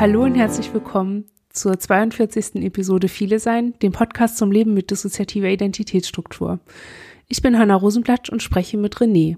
Hallo 0.00 0.22
und 0.22 0.34
herzlich 0.34 0.72
willkommen 0.72 1.26
zur 1.50 1.78
42. 1.78 2.64
Episode 2.64 3.06
Viele 3.06 3.38
Sein, 3.38 3.74
dem 3.82 3.92
Podcast 3.92 4.38
zum 4.38 4.50
Leben 4.50 4.72
mit 4.72 4.90
dissoziativer 4.90 5.48
Identitätsstruktur. 5.48 6.58
Ich 7.28 7.42
bin 7.42 7.58
Hanna 7.58 7.74
Rosenblatt 7.74 8.30
und 8.30 8.42
spreche 8.42 8.78
mit 8.78 8.96
René. 8.96 9.36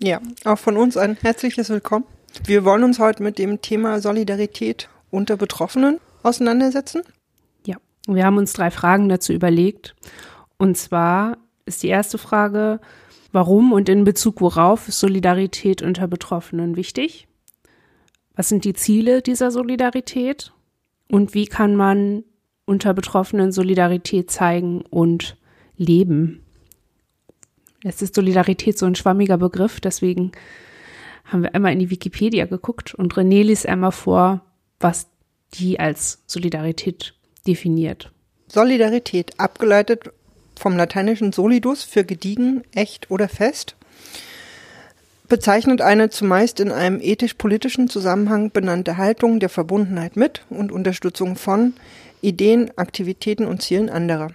Ja, 0.00 0.20
auch 0.44 0.60
von 0.60 0.76
uns 0.76 0.96
ein 0.96 1.16
herzliches 1.20 1.68
Willkommen. 1.68 2.04
Wir 2.44 2.64
wollen 2.64 2.84
uns 2.84 3.00
heute 3.00 3.24
mit 3.24 3.40
dem 3.40 3.60
Thema 3.60 4.00
Solidarität 4.00 4.88
unter 5.10 5.36
Betroffenen 5.36 5.98
auseinandersetzen. 6.22 7.02
Ja, 7.66 7.78
wir 8.06 8.24
haben 8.24 8.38
uns 8.38 8.52
drei 8.52 8.70
Fragen 8.70 9.08
dazu 9.08 9.32
überlegt. 9.32 9.96
Und 10.58 10.78
zwar 10.78 11.38
ist 11.64 11.82
die 11.82 11.88
erste 11.88 12.18
Frage, 12.18 12.78
warum 13.32 13.72
und 13.72 13.88
in 13.88 14.04
Bezug 14.04 14.40
worauf 14.40 14.86
ist 14.86 15.00
Solidarität 15.00 15.82
unter 15.82 16.06
Betroffenen 16.06 16.76
wichtig? 16.76 17.26
Was 18.36 18.50
sind 18.50 18.64
die 18.64 18.74
Ziele 18.74 19.22
dieser 19.22 19.50
Solidarität? 19.50 20.52
Und 21.10 21.34
wie 21.34 21.46
kann 21.46 21.74
man 21.74 22.24
unter 22.66 22.92
Betroffenen 22.94 23.50
Solidarität 23.50 24.30
zeigen 24.30 24.82
und 24.82 25.36
leben? 25.76 26.42
Jetzt 27.82 28.02
ist 28.02 28.14
Solidarität 28.14 28.78
so 28.78 28.86
ein 28.86 28.94
schwammiger 28.94 29.38
Begriff, 29.38 29.80
deswegen 29.80 30.32
haben 31.24 31.42
wir 31.42 31.54
einmal 31.54 31.72
in 31.72 31.78
die 31.78 31.90
Wikipedia 31.90 32.46
geguckt 32.46 32.94
und 32.94 33.14
René 33.14 33.42
liest 33.42 33.66
einmal 33.66 33.92
vor, 33.92 34.42
was 34.80 35.08
die 35.54 35.80
als 35.80 36.22
Solidarität 36.26 37.14
definiert. 37.46 38.12
Solidarität, 38.48 39.38
abgeleitet 39.38 40.10
vom 40.58 40.76
lateinischen 40.76 41.32
solidus 41.32 41.84
für 41.84 42.04
gediegen, 42.04 42.62
echt 42.72 43.10
oder 43.10 43.28
fest, 43.28 43.75
bezeichnet 45.28 45.80
eine 45.80 46.10
zumeist 46.10 46.60
in 46.60 46.70
einem 46.70 47.00
ethisch-politischen 47.00 47.88
Zusammenhang 47.88 48.50
benannte 48.50 48.96
Haltung 48.96 49.40
der 49.40 49.48
Verbundenheit 49.48 50.16
mit 50.16 50.42
und 50.50 50.72
Unterstützung 50.72 51.36
von 51.36 51.74
Ideen, 52.20 52.70
Aktivitäten 52.76 53.46
und 53.46 53.62
Zielen 53.62 53.88
anderer. 53.88 54.30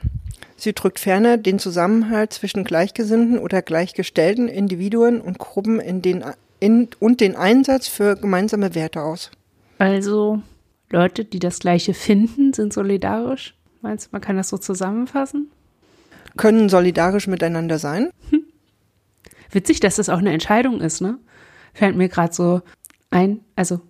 Sie 0.56 0.74
drückt 0.74 1.00
ferner 1.00 1.38
den 1.38 1.58
Zusammenhalt 1.58 2.34
zwischen 2.34 2.64
gleichgesinnten 2.64 3.40
oder 3.40 3.62
gleichgestellten 3.62 4.48
Individuen 4.48 5.20
und 5.20 5.40
Gruppen 5.40 5.80
in 5.80 6.02
den, 6.02 6.24
in, 6.60 6.90
und 7.00 7.20
den 7.20 7.36
Einsatz 7.36 7.88
für 7.88 8.16
gemeinsame 8.16 8.76
Werte 8.76 9.02
aus. 9.02 9.32
Also 9.80 10.42
Leute, 10.92 11.26
die 11.26 11.40
das 11.40 11.60
Gleiche 11.60 11.94
finden, 11.94 12.54
sind 12.54 12.74
solidarisch? 12.74 13.56
Meinst 13.82 14.08
du, 14.08 14.10
man 14.12 14.22
kann 14.22 14.38
das 14.38 14.50
so 14.50 14.58
zusammenfassen? 14.60 15.50
Können 16.38 16.70
solidarisch 16.70 17.28
miteinander 17.28 17.80
sein? 17.80 18.12
Hm. 18.30 18.41
Witzig, 19.52 19.80
dass 19.80 19.96
das 19.96 20.10
auch 20.10 20.20
eine 20.20 20.32
Entscheidung 20.32 20.82
ist, 20.82 21.02
ne? 21.02 21.18
Fällt 21.74 21.96
mir 21.96 22.10
gerade 22.10 22.34
so 22.34 22.62
ein, 23.10 23.42
also 23.56 23.82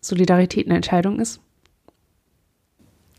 Solidarität 0.00 0.66
eine 0.66 0.76
Entscheidung 0.76 1.20
ist. 1.20 1.40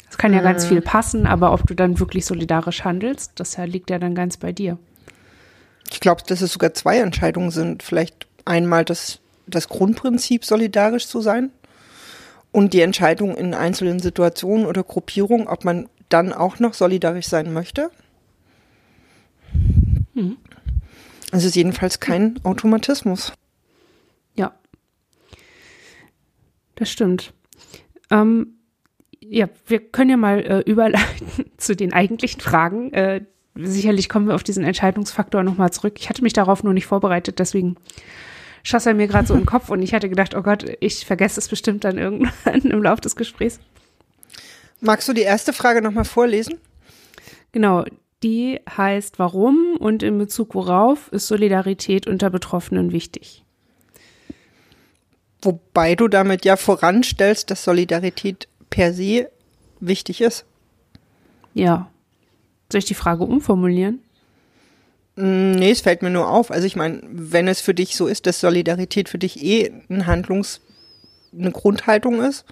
Es 0.10 0.18
kann 0.18 0.34
ja 0.34 0.42
ganz 0.42 0.66
äh. 0.66 0.70
viel 0.70 0.82
passen, 0.82 1.28
aber 1.28 1.54
ob 1.54 1.68
du 1.68 1.76
dann 1.76 2.00
wirklich 2.00 2.26
solidarisch 2.26 2.84
handelst, 2.84 3.34
das 3.36 3.58
liegt 3.58 3.90
ja 3.90 4.00
dann 4.00 4.16
ganz 4.16 4.38
bei 4.38 4.52
dir. 4.52 4.78
Ich 5.92 6.00
glaube, 6.00 6.24
dass 6.26 6.42
es 6.42 6.54
sogar 6.54 6.74
zwei 6.74 7.00
Entscheidungen 7.00 7.52
sind. 7.52 7.84
Vielleicht 7.84 8.28
einmal 8.46 8.86
das, 8.86 9.20
das 9.48 9.68
Grundprinzip, 9.68 10.46
solidarisch 10.46 11.08
zu 11.08 11.22
sein 11.22 11.52
und 12.52 12.74
die 12.74 12.82
Entscheidung 12.82 13.36
in 13.36 13.54
einzelnen 13.54 14.00
Situationen 14.00 14.66
oder 14.66 14.84
Gruppierungen, 14.84 15.48
ob 15.48 15.66
man 15.66 15.90
dann 16.10 16.34
auch 16.34 16.60
noch 16.60 16.74
solidarisch 16.74 17.28
sein 17.28 17.54
möchte. 17.54 17.92
Mhm. 20.14 20.38
Es 21.32 21.44
ist 21.44 21.56
jedenfalls 21.56 22.00
kein 22.00 22.40
Automatismus. 22.44 23.34
Ja, 24.36 24.54
das 26.76 26.90
stimmt. 26.90 27.34
Ähm, 28.10 28.58
ja, 29.20 29.50
wir 29.66 29.80
können 29.80 30.10
ja 30.10 30.18
mal 30.18 30.40
äh, 30.40 30.60
überleiten 30.60 31.52
zu 31.58 31.76
den 31.76 31.94
eigentlichen 31.94 32.40
Fragen. 32.40 32.94
Äh, 32.94 33.26
sicherlich 33.56 34.10
kommen 34.10 34.28
wir 34.28 34.36
auf 34.36 34.44
diesen 34.44 34.64
Entscheidungsfaktor 34.64 35.44
nochmal 35.44 35.72
zurück. 35.72 35.96
Ich 35.98 36.10
hatte 36.10 36.24
mich 36.24 36.34
darauf 36.34 36.64
nur 36.64 36.74
nicht 36.74 36.86
vorbereitet, 36.86 37.40
deswegen 37.40 37.76
schoss 38.64 38.86
er 38.86 38.94
mir 38.94 39.08
gerade 39.08 39.28
so 39.28 39.36
im 39.36 39.46
Kopf 39.48 39.70
und 39.70 39.82
ich 39.82 39.94
hatte 39.94 40.10
gedacht, 40.10 40.36
oh 40.36 40.42
Gott, 40.42 40.66
ich 40.80 41.06
vergesse 41.06 41.40
es 41.40 41.48
bestimmt 41.48 41.84
dann 41.84 41.98
irgendwann 41.98 42.62
im 42.64 42.84
Laufe 42.84 43.02
des 43.02 43.16
Gesprächs. 43.16 43.60
Magst 44.80 45.08
du 45.10 45.14
die 45.14 45.22
erste 45.22 45.54
Frage 45.54 45.82
nochmal 45.82 46.06
vorlesen? 46.06 46.60
Genau, 47.52 47.84
die 48.24 48.60
heißt, 48.70 49.20
warum 49.20 49.78
und 49.80 50.04
in 50.04 50.18
Bezug 50.18 50.56
worauf 50.56 51.12
ist 51.12 51.28
Solidarität 51.28 52.08
unter 52.08 52.30
Betroffenen 52.30 52.92
wichtig? 52.92 53.44
Wobei 55.42 55.96
du 55.96 56.08
damit 56.08 56.46
ja 56.46 56.58
voranstellst, 56.58 57.52
dass 57.52 57.64
Solidarität 57.64 58.48
per 58.70 58.94
se 58.94 59.30
wichtig 59.80 60.22
ist. 60.22 60.46
Ja. 61.54 61.90
Soll 62.72 62.80
ich 62.80 62.86
die 62.86 62.96
Frage 62.96 63.24
umformulieren? 63.24 64.02
Mm, 65.16 65.52
nee, 65.52 65.72
es 65.72 65.82
fällt 65.82 66.02
mir 66.02 66.10
nur 66.10 66.30
auf. 66.30 66.52
Also 66.52 66.66
ich 66.66 66.76
meine, 66.76 67.02
wenn 67.04 67.48
es 67.48 67.62
für 67.62 67.74
dich 67.74 67.96
so 67.96 68.08
ist, 68.08 68.26
dass 68.26 68.40
Solidarität 68.40 69.10
für 69.10 69.18
dich 69.18 69.44
eh 69.44 69.72
ein 69.90 70.06
Handlungs-, 70.06 70.62
eine 71.38 71.52
Grundhaltung 71.52 72.22
ist, 72.22 72.46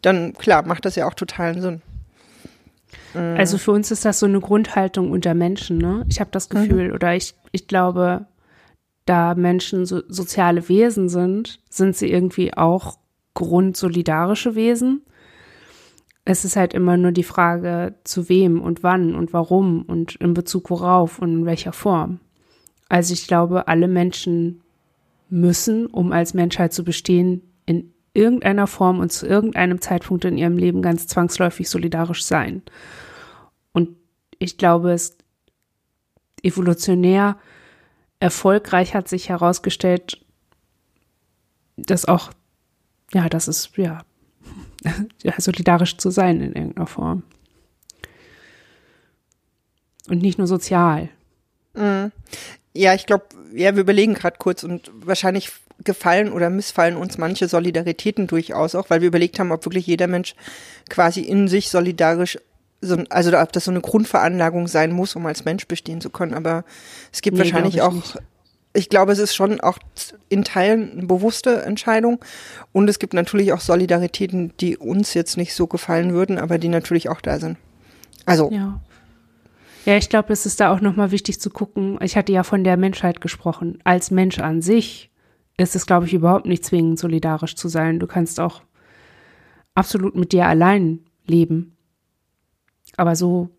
dann 0.00 0.32
klar, 0.32 0.66
macht 0.66 0.84
das 0.84 0.96
ja 0.96 1.06
auch 1.06 1.14
totalen 1.14 1.60
Sinn. 1.60 1.82
Mm. 3.14 3.36
Also 3.36 3.58
für 3.58 3.72
uns 3.72 3.90
ist 3.90 4.04
das 4.04 4.18
so 4.18 4.26
eine 4.26 4.40
Grundhaltung 4.40 5.10
unter 5.10 5.34
Menschen, 5.34 5.78
ne? 5.78 6.04
Ich 6.08 6.20
habe 6.20 6.30
das 6.30 6.48
mhm. 6.48 6.54
Gefühl, 6.54 6.88
mhm. 6.88 6.94
oder 6.94 7.14
ich, 7.14 7.34
ich 7.52 7.66
glaube, 7.66 8.26
da 9.04 9.34
Menschen 9.34 9.86
so, 9.86 10.02
soziale 10.08 10.68
Wesen 10.68 11.08
sind, 11.08 11.60
sind 11.68 11.96
sie 11.96 12.10
irgendwie 12.10 12.54
auch 12.54 12.98
grundsolidarische 13.34 14.54
Wesen 14.54 15.02
es 16.24 16.44
ist 16.44 16.56
halt 16.56 16.72
immer 16.74 16.96
nur 16.96 17.12
die 17.12 17.24
Frage, 17.24 17.94
zu 18.04 18.28
wem 18.28 18.60
und 18.60 18.82
wann 18.82 19.14
und 19.14 19.32
warum 19.32 19.82
und 19.82 20.14
in 20.16 20.34
Bezug 20.34 20.70
worauf 20.70 21.18
und 21.18 21.32
in 21.32 21.46
welcher 21.46 21.72
Form. 21.72 22.20
Also 22.88 23.12
ich 23.12 23.26
glaube, 23.26 23.68
alle 23.68 23.88
Menschen 23.88 24.60
müssen, 25.28 25.86
um 25.86 26.12
als 26.12 26.34
Menschheit 26.34 26.72
zu 26.72 26.84
bestehen, 26.84 27.42
in 27.66 27.92
irgendeiner 28.14 28.66
Form 28.66 28.98
und 28.98 29.12
zu 29.12 29.26
irgendeinem 29.26 29.80
Zeitpunkt 29.80 30.24
in 30.24 30.36
ihrem 30.36 30.58
Leben 30.58 30.82
ganz 30.82 31.06
zwangsläufig 31.06 31.68
solidarisch 31.68 32.24
sein. 32.24 32.62
Und 33.72 33.96
ich 34.38 34.58
glaube, 34.58 34.92
es 34.92 35.16
evolutionär 36.42 37.38
erfolgreich 38.20 38.94
hat 38.94 39.08
sich 39.08 39.28
herausgestellt, 39.28 40.24
dass 41.76 42.04
auch, 42.04 42.32
ja, 43.12 43.28
das 43.28 43.48
ist, 43.48 43.76
ja, 43.76 44.04
solidarisch 45.38 45.96
zu 45.96 46.10
sein 46.10 46.40
in 46.40 46.52
irgendeiner 46.52 46.86
Form. 46.86 47.22
Und 50.08 50.20
nicht 50.20 50.38
nur 50.38 50.46
sozial. 50.46 51.08
Mhm. 51.74 52.12
Ja, 52.74 52.94
ich 52.94 53.06
glaube, 53.06 53.26
ja, 53.54 53.74
wir 53.74 53.82
überlegen 53.82 54.14
gerade 54.14 54.36
kurz 54.38 54.64
und 54.64 54.90
wahrscheinlich 54.94 55.52
gefallen 55.84 56.32
oder 56.32 56.50
missfallen 56.50 56.96
uns 56.96 57.18
manche 57.18 57.48
Solidaritäten 57.48 58.26
durchaus 58.26 58.74
auch, 58.74 58.90
weil 58.90 59.00
wir 59.00 59.08
überlegt 59.08 59.38
haben, 59.38 59.52
ob 59.52 59.64
wirklich 59.64 59.86
jeder 59.86 60.06
Mensch 60.06 60.34
quasi 60.88 61.20
in 61.20 61.48
sich 61.48 61.68
solidarisch, 61.70 62.38
so, 62.80 62.96
also 63.10 63.36
ob 63.38 63.52
das 63.52 63.64
so 63.64 63.70
eine 63.70 63.80
Grundveranlagung 63.80 64.68
sein 64.68 64.92
muss, 64.92 65.16
um 65.16 65.26
als 65.26 65.44
Mensch 65.44 65.66
bestehen 65.66 66.00
zu 66.00 66.10
können. 66.10 66.34
Aber 66.34 66.64
es 67.12 67.22
gibt 67.22 67.36
nee, 67.36 67.44
wahrscheinlich 67.44 67.82
auch 67.82 67.92
nicht 67.92 68.18
ich 68.74 68.88
glaube, 68.88 69.12
es 69.12 69.18
ist 69.18 69.34
schon 69.34 69.60
auch 69.60 69.78
in 70.28 70.44
Teilen 70.44 70.92
eine 70.92 71.06
bewusste 71.06 71.62
Entscheidung. 71.62 72.24
Und 72.72 72.88
es 72.88 72.98
gibt 72.98 73.14
natürlich 73.14 73.52
auch 73.52 73.60
Solidaritäten, 73.60 74.52
die 74.60 74.76
uns 74.76 75.14
jetzt 75.14 75.36
nicht 75.36 75.54
so 75.54 75.66
gefallen 75.66 76.12
würden, 76.12 76.38
aber 76.38 76.58
die 76.58 76.68
natürlich 76.68 77.08
auch 77.08 77.20
da 77.20 77.38
sind. 77.38 77.58
Also. 78.24 78.50
Ja. 78.50 78.80
Ja, 79.84 79.96
ich 79.96 80.08
glaube, 80.08 80.32
es 80.32 80.46
ist 80.46 80.60
da 80.60 80.72
auch 80.72 80.80
nochmal 80.80 81.10
wichtig 81.10 81.40
zu 81.40 81.50
gucken. 81.50 81.98
Ich 82.02 82.16
hatte 82.16 82.32
ja 82.32 82.44
von 82.44 82.62
der 82.62 82.76
Menschheit 82.76 83.20
gesprochen. 83.20 83.80
Als 83.82 84.12
Mensch 84.12 84.38
an 84.38 84.62
sich 84.62 85.10
ist 85.56 85.76
es, 85.76 85.86
glaube 85.86 86.06
ich, 86.06 86.14
überhaupt 86.14 86.46
nicht 86.46 86.64
zwingend, 86.64 86.98
solidarisch 86.98 87.56
zu 87.56 87.68
sein. 87.68 88.00
Du 88.00 88.06
kannst 88.06 88.40
auch 88.40 88.62
absolut 89.74 90.16
mit 90.16 90.32
dir 90.32 90.46
allein 90.46 91.00
leben. 91.26 91.76
Aber 92.96 93.16
so 93.16 93.50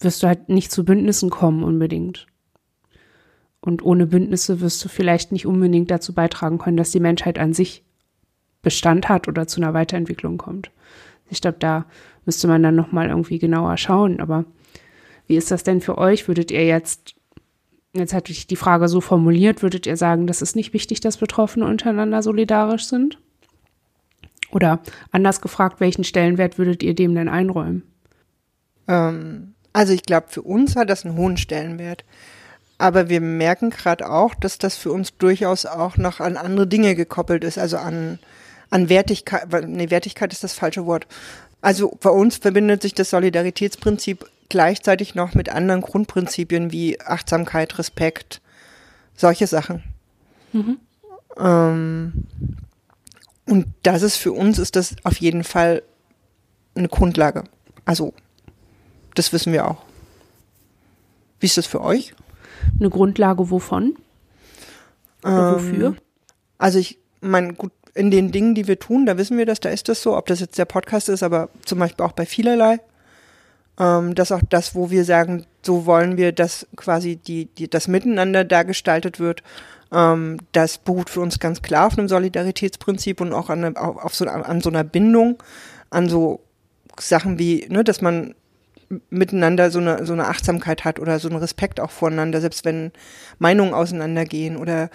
wirst 0.00 0.22
du 0.22 0.26
halt 0.26 0.48
nicht 0.48 0.70
zu 0.70 0.84
Bündnissen 0.84 1.30
kommen 1.30 1.62
unbedingt. 1.62 2.26
Und 3.60 3.82
ohne 3.82 4.06
Bündnisse 4.06 4.60
wirst 4.60 4.84
du 4.84 4.88
vielleicht 4.88 5.32
nicht 5.32 5.46
unbedingt 5.46 5.90
dazu 5.90 6.14
beitragen 6.14 6.58
können, 6.58 6.76
dass 6.76 6.92
die 6.92 7.00
Menschheit 7.00 7.38
an 7.38 7.52
sich 7.52 7.84
Bestand 8.62 9.08
hat 9.08 9.28
oder 9.28 9.46
zu 9.46 9.60
einer 9.60 9.74
Weiterentwicklung 9.74 10.38
kommt. 10.38 10.70
Ich 11.30 11.40
glaube, 11.40 11.58
da 11.58 11.86
müsste 12.24 12.46
man 12.46 12.62
dann 12.62 12.76
nochmal 12.76 13.08
irgendwie 13.08 13.38
genauer 13.38 13.76
schauen. 13.76 14.20
Aber 14.20 14.44
wie 15.26 15.36
ist 15.36 15.50
das 15.50 15.64
denn 15.64 15.80
für 15.80 15.98
euch? 15.98 16.28
Würdet 16.28 16.50
ihr 16.50 16.64
jetzt, 16.64 17.15
jetzt 17.92 18.12
hatte 18.12 18.32
ich 18.32 18.46
die 18.46 18.56
Frage 18.56 18.88
so 18.88 19.00
formuliert, 19.00 19.62
würdet 19.62 19.86
ihr 19.86 19.96
sagen, 19.96 20.26
das 20.26 20.42
ist 20.42 20.56
nicht 20.56 20.72
wichtig, 20.72 21.00
dass 21.00 21.16
Betroffene 21.16 21.66
untereinander 21.66 22.22
solidarisch 22.22 22.86
sind? 22.86 23.18
Oder 24.50 24.80
anders 25.10 25.40
gefragt, 25.40 25.80
welchen 25.80 26.04
Stellenwert 26.04 26.58
würdet 26.58 26.82
ihr 26.82 26.94
dem 26.94 27.14
denn 27.14 27.28
einräumen? 27.28 27.82
Ähm, 28.88 29.54
also 29.72 29.92
ich 29.92 30.02
glaube, 30.02 30.28
für 30.30 30.42
uns 30.42 30.76
hat 30.76 30.88
das 30.88 31.04
einen 31.04 31.16
hohen 31.16 31.36
Stellenwert. 31.36 32.04
Aber 32.78 33.08
wir 33.08 33.20
merken 33.20 33.70
gerade 33.70 34.08
auch, 34.10 34.34
dass 34.34 34.58
das 34.58 34.76
für 34.76 34.92
uns 34.92 35.16
durchaus 35.16 35.66
auch 35.66 35.96
noch 35.96 36.20
an 36.20 36.36
andere 36.36 36.66
Dinge 36.66 36.94
gekoppelt 36.94 37.42
ist, 37.42 37.58
also 37.58 37.78
an, 37.78 38.18
an 38.70 38.88
Wertigkeit, 38.88 39.48
nee, 39.66 39.90
Wertigkeit 39.90 40.32
ist 40.32 40.44
das 40.44 40.52
falsche 40.52 40.86
Wort. 40.86 41.06
Also 41.62 41.96
bei 42.00 42.10
uns 42.10 42.36
verbindet 42.36 42.82
sich 42.82 42.94
das 42.94 43.10
Solidaritätsprinzip 43.10 44.26
gleichzeitig 44.48 45.14
noch 45.14 45.34
mit 45.34 45.48
anderen 45.48 45.80
Grundprinzipien 45.80 46.72
wie 46.72 47.00
Achtsamkeit, 47.00 47.78
Respekt, 47.78 48.40
solche 49.14 49.46
Sachen. 49.46 49.82
Mhm. 50.52 50.78
Ähm, 51.38 52.12
und 53.46 53.66
das 53.82 54.02
ist 54.02 54.16
für 54.16 54.32
uns, 54.32 54.58
ist 54.58 54.76
das 54.76 54.96
auf 55.04 55.16
jeden 55.18 55.44
Fall 55.44 55.82
eine 56.74 56.88
Grundlage. 56.88 57.44
Also, 57.84 58.12
das 59.14 59.32
wissen 59.32 59.52
wir 59.52 59.66
auch. 59.68 59.82
Wie 61.40 61.46
ist 61.46 61.56
das 61.56 61.66
für 61.66 61.80
euch? 61.80 62.14
Eine 62.78 62.90
Grundlage 62.90 63.50
wovon? 63.50 63.96
Ähm, 65.24 65.54
wofür? 65.54 65.96
Also 66.58 66.78
ich 66.78 66.98
meine, 67.20 67.54
gut, 67.54 67.72
in 67.94 68.10
den 68.10 68.32
Dingen, 68.32 68.54
die 68.54 68.66
wir 68.66 68.78
tun, 68.78 69.06
da 69.06 69.16
wissen 69.16 69.38
wir 69.38 69.46
das, 69.46 69.60
da 69.60 69.70
ist 69.70 69.88
das 69.88 70.02
so, 70.02 70.16
ob 70.16 70.26
das 70.26 70.40
jetzt 70.40 70.58
der 70.58 70.64
Podcast 70.64 71.08
ist, 71.08 71.22
aber 71.22 71.48
zum 71.64 71.78
Beispiel 71.78 72.04
auch 72.04 72.12
bei 72.12 72.26
vielerlei. 72.26 72.80
Ähm, 73.78 74.14
das 74.14 74.32
auch 74.32 74.42
das, 74.48 74.74
wo 74.74 74.90
wir 74.90 75.04
sagen, 75.04 75.46
so 75.62 75.86
wollen 75.86 76.16
wir, 76.16 76.32
dass 76.32 76.66
quasi 76.76 77.16
die, 77.16 77.46
die, 77.46 77.68
das 77.68 77.88
Miteinander 77.88 78.44
da 78.44 78.62
gestaltet 78.62 79.20
wird. 79.20 79.42
Ähm, 79.92 80.38
das 80.52 80.78
beruht 80.78 81.10
für 81.10 81.20
uns 81.20 81.38
ganz 81.38 81.62
klar 81.62 81.86
auf 81.86 81.98
einem 81.98 82.08
Solidaritätsprinzip 82.08 83.20
und 83.20 83.32
auch 83.32 83.50
an, 83.50 83.64
eine, 83.64 83.80
auf 83.80 84.14
so, 84.14 84.26
an 84.26 84.60
so 84.60 84.70
einer 84.70 84.84
Bindung, 84.84 85.42
an 85.90 86.08
so 86.08 86.40
Sachen 86.98 87.38
wie, 87.38 87.66
ne, 87.68 87.84
dass 87.84 88.00
man 88.00 88.34
miteinander 89.10 89.70
so 89.70 89.80
eine, 89.80 90.06
so 90.06 90.12
eine 90.12 90.28
Achtsamkeit 90.28 90.84
hat 90.84 90.98
oder 90.98 91.18
so 91.18 91.28
einen 91.28 91.38
Respekt 91.38 91.80
auch 91.80 91.90
voneinander, 91.90 92.40
selbst 92.40 92.64
wenn 92.64 92.92
Meinungen 93.38 93.74
auseinandergehen 93.74 94.56
oder 94.56 94.90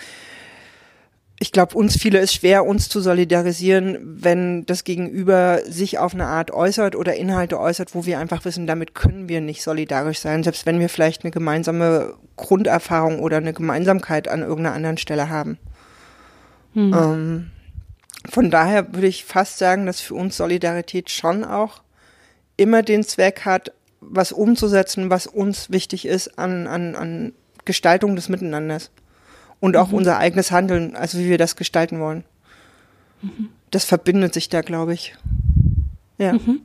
ich 1.42 1.52
glaube, 1.52 1.76
uns 1.76 1.98
viele 1.98 2.20
ist 2.20 2.36
schwer, 2.36 2.68
uns 2.68 2.88
zu 2.88 3.02
solidarisieren, 3.02 3.98
wenn 4.04 4.64
das 4.68 4.84
Gegenüber 4.84 5.62
sich 5.66 5.98
auf 5.98 6.14
eine 6.14 6.28
Art 6.28 6.52
äußert 6.52 6.96
oder 6.96 7.16
Inhalte 7.16 7.60
äußert, 7.60 7.96
wo 7.96 8.06
wir 8.06 8.20
einfach 8.20 8.46
wissen, 8.46 8.68
damit 8.68 8.94
können 8.94 9.28
wir 9.28 9.42
nicht 9.42 9.64
solidarisch 9.64 10.20
sein, 10.20 10.44
selbst 10.44 10.68
wenn 10.68 10.80
wir 10.80 10.88
vielleicht 10.88 11.24
eine 11.24 11.32
gemeinsame 11.32 12.14
Grunderfahrung 12.36 13.22
oder 13.22 13.38
eine 13.38 13.54
Gemeinsamkeit 13.54 14.28
an 14.28 14.42
irgendeiner 14.42 14.76
anderen 14.76 15.00
Stelle 15.00 15.30
haben. 15.30 15.58
Hm. 16.76 16.94
Ähm, 16.94 17.52
von 18.30 18.52
daher 18.52 18.94
würde 18.94 19.08
ich 19.08 19.26
fast 19.26 19.58
sagen, 19.58 19.88
dass 19.88 20.00
für 20.00 20.14
uns 20.14 20.38
Solidarität 20.38 21.10
schon 21.10 21.44
auch 21.44 21.82
immer 22.56 22.84
den 22.84 23.04
Zweck 23.04 23.46
hat, 23.46 23.72
was 24.00 24.32
umzusetzen, 24.32 25.10
was 25.10 25.26
uns 25.26 25.72
wichtig 25.72 26.06
ist 26.06 26.38
an, 26.38 26.68
an, 26.68 26.94
an 26.96 27.34
Gestaltung 27.66 28.16
des 28.16 28.30
Miteinanders 28.30 28.92
und 29.62 29.78
auch 29.78 29.90
mhm. 29.90 29.96
unser 29.96 30.18
eigenes 30.18 30.52
Handeln, 30.52 30.98
also 30.98 31.18
wie 31.18 31.30
wir 31.30 31.38
das 31.38 31.56
gestalten 31.56 32.02
wollen. 32.02 32.26
Mhm. 33.22 33.50
Das 33.70 33.86
verbindet 33.86 34.34
sich 34.34 34.50
da, 34.50 34.62
glaube 34.62 34.94
ich. 34.94 35.16
Ja. 36.18 36.34
Mhm. 36.34 36.60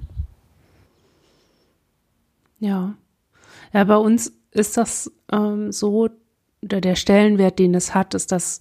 Ja. 2.58 2.94
Ja, 3.72 3.84
bei 3.84 3.96
uns 3.96 4.32
ist 4.50 4.76
das 4.76 5.12
ähm, 5.30 5.70
so, 5.70 6.08
der, 6.62 6.80
der 6.80 6.96
Stellenwert, 6.96 7.58
den 7.60 7.74
es 7.74 7.94
hat, 7.94 8.14
ist, 8.14 8.32
dass 8.32 8.58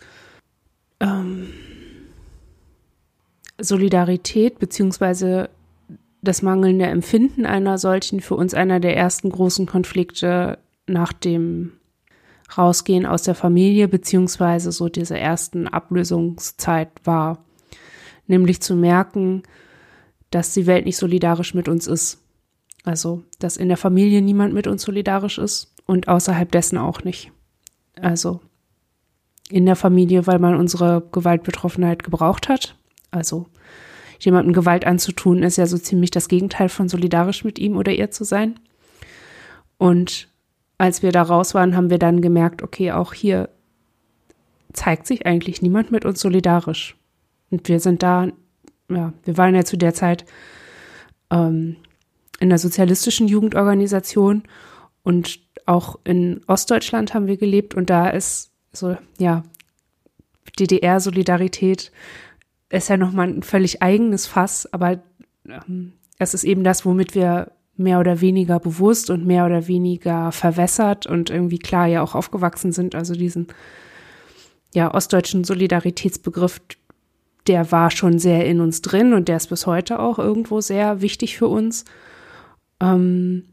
ähm, 1.00 1.48
Solidarität 3.60 4.60
beziehungsweise 4.60 5.50
das 6.22 6.42
mangelnde 6.42 6.86
Empfinden 6.86 7.46
einer 7.46 7.78
solchen 7.78 8.20
für 8.20 8.36
uns 8.36 8.54
einer 8.54 8.80
der 8.80 8.98
ersten 8.98 9.30
großen 9.30 9.66
Konflikte 9.66 10.58
nach 10.88 11.14
dem 11.14 11.74
Rausgehen 12.58 13.06
aus 13.06 13.24
der 13.24 13.36
Familie 13.36 13.88
beziehungsweise 13.88 14.72
so 14.72 14.90
diese 14.90 15.18
ersten 15.18 15.68
Ablösungszeit 15.68 16.90
war. 17.04 17.46
Nämlich 18.28 18.62
zu 18.62 18.76
merken, 18.76 19.44
dass 20.32 20.54
die 20.54 20.68
Welt 20.68 20.86
nicht 20.86 20.98
solidarisch 20.98 21.54
mit 21.54 21.68
uns 21.68 21.88
ist. 21.88 22.22
Also, 22.84 23.24
dass 23.40 23.58
in 23.58 23.68
der 23.68 23.78
Familie 23.78 24.22
niemand 24.22 24.54
mit 24.54 24.68
uns 24.68 24.84
solidarisch 24.84 25.38
ist 25.38 25.74
und 25.86 26.08
außerhalb 26.08 26.52
dessen 26.52 26.78
auch 26.78 27.04
nicht. 27.04 27.32
Also, 28.00 28.42
in 29.50 29.66
der 29.66 29.76
Familie, 29.76 30.28
weil 30.28 30.40
man 30.40 30.56
unsere 30.56 31.04
Gewaltbetroffenheit 31.12 32.04
gebraucht 32.04 32.50
hat. 32.50 32.76
Also, 33.12 33.48
jemandem 34.20 34.54
Gewalt 34.54 34.86
anzutun, 34.86 35.44
ist 35.44 35.58
ja 35.58 35.66
so 35.66 35.78
ziemlich 35.78 36.12
das 36.12 36.28
Gegenteil 36.28 36.70
von 36.70 36.90
solidarisch 36.90 37.44
mit 37.44 37.60
ihm 37.60 37.76
oder 37.78 37.92
ihr 37.92 38.12
zu 38.12 38.24
sein. 38.24 38.60
Und 39.78 40.30
als 40.78 41.02
wir 41.02 41.12
da 41.12 41.22
raus 41.22 41.54
waren, 41.54 41.76
haben 41.76 41.90
wir 41.90 42.00
dann 42.00 42.22
gemerkt, 42.22 42.62
okay, 42.62 42.92
auch 42.92 43.14
hier 43.14 43.50
zeigt 44.74 45.08
sich 45.08 45.26
eigentlich 45.26 45.62
niemand 45.62 45.92
mit 45.92 46.06
uns 46.06 46.20
solidarisch. 46.20 46.98
Und 47.50 47.68
wir 47.68 47.80
sind 47.80 48.04
da, 48.04 48.30
ja, 48.90 49.14
wir 49.24 49.38
waren 49.38 49.56
ja 49.56 49.64
zu 49.64 49.78
der 49.78 49.94
Zeit 49.94 50.26
ähm, 51.32 51.78
in 52.40 52.50
der 52.50 52.58
sozialistischen 52.58 53.28
Jugendorganisation 53.28 54.44
und 55.04 55.40
auch 55.66 56.00
in 56.04 56.42
Ostdeutschland 56.48 57.14
haben 57.14 57.28
wir 57.28 57.38
gelebt 57.38 57.76
und 57.76 57.90
da 57.90 58.10
ist 58.10 58.52
so, 58.74 58.98
ja, 59.18 59.44
DDR-Solidarität 60.60 61.92
ist 62.70 62.90
ja 62.90 62.98
nochmal 62.98 63.28
ein 63.28 63.44
völlig 63.44 63.82
eigenes 63.82 64.26
Fass, 64.26 64.72
aber 64.74 65.02
ähm, 65.48 65.94
es 66.20 66.34
ist 66.34 66.44
eben 66.44 66.64
das, 66.64 66.86
womit 66.86 67.16
wir 67.16 67.52
mehr 67.78 68.00
oder 68.00 68.22
weniger 68.22 68.60
bewusst 68.60 69.10
und 69.10 69.26
mehr 69.26 69.46
oder 69.46 69.68
weniger 69.68 70.32
verwässert 70.32 71.08
und 71.08 71.30
irgendwie 71.30 71.60
klar 71.60 71.88
ja 71.88 72.02
auch 72.02 72.16
aufgewachsen 72.16 72.72
sind. 72.72 72.96
Also 72.96 73.14
diesen 73.14 73.48
ja 74.74 74.94
ostdeutschen 74.94 75.44
Solidaritätsbegriff, 75.44 76.62
der 77.48 77.72
war 77.72 77.92
schon 77.92 78.20
sehr 78.20 78.46
in 78.46 78.62
uns 78.62 78.82
drin 78.82 79.14
und 79.14 79.28
der 79.28 79.38
ist 79.38 79.48
bis 79.48 79.66
heute 79.66 80.00
auch 80.00 80.20
irgendwo 80.20 80.62
sehr 80.62 81.02
wichtig 81.02 81.38
für 81.38 81.48
uns. 81.48 81.86
Ähm, 82.80 83.46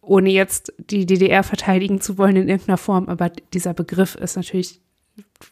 ohne 0.00 0.30
jetzt 0.30 0.72
die 0.78 1.06
DDR 1.06 1.42
verteidigen 1.44 2.00
zu 2.00 2.18
wollen 2.18 2.36
in 2.36 2.48
irgendeiner 2.48 2.78
Form, 2.78 3.08
aber 3.08 3.30
dieser 3.54 3.72
Begriff 3.72 4.16
ist 4.16 4.36
natürlich, 4.36 4.80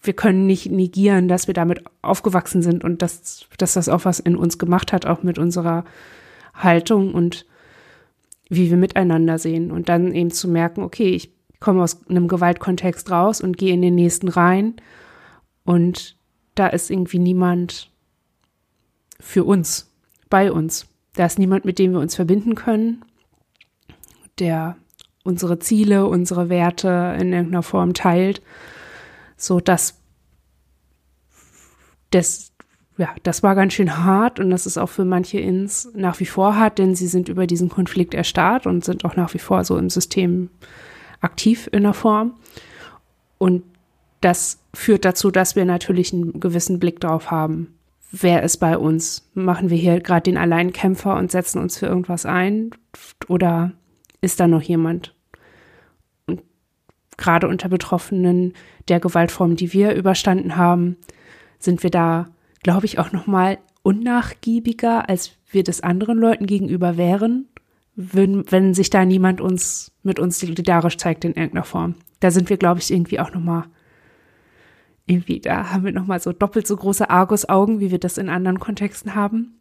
wir 0.03 0.13
können 0.13 0.47
nicht 0.47 0.71
negieren, 0.71 1.29
dass 1.29 1.47
wir 1.47 1.55
damit 1.55 1.85
aufgewachsen 2.03 2.63
sind 2.63 2.83
und 2.83 3.01
dass, 3.01 3.47
dass 3.59 3.75
das 3.75 3.89
auch 3.89 4.05
was 4.05 4.19
in 4.19 4.37
uns 4.37 4.59
gemacht 4.59 4.93
hat, 4.93 5.07
auch 5.07 5.23
mit 5.23 5.39
unserer 5.39 5.85
Haltung 6.55 7.15
und 7.15 7.47
wie 8.51 8.69
wir 8.69 8.77
miteinander 8.77 9.39
sehen. 9.39 9.71
Und 9.71 9.89
dann 9.89 10.13
eben 10.13 10.31
zu 10.31 10.49
merken, 10.49 10.83
okay, 10.83 11.15
ich 11.15 11.33
komme 11.61 11.83
aus 11.83 12.07
einem 12.09 12.29
Gewaltkontext 12.29 13.11
raus 13.11 13.41
und 13.41 13.57
gehe 13.57 13.73
in 13.73 13.81
den 13.81 13.95
nächsten 13.95 14.29
rein. 14.29 14.75
Und 15.65 16.17
da 16.55 16.67
ist 16.67 16.91
irgendwie 16.91 17.19
niemand 17.21 17.91
für 19.19 19.45
uns, 19.45 19.91
bei 20.29 20.53
uns. 20.53 20.87
Da 21.15 21.27
ist 21.27 21.39
niemand, 21.39 21.65
mit 21.65 21.79
dem 21.79 21.93
wir 21.93 22.01
uns 22.01 22.17
verbinden 22.17 22.55
können, 22.55 23.05
der 24.39 24.77
unsere 25.23 25.59
Ziele, 25.59 26.07
unsere 26.07 26.49
Werte 26.49 27.17
in 27.21 27.33
irgendeiner 27.33 27.63
Form 27.63 27.95
teilt, 27.95 28.43
so 29.37 29.61
dass 29.61 30.01
das 32.11 32.50
ja, 33.01 33.15
das 33.23 33.43
war 33.43 33.55
ganz 33.55 33.73
schön 33.73 34.05
hart 34.05 34.41
und 34.41 34.51
das 34.51 34.67
ist 34.67 34.77
auch 34.77 34.91
für 34.91 35.07
manche 35.07 35.41
ins 35.41 35.91
nach 35.95 36.21
wie 36.21 36.27
vor 36.27 36.57
hart, 36.57 36.79
denn 36.79 36.95
sie 36.95 37.07
sind 37.07 37.31
über 37.31 37.47
diesen 37.47 37.71
Konflikt 37.71 38.13
erstarrt 38.13 38.67
und 38.67 38.85
sind 38.85 39.07
auch 39.07 39.17
nach 39.17 39.33
wie 39.33 39.39
vor 39.39 39.65
so 39.65 39.79
im 39.79 39.89
System 39.89 40.51
aktiv 41.23 41.67
in 41.73 41.85
der 41.85 41.95
Form. 41.95 42.35
Und 43.39 43.63
das 44.21 44.59
führt 44.75 45.07
dazu, 45.07 45.31
dass 45.31 45.57
wir 45.57 45.65
natürlich 45.65 46.13
einen 46.13 46.41
gewissen 46.41 46.79
Blick 46.79 47.01
drauf 47.01 47.31
haben. 47.31 47.75
Wer 48.13 48.43
ist 48.43 48.59
bei 48.59 48.77
uns? 48.77 49.31
Machen 49.33 49.71
wir 49.71 49.79
hier 49.79 50.01
gerade 50.01 50.25
den 50.25 50.37
Alleinkämpfer 50.37 51.17
und 51.17 51.31
setzen 51.31 51.59
uns 51.59 51.79
für 51.79 51.87
irgendwas 51.87 52.27
ein? 52.27 52.71
Oder 53.29 53.73
ist 54.21 54.41
da 54.41 54.47
noch 54.47 54.61
jemand? 54.61 55.15
Und 56.27 56.43
gerade 57.17 57.49
unter 57.49 57.71
Betroffenen 57.71 58.53
der 58.89 59.01
Gewaltform, 59.01 59.57
die 59.57 59.73
wir 59.73 59.95
überstanden 59.95 60.59
haben, 60.59 60.99
sind 61.59 61.83
wir 61.83 61.91
da 61.91 62.29
glaube 62.63 62.87
ich, 62.87 62.99
auch 62.99 63.13
noch 63.13 63.27
mal 63.27 63.59
unnachgiebiger, 63.83 65.09
als 65.09 65.33
wir 65.51 65.65
das 65.65 65.81
anderen 65.81 66.19
Leuten 66.19 66.47
gegenüber 66.47 66.97
wären, 66.97 67.49
wenn, 67.97 68.51
wenn 68.51 68.75
sich 68.75 68.91
da 68.91 69.05
niemand 69.05 69.41
uns 69.41 69.93
mit 70.03 70.19
uns 70.19 70.39
solidarisch 70.39 70.97
zeigt 70.97 71.25
in 71.25 71.35
irgendeiner 71.35 71.65
Form. 71.65 71.95
Da 72.21 72.31
sind 72.31 72.51
wir, 72.51 72.57
glaube 72.57 72.81
ich, 72.81 72.91
irgendwie 72.91 73.21
auch 73.21 73.33
noch 73.33 73.41
mal 73.41 73.65
irgendwie, 75.07 75.41
da 75.41 75.71
haben 75.71 75.85
wir 75.85 75.93
noch 75.93 76.07
mal 76.07 76.21
so 76.21 76.33
doppelt 76.33 76.67
so 76.67 76.77
große 76.77 77.11
Argus-Augen, 77.11 77.81
wie 77.81 77.91
wir 77.91 77.99
das 77.99 78.17
in 78.17 78.29
anderen 78.29 78.61
Kontexten 78.61 79.15
haben. 79.15 79.61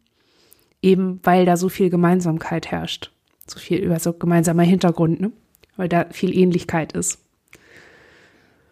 Eben 0.80 1.20
weil 1.24 1.44
da 1.44 1.56
so 1.56 1.68
viel 1.68 1.90
Gemeinsamkeit 1.90 2.70
herrscht. 2.70 3.12
So 3.46 3.58
viel 3.58 3.78
über 3.78 3.98
so 3.98 4.12
gemeinsamer 4.12 4.62
Hintergrund, 4.62 5.20
ne? 5.20 5.32
Weil 5.76 5.88
da 5.88 6.06
viel 6.10 6.36
Ähnlichkeit 6.36 6.92
ist. 6.92 7.18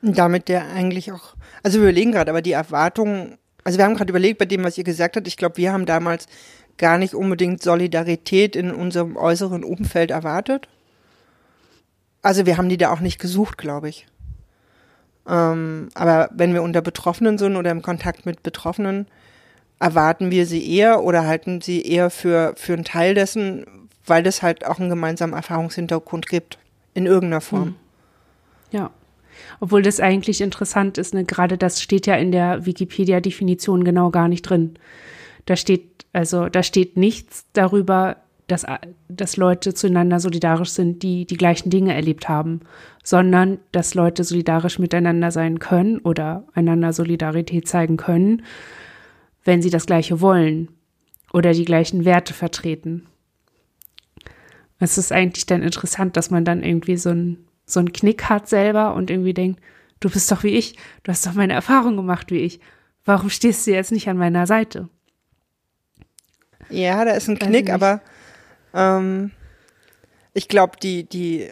Damit 0.03 0.49
der 0.49 0.69
eigentlich 0.69 1.11
auch, 1.11 1.35
also 1.63 1.81
wir 1.81 1.89
überlegen 1.89 2.13
gerade, 2.13 2.31
aber 2.31 2.43
die 2.43 2.53
Erwartungen 2.53 3.37
also 3.69 3.77
wir 3.77 3.85
haben 3.85 3.97
gerade 3.97 4.09
überlegt 4.09 4.39
bei 4.39 4.47
dem, 4.47 4.65
was 4.65 4.79
ihr 4.79 4.85
gesagt 4.85 5.17
habt, 5.17 5.29
ich 5.29 5.37
glaube, 5.37 5.59
wir 5.59 5.75
haben 5.75 5.85
damals 5.85 6.27
gar 6.79 6.97
nicht 6.97 7.13
unbedingt 7.13 7.63
Solidarität 7.63 8.57
in 8.57 8.71
unserem 8.71 9.15
äußeren 9.19 9.63
Umfeld 9.63 10.11
erwartet. 10.11 10.69
Also 12.23 12.47
wir 12.47 12.57
haben 12.57 12.71
die 12.71 12.79
da 12.79 12.91
auch 12.91 13.01
nicht 13.01 13.19
gesucht, 13.19 13.59
glaube 13.59 13.91
ich. 13.91 14.07
Ähm, 15.29 15.91
aber 15.93 16.31
wenn 16.33 16.55
wir 16.55 16.63
unter 16.63 16.81
Betroffenen 16.81 17.37
sind 17.37 17.57
oder 17.57 17.71
im 17.71 17.83
Kontakt 17.83 18.25
mit 18.25 18.43
Betroffenen, 18.43 19.07
erwarten 19.79 20.31
wir 20.31 20.47
sie 20.47 20.67
eher 20.75 21.05
oder 21.05 21.27
halten 21.27 21.61
sie 21.61 21.83
eher 21.83 22.09
für, 22.09 22.55
für 22.57 22.73
einen 22.73 22.85
Teil 22.85 23.13
dessen, 23.13 23.67
weil 24.07 24.27
es 24.27 24.41
halt 24.41 24.65
auch 24.65 24.79
einen 24.79 24.89
gemeinsamen 24.89 25.35
Erfahrungshintergrund 25.35 26.27
gibt, 26.27 26.59
in 26.95 27.05
irgendeiner 27.05 27.43
Form. 27.43 27.65
Hm. 27.65 27.75
Ja. 28.71 28.91
Obwohl 29.61 29.83
das 29.83 30.01
eigentlich 30.01 30.41
interessant 30.41 30.99
ist, 30.99 31.15
ne? 31.15 31.25
gerade 31.25 31.59
das 31.59 31.83
steht 31.83 32.07
ja 32.07 32.15
in 32.17 32.33
der 32.33 32.67
Wikipedia-Definition 32.67 33.85
genau 33.85 34.11
gar 34.11 34.29
nicht 34.29 34.43
drin. 34.43 34.75
Da 35.47 35.57
steht, 35.57 36.07
also 36.13 36.49
da 36.49 36.63
steht 36.63 36.97
nichts 36.97 37.47
darüber, 37.53 38.17
dass, 38.49 38.65
dass 39.09 39.37
Leute 39.37 39.75
zueinander 39.75 40.21
solidarisch 40.21 40.71
sind, 40.71 41.03
die 41.03 41.27
die 41.27 41.37
gleichen 41.37 41.71
Dinge 41.71 41.95
erlebt 41.95 42.29
haben, 42.29 42.61
sondern 43.05 43.59
dass 43.73 43.95
Leute 43.95 44.25
solidarisch 44.25 44.79
miteinander 44.79 45.31
sein 45.31 45.59
können 45.59 45.99
oder 45.99 46.45
einander 46.55 46.93
Solidarität 46.93 47.69
zeigen 47.69 47.99
können, 47.99 48.43
wenn 49.45 49.63
sie 49.63 49.71
das 49.71 49.87
Gleiche 49.87 50.21
wollen 50.21 50.69
oder 51.33 51.53
die 51.53 51.67
gleichen 51.67 52.05
Werte 52.05 52.33
vertreten. 52.33 53.07
Es 54.81 54.97
ist 54.97 55.13
eigentlich 55.13 55.47
dann 55.47 55.63
interessant, 55.63 56.17
dass 56.17 56.31
man 56.31 56.45
dann 56.45 56.63
irgendwie 56.63 56.97
so 56.97 57.11
ein 57.11 57.48
so 57.69 57.81
einen 57.81 57.93
Knick 57.93 58.25
hat 58.25 58.49
selber 58.49 58.95
und 58.95 59.11
irgendwie 59.11 59.35
denkt, 59.35 59.61
du 60.01 60.11
bist 60.11 60.31
doch 60.33 60.43
wie 60.43 60.57
ich, 60.57 60.77
du 61.03 61.13
hast 61.13 61.27
doch 61.27 61.35
meine 61.35 61.53
Erfahrung 61.53 61.97
gemacht 61.97 62.31
wie 62.31 62.41
ich. 62.41 62.61
Warum 63.05 63.31
stehst 63.31 63.67
du 63.67 63.73
jetzt 63.73 63.93
nicht 63.93 64.09
an 64.09 64.19
meiner 64.19 64.47
Seite? 64.47 64.89
Ja, 66.71 67.05
da 67.05 67.13
ist 67.13 67.29
ein 67.29 67.39
Knick, 67.39 67.71
aber 67.71 68.01
ähm, 68.75 69.31
ich 70.35 70.49
glaube, 70.49 70.77
die, 70.83 71.05
die, 71.05 71.51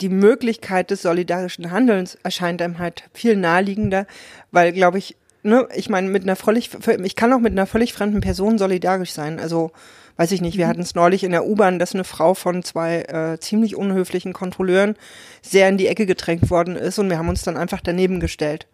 die 0.00 0.08
Möglichkeit 0.08 0.90
des 0.90 1.02
solidarischen 1.02 1.70
Handelns 1.70 2.16
erscheint 2.22 2.60
einem 2.60 2.78
halt 2.78 3.04
viel 3.12 3.36
naheliegender, 3.36 4.06
weil, 4.50 4.72
glaube 4.72 4.98
ich, 4.98 5.16
ne, 5.42 5.68
ich 5.74 5.88
meine, 5.88 6.08
mit 6.08 6.24
einer 6.24 6.36
völlig, 6.36 6.70
ich 7.04 7.16
kann 7.16 7.32
auch 7.32 7.38
mit 7.38 7.52
einer 7.52 7.66
völlig 7.66 7.92
fremden 7.92 8.20
Person 8.20 8.58
solidarisch 8.58 9.12
sein. 9.12 9.38
Also 9.38 9.70
weiß 10.16 10.32
ich 10.32 10.40
nicht, 10.40 10.58
wir 10.58 10.66
mhm. 10.66 10.70
hatten 10.70 10.80
es 10.82 10.94
neulich 10.94 11.24
in 11.24 11.32
der 11.32 11.46
U-Bahn, 11.46 11.78
dass 11.78 11.94
eine 11.94 12.04
Frau 12.04 12.34
von 12.34 12.62
zwei 12.62 13.02
äh, 13.02 13.38
ziemlich 13.38 13.76
unhöflichen 13.76 14.32
Kontrolleuren 14.32 14.96
sehr 15.42 15.68
in 15.68 15.78
die 15.78 15.88
Ecke 15.88 16.06
gedrängt 16.06 16.50
worden 16.50 16.76
ist 16.76 16.98
und 16.98 17.10
wir 17.10 17.18
haben 17.18 17.28
uns 17.28 17.42
dann 17.42 17.56
einfach 17.56 17.80
daneben 17.80 18.20
gestellt. 18.20 18.66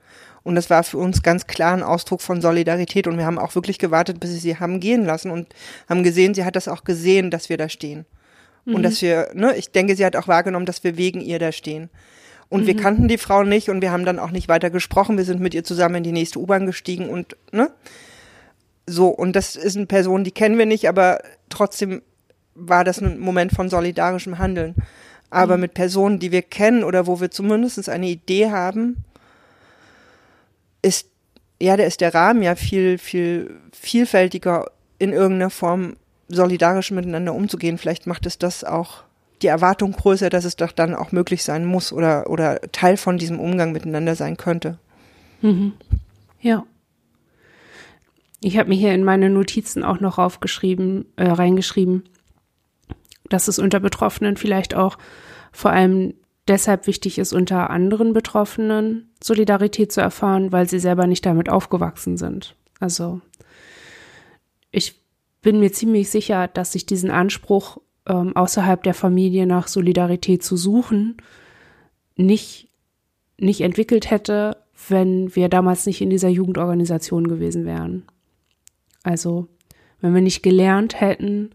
Und 0.42 0.54
das 0.54 0.70
war 0.70 0.82
für 0.82 0.98
uns 0.98 1.22
ganz 1.22 1.46
klar 1.46 1.74
ein 1.74 1.82
Ausdruck 1.82 2.22
von 2.22 2.40
Solidarität 2.40 3.06
und 3.06 3.18
wir 3.18 3.26
haben 3.26 3.38
auch 3.38 3.54
wirklich 3.54 3.78
gewartet, 3.78 4.20
bis 4.20 4.30
sie 4.30 4.38
sie 4.38 4.56
haben 4.56 4.80
gehen 4.80 5.04
lassen 5.04 5.30
und 5.30 5.48
haben 5.88 6.02
gesehen, 6.02 6.34
sie 6.34 6.44
hat 6.44 6.56
das 6.56 6.68
auch 6.68 6.84
gesehen, 6.84 7.30
dass 7.30 7.48
wir 7.48 7.56
da 7.56 7.68
stehen. 7.68 8.06
Mhm. 8.64 8.74
Und 8.76 8.82
dass 8.82 9.02
wir, 9.02 9.30
ne, 9.34 9.56
ich 9.56 9.72
denke, 9.72 9.96
sie 9.96 10.06
hat 10.06 10.16
auch 10.16 10.28
wahrgenommen, 10.28 10.66
dass 10.66 10.84
wir 10.84 10.96
wegen 10.96 11.20
ihr 11.20 11.38
da 11.38 11.52
stehen. 11.52 11.90
Und 12.48 12.62
mhm. 12.62 12.66
wir 12.66 12.76
kannten 12.76 13.08
die 13.08 13.18
Frau 13.18 13.42
nicht 13.42 13.68
und 13.68 13.82
wir 13.82 13.90
haben 13.90 14.04
dann 14.04 14.18
auch 14.18 14.30
nicht 14.30 14.48
weiter 14.48 14.70
gesprochen. 14.70 15.16
Wir 15.16 15.24
sind 15.24 15.40
mit 15.40 15.54
ihr 15.54 15.64
zusammen 15.64 15.96
in 15.96 16.04
die 16.04 16.12
nächste 16.12 16.38
U-Bahn 16.38 16.66
gestiegen 16.66 17.08
und, 17.08 17.36
ne? 17.52 17.70
So, 18.88 19.08
und 19.08 19.36
das 19.36 19.54
ist 19.54 19.76
eine 19.76 19.86
Person, 19.86 20.24
die 20.24 20.30
kennen 20.30 20.56
wir 20.56 20.66
nicht, 20.66 20.88
aber 20.88 21.18
trotzdem 21.50 22.02
war 22.54 22.84
das 22.84 23.00
ein 23.00 23.18
Moment 23.18 23.52
von 23.52 23.68
solidarischem 23.68 24.38
Handeln. 24.38 24.74
Aber 25.30 25.56
mhm. 25.56 25.62
mit 25.62 25.74
Personen, 25.74 26.18
die 26.18 26.32
wir 26.32 26.42
kennen 26.42 26.84
oder 26.84 27.06
wo 27.06 27.20
wir 27.20 27.30
zumindest 27.30 27.88
eine 27.88 28.08
Idee 28.08 28.50
haben, 28.50 29.04
ist, 30.80 31.08
ja, 31.60 31.76
da 31.76 31.84
ist 31.84 32.00
der 32.00 32.14
Rahmen 32.14 32.42
ja 32.42 32.54
viel, 32.54 32.98
viel 32.98 33.54
vielfältiger 33.72 34.70
in 34.98 35.12
irgendeiner 35.12 35.50
Form 35.50 35.96
solidarisch 36.28 36.90
miteinander 36.90 37.34
umzugehen. 37.34 37.78
Vielleicht 37.78 38.06
macht 38.06 38.24
es 38.24 38.38
das 38.38 38.64
auch 38.64 39.04
die 39.42 39.48
Erwartung 39.48 39.92
größer, 39.92 40.30
dass 40.30 40.44
es 40.44 40.56
doch 40.56 40.72
dann 40.72 40.94
auch 40.94 41.12
möglich 41.12 41.44
sein 41.44 41.64
muss 41.64 41.92
oder, 41.92 42.30
oder 42.30 42.60
Teil 42.72 42.96
von 42.96 43.18
diesem 43.18 43.38
Umgang 43.38 43.72
miteinander 43.72 44.14
sein 44.14 44.36
könnte. 44.36 44.78
Mhm. 45.42 45.74
Ja. 46.40 46.64
Ich 48.40 48.56
habe 48.56 48.68
mir 48.68 48.76
hier 48.76 48.94
in 48.94 49.04
meine 49.04 49.30
Notizen 49.30 49.82
auch 49.84 50.00
noch 50.00 50.18
aufgeschrieben, 50.18 51.06
äh, 51.16 51.28
reingeschrieben, 51.28 52.04
dass 53.28 53.48
es 53.48 53.58
unter 53.58 53.80
Betroffenen 53.80 54.36
vielleicht 54.36 54.74
auch 54.74 54.98
vor 55.52 55.72
allem 55.72 56.14
deshalb 56.46 56.86
wichtig 56.86 57.18
ist, 57.18 57.32
unter 57.32 57.70
anderen 57.70 58.12
Betroffenen 58.12 59.10
Solidarität 59.22 59.92
zu 59.92 60.00
erfahren, 60.00 60.52
weil 60.52 60.68
sie 60.68 60.78
selber 60.78 61.06
nicht 61.06 61.26
damit 61.26 61.48
aufgewachsen 61.48 62.16
sind. 62.16 62.54
Also 62.80 63.20
ich 64.70 65.02
bin 65.42 65.60
mir 65.60 65.72
ziemlich 65.72 66.10
sicher, 66.10 66.48
dass 66.48 66.72
sich 66.72 66.86
diesen 66.86 67.10
Anspruch 67.10 67.78
ähm, 68.06 68.34
außerhalb 68.36 68.82
der 68.82 68.94
Familie 68.94 69.46
nach 69.46 69.68
Solidarität 69.68 70.42
zu 70.42 70.56
suchen 70.56 71.16
nicht, 72.16 72.68
nicht 73.38 73.60
entwickelt 73.60 74.10
hätte, 74.10 74.56
wenn 74.88 75.34
wir 75.34 75.48
damals 75.48 75.86
nicht 75.86 76.00
in 76.00 76.10
dieser 76.10 76.28
Jugendorganisation 76.28 77.28
gewesen 77.28 77.64
wären. 77.64 78.04
Also, 79.08 79.48
wenn 80.02 80.14
wir 80.14 80.20
nicht 80.20 80.42
gelernt 80.42 81.00
hätten, 81.00 81.52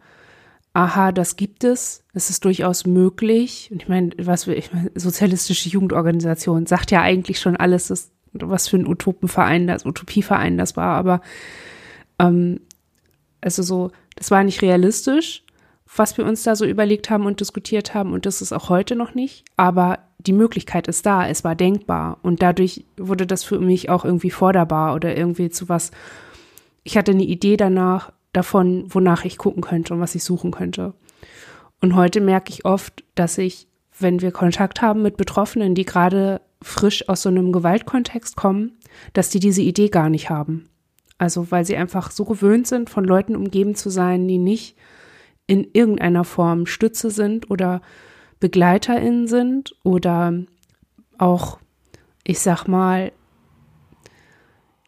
aha, 0.74 1.12
das 1.12 1.36
gibt 1.36 1.64
es, 1.64 2.04
es 2.14 2.32
ist 2.32 2.46
durchaus 2.46 2.88
möglich. 2.88 3.70
Und 3.72 3.84
ich 3.84 3.88
meine, 3.88 4.10
was 4.18 4.48
ich 4.48 4.74
meine, 4.74 4.90
sozialistische 4.96 5.70
Jugendorganisation 5.70 6.66
sagt 6.66 6.90
ja 6.90 7.02
eigentlich 7.02 7.40
schon 7.40 7.56
alles, 7.56 7.90
das, 7.90 8.12
was 8.32 8.68
für 8.68 8.78
ein 8.78 8.88
Utopenverein 8.88 9.68
das, 9.68 9.86
Utopieverein 9.86 10.58
das 10.58 10.76
war, 10.76 10.96
aber 10.96 11.22
ähm, 12.18 12.60
also 13.40 13.62
so, 13.62 13.92
das 14.16 14.32
war 14.32 14.44
nicht 14.44 14.64
realistisch, 14.64 15.44
was 15.96 16.18
wir 16.18 16.26
uns 16.26 16.42
da 16.42 16.56
so 16.56 16.66
überlegt 16.66 17.12
haben 17.12 17.28
und 17.28 17.40
diskutiert 17.40 17.94
haben, 17.94 18.14
und 18.14 18.26
das 18.26 18.42
ist 18.42 18.52
auch 18.52 18.70
heute 18.70 18.96
noch 18.96 19.14
nicht, 19.14 19.46
aber 19.58 20.00
die 20.18 20.34
Möglichkeit 20.34 20.88
ist 20.88 21.06
da, 21.06 21.28
es 21.28 21.44
war 21.44 21.54
denkbar 21.54 22.18
und 22.24 22.42
dadurch 22.42 22.86
wurde 22.98 23.28
das 23.28 23.44
für 23.44 23.60
mich 23.60 23.92
auch 23.92 24.06
irgendwie 24.06 24.32
forderbar 24.32 24.96
oder 24.96 25.16
irgendwie 25.16 25.52
zu 25.52 25.70
was, 25.70 25.92
ich 26.84 26.98
hatte 26.98 27.12
eine 27.12 27.24
Idee 27.24 27.58
danach, 27.58 28.12
davon, 28.34 28.86
wonach 28.90 29.26
ich 29.26 29.38
gucken 29.38 29.62
könnte 29.62 29.94
und 29.94 30.00
was 30.00 30.16
ich 30.16 30.24
suchen 30.24 30.52
könnte. 30.52 30.94
Und 31.82 31.96
heute 31.96 32.22
merke 32.22 32.52
ich 32.52 32.66
oft, 32.66 33.04
dass 33.16 33.38
ich, 33.38 33.68
wenn 34.00 34.22
wir 34.22 34.32
Kontakt 34.32 34.82
haben 34.82 35.02
mit 35.02 35.18
Betroffenen, 35.18 35.76
die 35.76 35.86
gerade 35.86 36.42
frisch 36.62 37.08
aus 37.10 37.22
so 37.22 37.30
einem 37.30 37.52
Gewaltkontext 37.52 38.36
kommen, 38.36 38.78
dass 39.14 39.30
die 39.30 39.40
diese 39.40 39.62
Idee 39.62 39.90
gar 39.90 40.10
nicht 40.10 40.30
haben. 40.30 40.70
Also 41.18 41.52
weil 41.52 41.66
sie 41.66 41.78
einfach 41.78 42.12
so 42.12 42.26
gewöhnt 42.26 42.68
sind, 42.68 42.90
von 42.90 43.06
Leuten 43.06 43.36
umgeben 43.36 43.76
zu 43.76 43.90
sein, 43.90 44.28
die 44.28 44.38
nicht 44.38 44.76
in 45.46 45.68
irgendeiner 45.74 46.24
Form 46.24 46.66
Stütze 46.66 47.12
sind 47.12 47.52
oder 47.52 47.82
BegleiterInnen 48.40 49.28
sind 49.28 49.76
oder 49.84 50.34
auch, 51.18 51.60
ich 52.24 52.40
sag 52.40 52.68
mal, 52.68 53.12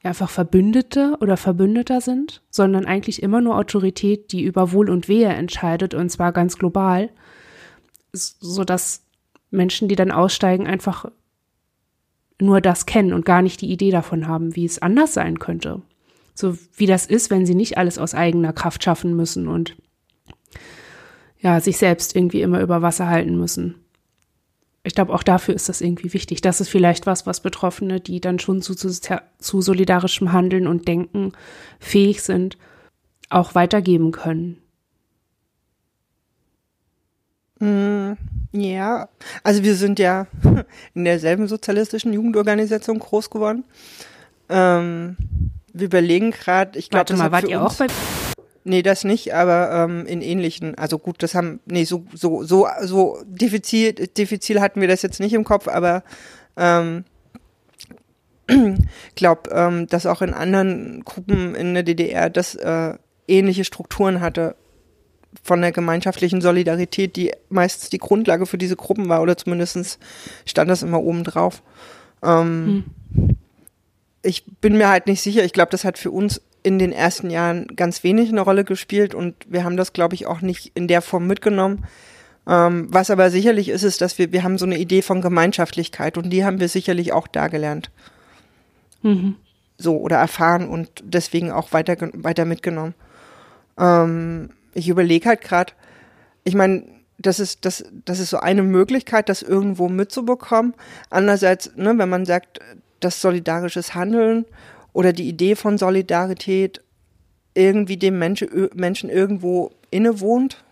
einfach 0.06 0.30
Verbündete 0.30 1.18
oder 1.20 1.38
Verbündeter 1.38 2.02
sind, 2.02 2.42
sondern 2.50 2.86
eigentlich 2.86 3.24
immer 3.24 3.42
nur 3.42 3.58
Autorität, 3.58 4.32
die 4.32 4.44
über 4.44 4.72
Wohl 4.72 4.90
und 4.90 5.08
Wehe 5.08 5.30
entscheidet 5.30 5.94
und 5.94 6.10
zwar 6.10 6.32
ganz 6.32 6.58
global, 6.58 7.10
so 8.14 8.64
dass 8.64 9.04
Menschen, 9.52 9.88
die 9.88 9.96
dann 9.96 10.12
aussteigen, 10.12 10.68
einfach 10.68 11.06
nur 12.40 12.62
das 12.62 12.86
kennen 12.86 13.14
und 13.14 13.26
gar 13.26 13.42
nicht 13.42 13.62
die 13.62 13.72
Idee 13.72 13.92
davon 13.92 14.28
haben, 14.28 14.56
wie 14.56 14.66
es 14.66 14.82
anders 14.82 15.14
sein 15.14 15.40
könnte. 15.40 15.82
So 16.34 16.58
wie 16.76 16.86
das 16.86 17.06
ist, 17.06 17.30
wenn 17.30 17.46
sie 17.46 17.56
nicht 17.56 17.78
alles 17.78 17.98
aus 17.98 18.14
eigener 18.14 18.52
Kraft 18.52 18.84
schaffen 18.84 19.16
müssen 19.16 19.48
und 19.48 19.76
ja, 21.40 21.60
sich 21.62 21.78
selbst 21.78 22.16
irgendwie 22.16 22.42
immer 22.42 22.60
über 22.60 22.82
Wasser 22.82 23.08
halten 23.08 23.38
müssen 23.38 23.85
ich 24.86 24.94
glaube, 24.94 25.14
auch 25.14 25.24
dafür 25.24 25.56
ist 25.56 25.68
das 25.68 25.82
irgendwie 25.82 26.14
wichtig. 26.14 26.42
Das 26.42 26.62
ist 26.62 26.70
vielleicht 26.70 27.08
was, 27.08 27.26
was 27.26 27.40
Betroffene, 27.40 28.00
die 28.00 28.22
dann 28.22 28.40
schon 28.40 28.62
zu, 28.62 28.76
zu, 28.76 28.90
zu 29.40 29.62
solidarischem 29.62 30.32
Handeln 30.32 30.68
und 30.68 30.88
Denken 30.88 31.34
fähig 31.80 32.22
sind, 32.22 32.58
auch 33.30 33.56
weitergeben 33.56 34.12
können. 34.12 34.62
Mm, 37.60 38.14
ja, 38.52 39.10
also 39.44 39.64
wir 39.64 39.76
sind 39.76 39.98
ja 39.98 40.28
in 40.94 41.06
derselben 41.06 41.48
sozialistischen 41.48 42.14
Jugendorganisation 42.14 43.00
groß 43.00 43.32
geworden. 43.32 43.64
Ähm, 44.50 45.18
wir 45.74 45.88
überlegen 45.88 46.30
gerade, 46.30 46.78
ich 46.78 46.92
glaube, 46.92 47.10
Warte 47.10 47.18
mal, 47.18 47.32
wart 47.32 47.48
ihr 47.48 47.62
auch 47.62 47.74
bei 47.74 47.88
Nee, 48.68 48.82
das 48.82 49.04
nicht, 49.04 49.32
aber 49.32 49.70
ähm, 49.72 50.08
in 50.08 50.24
ähnlichen, 50.24 50.74
also 50.74 50.98
gut, 50.98 51.22
das 51.22 51.36
haben, 51.36 51.60
nee, 51.68 51.84
so, 51.84 52.04
so, 52.16 52.42
so, 52.42 52.68
so 52.82 53.22
diffizil, 53.28 53.94
diffizil 53.94 54.60
hatten 54.60 54.82
wir 54.82 54.88
das 54.88 55.04
jetzt 55.04 55.20
nicht 55.20 55.34
im 55.34 55.44
Kopf, 55.44 55.68
aber 55.68 56.04
ähm, 56.58 57.06
glaube, 59.16 59.52
ähm, 59.52 59.86
dass 59.86 60.08
auch 60.08 60.24
in 60.24 60.34
anderen 60.34 61.06
Gruppen 61.06 61.54
in 61.54 61.76
der 61.76 61.84
DDR 61.84 62.32
das 62.32 62.56
äh, 62.56 62.96
ähnliche 63.28 63.66
Strukturen 63.66 64.20
hatte 64.20 64.56
von 65.44 65.62
der 65.62 65.72
gemeinschaftlichen 65.72 66.42
Solidarität, 66.42 67.16
die 67.18 67.34
meistens 67.50 67.92
die 67.92 68.00
Grundlage 68.00 68.48
für 68.48 68.58
diese 68.58 68.76
Gruppen 68.76 69.10
war, 69.10 69.22
oder 69.22 69.38
zumindest 69.38 70.00
stand 70.48 70.72
das 70.72 70.82
immer 70.82 71.04
oben 71.04 71.24
drauf. 71.24 71.62
Ähm, 72.24 72.84
hm. 73.14 73.38
Ich 74.24 74.44
bin 74.60 74.76
mir 74.76 74.90
halt 74.90 75.06
nicht 75.06 75.22
sicher, 75.22 75.44
ich 75.44 75.54
glaube, 75.54 75.70
das 75.70 75.84
hat 75.84 76.00
für 76.00 76.10
uns 76.10 76.42
in 76.66 76.80
den 76.80 76.92
ersten 76.92 77.30
Jahren 77.30 77.68
ganz 77.76 78.04
wenig 78.04 78.30
eine 78.30 78.42
Rolle 78.42 78.64
gespielt 78.64 79.14
und 79.14 79.36
wir 79.48 79.64
haben 79.64 79.78
das, 79.78 79.94
glaube 79.94 80.16
ich, 80.16 80.26
auch 80.26 80.42
nicht 80.42 80.72
in 80.74 80.88
der 80.88 81.02
Form 81.02 81.28
mitgenommen. 81.28 81.86
Ähm, 82.48 82.88
was 82.90 83.12
aber 83.12 83.30
sicherlich 83.30 83.70
ist, 83.70 83.84
ist, 83.84 84.02
dass 84.02 84.18
wir, 84.18 84.32
wir 84.32 84.44
haben 84.44 84.58
so 84.58 84.66
eine 84.66 84.80
Idee 84.80 85.04
von 85.04 85.22
Gemeinschaftlichkeit 85.22 86.18
und 86.18 86.32
die 86.32 86.44
haben 86.44 86.60
wir 86.60 86.68
sicherlich 86.68 87.14
auch 87.14 87.28
da 87.28 87.48
gelernt. 87.48 87.92
Mhm. 89.04 89.36
so 89.78 89.98
oder 89.98 90.18
erfahren 90.18 90.68
und 90.68 90.90
deswegen 91.04 91.52
auch 91.52 91.74
weiter, 91.74 91.96
weiter 92.14 92.46
mitgenommen. 92.46 92.96
Ähm, 93.78 94.50
ich 94.74 94.90
überlege 94.90 95.30
halt 95.30 95.42
gerade, 95.42 95.74
ich 96.44 96.56
meine, 96.56 96.86
das 97.20 97.40
ist, 97.40 97.66
das, 97.66 97.86
das 98.06 98.20
ist 98.20 98.32
so 98.32 98.38
eine 98.38 98.64
Möglichkeit, 98.64 99.30
das 99.30 99.44
irgendwo 99.44 99.90
mitzubekommen. 99.90 100.74
Andererseits, 101.12 101.76
ne, 101.76 101.96
wenn 101.96 102.10
man 102.10 102.26
sagt, 102.26 102.60
dass 103.00 103.22
solidarisches 103.22 103.94
Handeln 103.94 104.46
oder 104.96 105.12
die 105.12 105.28
Idee 105.28 105.56
von 105.56 105.78
Solidarität 105.78 106.82
irgendwie 107.54 107.98
dem 107.98 108.18
Menschen, 108.18 108.70
Menschen 108.74 109.10
irgendwo 109.10 109.72
innewohnt, 109.92 110.64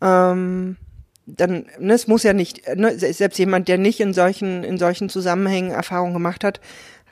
ähm, 0.00 0.76
dann, 1.24 1.66
ne, 1.78 1.94
es 1.94 2.08
muss 2.08 2.24
ja 2.24 2.32
nicht, 2.32 2.66
ne, 2.74 2.98
selbst 2.98 3.38
jemand, 3.38 3.68
der 3.68 3.78
nicht 3.78 4.00
in 4.00 4.12
solchen, 4.12 4.64
in 4.64 4.78
solchen 4.78 5.08
Zusammenhängen 5.08 5.70
Erfahrungen 5.70 6.12
gemacht 6.12 6.42
hat, 6.42 6.60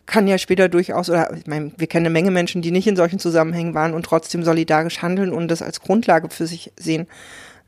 kann 0.07 0.27
ja 0.27 0.39
später 0.39 0.69
durchaus, 0.69 1.09
oder 1.09 1.33
ich 1.37 1.47
meine, 1.47 1.71
wir 1.77 1.87
kennen 1.87 2.07
eine 2.07 2.13
Menge 2.13 2.33
Menschen, 2.33 2.63
die 2.63 2.73
nicht 2.73 2.89
in 2.89 2.97
solchen 2.97 3.21
Zusammenhängen 3.21 3.73
waren 3.73 3.95
und 3.95 4.05
trotzdem 4.05 4.43
solidarisch 4.43 5.03
handeln 5.03 5.33
und 5.33 5.47
das 5.47 5.63
als 5.63 5.81
Grundlage 5.81 6.31
für 6.31 6.49
sich 6.49 6.73
sehen. 6.77 7.07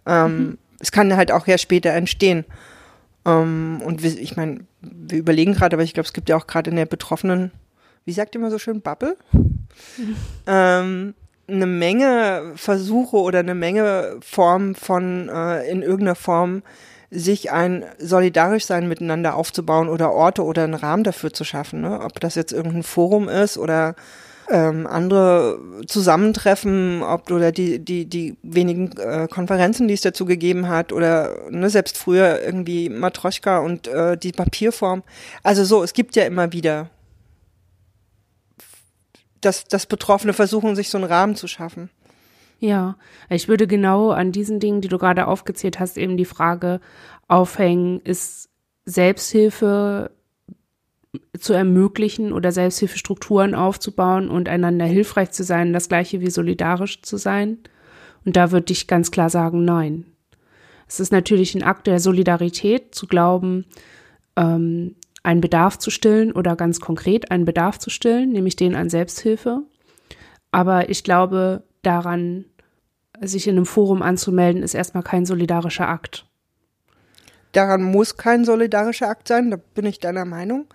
Ähm, 0.07 0.39
mhm. 0.39 0.59
Es 0.81 0.91
kann 0.91 1.17
halt 1.17 1.31
auch 1.31 1.47
ja 1.47 1.57
später 1.57 1.91
entstehen. 1.91 2.45
Ähm, 3.25 3.81
und 3.85 4.03
wir, 4.03 4.19
ich 4.19 4.37
meine, 4.37 4.67
wir 4.81 5.19
überlegen 5.19 5.53
gerade, 5.53 5.77
aber 5.77 5.85
ich 5.85 5.95
glaube, 5.95 6.09
es 6.09 6.13
gibt 6.13 6.29
ja 6.29 6.37
auch 6.37 6.49
gerade 6.49 6.69
in 6.69 6.75
der 6.75 6.87
Betroffenen, 6.87 7.53
wie 8.05 8.13
sagt 8.13 8.35
ihr 8.35 8.41
immer 8.41 8.51
so 8.51 8.59
schön, 8.59 8.81
Bubble? 8.81 9.17
Ähm, 10.47 11.15
eine 11.49 11.67
Menge 11.67 12.53
Versuche 12.57 13.17
oder 13.17 13.39
eine 13.39 13.55
Menge 13.55 14.19
Form 14.21 14.75
von 14.75 15.31
äh, 15.31 15.71
in 15.71 15.83
irgendeiner 15.83 16.15
Form 16.15 16.63
sich 17.11 17.53
ein 17.53 17.85
solidarisch 17.99 18.67
sein 18.67 18.89
miteinander 18.89 19.37
aufzubauen 19.37 19.89
oder 19.89 20.13
Orte 20.13 20.45
oder 20.45 20.65
einen 20.65 20.75
Rahmen 20.75 21.05
dafür 21.05 21.33
zu 21.33 21.45
schaffen. 21.45 21.83
Ne? 21.83 22.01
Ob 22.01 22.21
das 22.21 22.35
jetzt 22.35 22.53
irgendein 22.53 22.83
Forum 22.83 23.29
ist 23.29 23.59
oder 23.59 23.95
ähm, 24.51 24.87
andere 24.87 25.61
Zusammentreffen, 25.87 27.03
ob 27.03 27.31
oder 27.31 27.53
die 27.53 27.79
die 27.79 28.07
die 28.07 28.37
wenigen 28.43 28.93
äh, 28.99 29.29
Konferenzen, 29.31 29.89
die 29.89 29.95
es 29.95 30.01
dazu 30.01 30.25
gegeben 30.25 30.69
hat 30.69 30.93
oder 30.93 31.37
ne, 31.51 31.71
selbst 31.71 31.99
früher 31.99 32.43
irgendwie 32.43 32.89
Matroschka 32.89 33.59
und 33.59 33.89
äh, 33.89 34.17
die 34.17 34.33
Papierform. 34.33 35.03
Also 35.43 35.65
so, 35.65 35.83
es 35.83 35.93
gibt 35.93 36.17
ja 36.17 36.25
immer 36.25 36.53
wieder 36.53 36.91
dass, 39.45 39.65
dass 39.65 39.87
Betroffene 39.87 40.33
versuchen, 40.33 40.75
sich 40.75 40.89
so 40.89 40.99
einen 40.99 41.07
Rahmen 41.07 41.37
zu 41.37 41.47
schaffen. 41.47 41.91
Ja, 42.59 42.97
ich 43.29 43.49
würde 43.49 43.67
genau 43.67 44.11
an 44.11 44.31
diesen 44.31 44.61
Dingen, 44.61 44.81
die 44.81 44.89
du 44.89 44.97
gerade 44.97 45.27
aufgezählt 45.27 45.81
hast, 45.81 45.99
eben 45.99 46.17
die 46.17 46.25
Frage 46.25 46.81
aufhängen, 47.27 48.01
ist 48.05 48.49
Selbsthilfe 48.85 50.13
zu 51.39 51.53
ermöglichen 51.53 52.33
oder 52.33 52.53
Selbsthilfestrukturen 52.53 53.55
aufzubauen 53.55 54.29
und 54.29 54.49
einander 54.49 54.87
hilfreich 54.87 55.33
zu 55.33 55.43
sein, 55.43 55.73
das 55.73 55.89
gleiche 55.89 56.21
wie 56.21 56.31
solidarisch 56.31 57.03
zu 57.03 57.17
sein? 57.17 57.59
Und 58.25 58.37
da 58.37 58.53
würde 58.53 58.73
ich 58.73 58.87
ganz 58.87 59.11
klar 59.11 59.29
sagen, 59.29 59.65
nein. 59.65 60.07
Es 60.89 61.01
ist 61.01 61.13
natürlich 61.13 61.55
ein 61.55 61.63
Akt 61.63 61.87
der 61.87 62.01
Solidarität 62.01 62.95
zu 62.95 63.07
glauben, 63.07 63.65
ähm, 64.37 64.95
einen 65.23 65.41
Bedarf 65.41 65.79
zu 65.79 65.91
stillen 65.91 66.33
oder 66.33 66.57
ganz 66.57 66.81
konkret 66.81 67.31
einen 67.31 67.45
Bedarf 67.45 67.79
zu 67.79 67.91
stillen, 67.91 68.31
nämlich 68.31 68.57
den 68.57 68.75
an 68.75 68.91
Selbsthilfe. 68.91 69.63
Aber 70.51 70.89
ich 70.91 71.05
glaube, 71.05 71.63
daran, 71.83 72.45
sich 73.21 73.47
in 73.47 73.57
einem 73.57 73.67
Forum 73.67 74.03
anzumelden, 74.03 74.63
ist 74.63 74.75
erstmal 74.75 75.03
kein 75.03 75.25
solidarischer 75.27 75.89
Akt. 75.89 76.27
Daran 77.53 77.83
muss 77.83 78.17
kein 78.17 78.45
solidarischer 78.45 79.09
Akt 79.09 79.29
sein, 79.29 79.51
da 79.51 79.59
bin 79.75 79.87
ich 79.87 80.01
deiner 80.01 80.25
Meinung. 80.25 80.67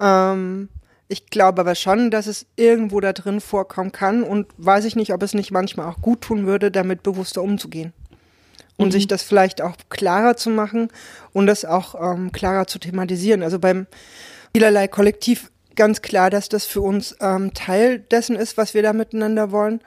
Ähm, 0.00 0.68
ich 1.08 1.26
glaube 1.26 1.60
aber 1.62 1.74
schon, 1.74 2.10
dass 2.10 2.26
es 2.26 2.46
irgendwo 2.56 3.00
da 3.00 3.12
drin 3.12 3.40
vorkommen 3.40 3.92
kann 3.92 4.22
und 4.22 4.48
weiß 4.58 4.84
ich 4.84 4.96
nicht, 4.96 5.12
ob 5.12 5.22
es 5.22 5.34
nicht 5.34 5.50
manchmal 5.50 5.86
auch 5.86 6.00
gut 6.00 6.20
tun 6.20 6.46
würde, 6.46 6.70
damit 6.70 7.02
bewusster 7.02 7.42
umzugehen 7.42 7.92
und 8.80 8.88
mhm. 8.88 8.92
sich 8.92 9.06
das 9.06 9.22
vielleicht 9.22 9.60
auch 9.60 9.76
klarer 9.90 10.36
zu 10.36 10.48
machen 10.48 10.88
und 11.32 11.46
das 11.46 11.64
auch 11.64 11.94
ähm, 11.94 12.32
klarer 12.32 12.66
zu 12.66 12.78
thematisieren. 12.78 13.42
Also 13.42 13.58
beim 13.58 13.86
vielerlei 14.54 14.88
Kollektiv 14.88 15.50
ganz 15.76 16.00
klar, 16.00 16.30
dass 16.30 16.48
das 16.48 16.64
für 16.64 16.80
uns 16.80 17.14
ähm, 17.20 17.52
Teil 17.52 17.98
dessen 17.98 18.36
ist, 18.36 18.56
was 18.56 18.72
wir 18.72 18.82
da 18.82 18.92
miteinander 18.92 19.52
wollen. 19.52 19.80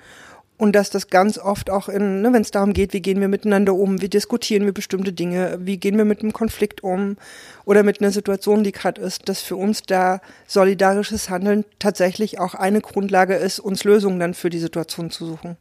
Und 0.55 0.73
dass 0.75 0.91
das 0.91 1.07
ganz 1.07 1.39
oft 1.39 1.71
auch 1.71 1.89
in, 1.89 2.21
ne, 2.21 2.31
wenn 2.31 2.43
es 2.43 2.51
darum 2.51 2.73
geht, 2.73 2.93
wie 2.93 3.01
gehen 3.01 3.19
wir 3.19 3.27
miteinander 3.27 3.73
um, 3.73 4.01
wie 4.01 4.07
diskutieren 4.07 4.65
wir 4.65 4.71
bestimmte 4.71 5.11
Dinge, 5.11 5.57
wie 5.59 5.77
gehen 5.77 5.97
wir 5.97 6.05
mit 6.05 6.21
einem 6.21 6.31
Konflikt 6.31 6.83
um 6.83 7.17
oder 7.65 7.81
mit 7.81 7.99
einer 7.99 8.11
Situation, 8.11 8.63
die 8.63 8.71
gerade 8.71 9.01
ist, 9.01 9.27
dass 9.27 9.41
für 9.41 9.55
uns 9.55 9.81
da 9.81 10.21
solidarisches 10.47 11.29
Handeln 11.29 11.65
tatsächlich 11.79 12.39
auch 12.39 12.53
eine 12.53 12.81
Grundlage 12.81 13.33
ist, 13.33 13.59
uns 13.59 13.83
Lösungen 13.83 14.19
dann 14.19 14.35
für 14.35 14.51
die 14.51 14.59
Situation 14.59 15.09
zu 15.09 15.25
suchen. 15.25 15.57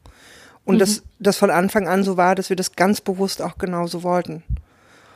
Und 0.64 0.76
mhm. 0.76 0.78
das, 0.80 1.02
das 1.18 1.36
von 1.36 1.50
Anfang 1.50 1.88
an 1.88 2.04
so 2.04 2.16
war, 2.16 2.34
dass 2.34 2.48
wir 2.48 2.56
das 2.56 2.72
ganz 2.72 3.00
bewusst 3.00 3.42
auch 3.42 3.58
genauso 3.58 4.02
wollten. 4.02 4.42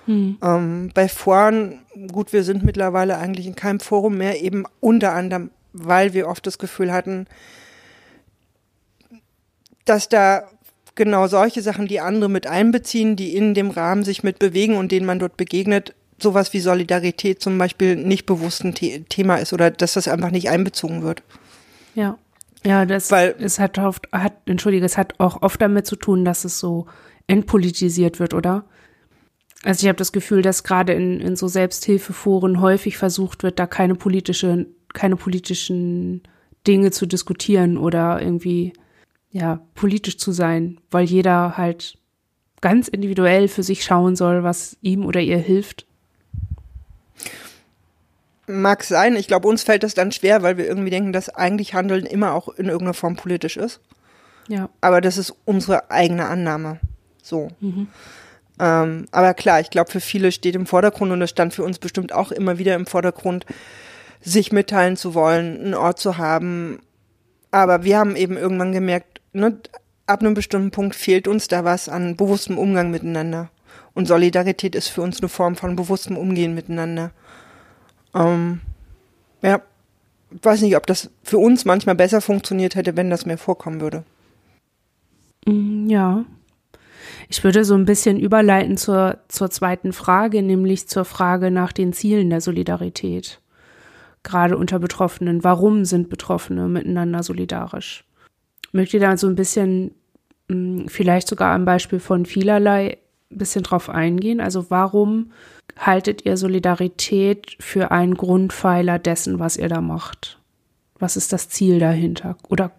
Mhm. 0.06 0.38
Ähm, 0.42 0.90
bei 0.94 1.08
Foren, 1.08 1.80
gut, 2.12 2.32
wir 2.32 2.44
sind 2.44 2.64
mittlerweile 2.64 3.18
eigentlich 3.18 3.46
in 3.46 3.56
keinem 3.56 3.80
Forum 3.80 4.18
mehr, 4.18 4.42
eben 4.42 4.64
unter 4.80 5.12
anderem, 5.12 5.50
weil 5.72 6.14
wir 6.14 6.28
oft 6.28 6.46
das 6.46 6.58
Gefühl 6.58 6.92
hatten, 6.92 7.26
dass 9.84 10.08
da 10.08 10.44
genau 10.94 11.28
solche 11.28 11.62
Sachen, 11.62 11.86
die 11.86 12.00
andere 12.00 12.30
mit 12.30 12.46
einbeziehen, 12.46 13.16
die 13.16 13.36
in 13.36 13.54
dem 13.54 13.70
Rahmen 13.70 14.02
sich 14.02 14.22
mit 14.24 14.38
bewegen 14.38 14.76
und 14.76 14.90
denen 14.90 15.06
man 15.06 15.18
dort 15.18 15.36
begegnet, 15.36 15.94
sowas 16.18 16.52
wie 16.52 16.60
Solidarität 16.60 17.42
zum 17.42 17.58
Beispiel 17.58 17.94
nicht 17.94 18.26
bewusst 18.26 18.64
ein 18.64 18.74
Thema 18.74 19.36
ist 19.36 19.52
oder 19.52 19.70
dass 19.70 19.92
das 19.92 20.08
einfach 20.08 20.30
nicht 20.30 20.48
einbezogen 20.48 21.02
wird. 21.02 21.22
Ja. 21.94 22.18
Ja, 22.66 22.84
das 22.84 23.12
Weil, 23.12 23.36
es 23.38 23.60
hat 23.60 23.78
oft, 23.78 24.08
hat, 24.10 24.34
entschuldige, 24.46 24.84
es 24.84 24.98
hat 24.98 25.20
auch 25.20 25.42
oft 25.42 25.60
damit 25.60 25.86
zu 25.86 25.94
tun, 25.94 26.24
dass 26.24 26.44
es 26.44 26.58
so 26.58 26.86
entpolitisiert 27.28 28.18
wird, 28.18 28.34
oder? 28.34 28.64
Also 29.62 29.84
ich 29.84 29.88
habe 29.88 29.98
das 29.98 30.10
Gefühl, 30.10 30.42
dass 30.42 30.64
gerade 30.64 30.92
in, 30.92 31.20
in 31.20 31.36
so 31.36 31.46
Selbsthilfeforen 31.46 32.60
häufig 32.60 32.98
versucht 32.98 33.44
wird, 33.44 33.60
da 33.60 33.68
keine 33.68 33.94
politische, 33.94 34.66
keine 34.92 35.14
politischen 35.14 36.22
Dinge 36.66 36.90
zu 36.90 37.06
diskutieren 37.06 37.78
oder 37.78 38.20
irgendwie 38.20 38.72
ja 39.30 39.60
politisch 39.74 40.18
zu 40.18 40.32
sein, 40.32 40.80
weil 40.90 41.04
jeder 41.04 41.56
halt 41.56 41.98
ganz 42.60 42.88
individuell 42.88 43.46
für 43.46 43.62
sich 43.62 43.84
schauen 43.84 44.16
soll, 44.16 44.42
was 44.42 44.76
ihm 44.80 45.06
oder 45.06 45.20
ihr 45.20 45.38
hilft. 45.38 45.85
Mag 48.46 48.84
sein. 48.84 49.16
Ich 49.16 49.26
glaube, 49.26 49.48
uns 49.48 49.62
fällt 49.62 49.82
das 49.82 49.94
dann 49.94 50.12
schwer, 50.12 50.42
weil 50.42 50.56
wir 50.56 50.66
irgendwie 50.66 50.90
denken, 50.90 51.12
dass 51.12 51.28
eigentlich 51.28 51.74
Handeln 51.74 52.06
immer 52.06 52.32
auch 52.32 52.48
in 52.48 52.66
irgendeiner 52.66 52.94
Form 52.94 53.16
politisch 53.16 53.56
ist. 53.56 53.80
Ja. 54.48 54.68
Aber 54.80 55.00
das 55.00 55.18
ist 55.18 55.34
unsere 55.44 55.90
eigene 55.90 56.26
Annahme. 56.26 56.78
So. 57.22 57.48
Mhm. 57.60 57.88
Ähm, 58.58 59.06
aber 59.10 59.34
klar, 59.34 59.60
ich 59.60 59.70
glaube, 59.70 59.90
für 59.90 60.00
viele 60.00 60.32
steht 60.32 60.54
im 60.54 60.66
Vordergrund 60.66 61.12
und 61.12 61.20
das 61.20 61.30
stand 61.30 61.54
für 61.54 61.64
uns 61.64 61.78
bestimmt 61.78 62.12
auch 62.12 62.32
immer 62.32 62.58
wieder 62.58 62.74
im 62.74 62.86
Vordergrund, 62.86 63.44
sich 64.20 64.52
mitteilen 64.52 64.96
zu 64.96 65.14
wollen, 65.14 65.60
einen 65.60 65.74
Ort 65.74 65.98
zu 65.98 66.16
haben. 66.16 66.80
Aber 67.50 67.84
wir 67.84 67.98
haben 67.98 68.16
eben 68.16 68.36
irgendwann 68.36 68.72
gemerkt, 68.72 69.20
ne, 69.32 69.58
ab 70.06 70.20
einem 70.20 70.34
bestimmten 70.34 70.70
Punkt 70.70 70.94
fehlt 70.94 71.28
uns 71.28 71.48
da 71.48 71.64
was 71.64 71.88
an 71.88 72.16
bewusstem 72.16 72.58
Umgang 72.58 72.90
miteinander. 72.90 73.50
Und 73.94 74.06
Solidarität 74.06 74.74
ist 74.74 74.88
für 74.88 75.02
uns 75.02 75.20
eine 75.20 75.28
Form 75.28 75.56
von 75.56 75.76
bewusstem 75.76 76.16
Umgehen 76.16 76.54
miteinander. 76.54 77.12
Ähm, 78.16 78.60
ja, 79.42 79.60
weiß 80.42 80.62
nicht, 80.62 80.76
ob 80.76 80.86
das 80.86 81.10
für 81.22 81.38
uns 81.38 81.64
manchmal 81.64 81.94
besser 81.94 82.20
funktioniert 82.20 82.74
hätte, 82.74 82.96
wenn 82.96 83.10
das 83.10 83.26
mehr 83.26 83.38
vorkommen 83.38 83.80
würde. 83.80 84.04
Mm, 85.46 85.88
ja. 85.88 86.24
Ich 87.28 87.42
würde 87.44 87.64
so 87.64 87.74
ein 87.74 87.84
bisschen 87.84 88.18
überleiten 88.18 88.76
zur, 88.76 89.18
zur 89.28 89.50
zweiten 89.50 89.92
Frage, 89.92 90.42
nämlich 90.42 90.88
zur 90.88 91.04
Frage 91.04 91.50
nach 91.50 91.72
den 91.72 91.92
Zielen 91.92 92.30
der 92.30 92.40
Solidarität. 92.40 93.40
Gerade 94.22 94.56
unter 94.56 94.78
Betroffenen. 94.78 95.44
Warum 95.44 95.84
sind 95.84 96.08
Betroffene 96.08 96.68
miteinander 96.68 97.22
solidarisch? 97.22 98.04
Möchte 98.72 98.98
da 98.98 99.16
so 99.16 99.28
ein 99.28 99.36
bisschen, 99.36 99.92
mm, 100.48 100.86
vielleicht 100.88 101.28
sogar 101.28 101.54
am 101.54 101.64
Beispiel 101.64 102.00
von 102.00 102.26
vielerlei, 102.26 102.98
bisschen 103.38 103.62
drauf 103.62 103.88
eingehen. 103.88 104.40
Also 104.40 104.70
warum 104.70 105.32
haltet 105.78 106.24
ihr 106.24 106.36
Solidarität 106.36 107.56
für 107.60 107.90
einen 107.90 108.16
Grundpfeiler 108.16 108.98
dessen, 108.98 109.38
was 109.38 109.56
ihr 109.56 109.68
da 109.68 109.80
macht? 109.80 110.38
Was 110.98 111.16
ist 111.16 111.32
das 111.32 111.48
Ziel 111.48 111.78
dahinter? 111.78 112.36
Oder 112.48 112.72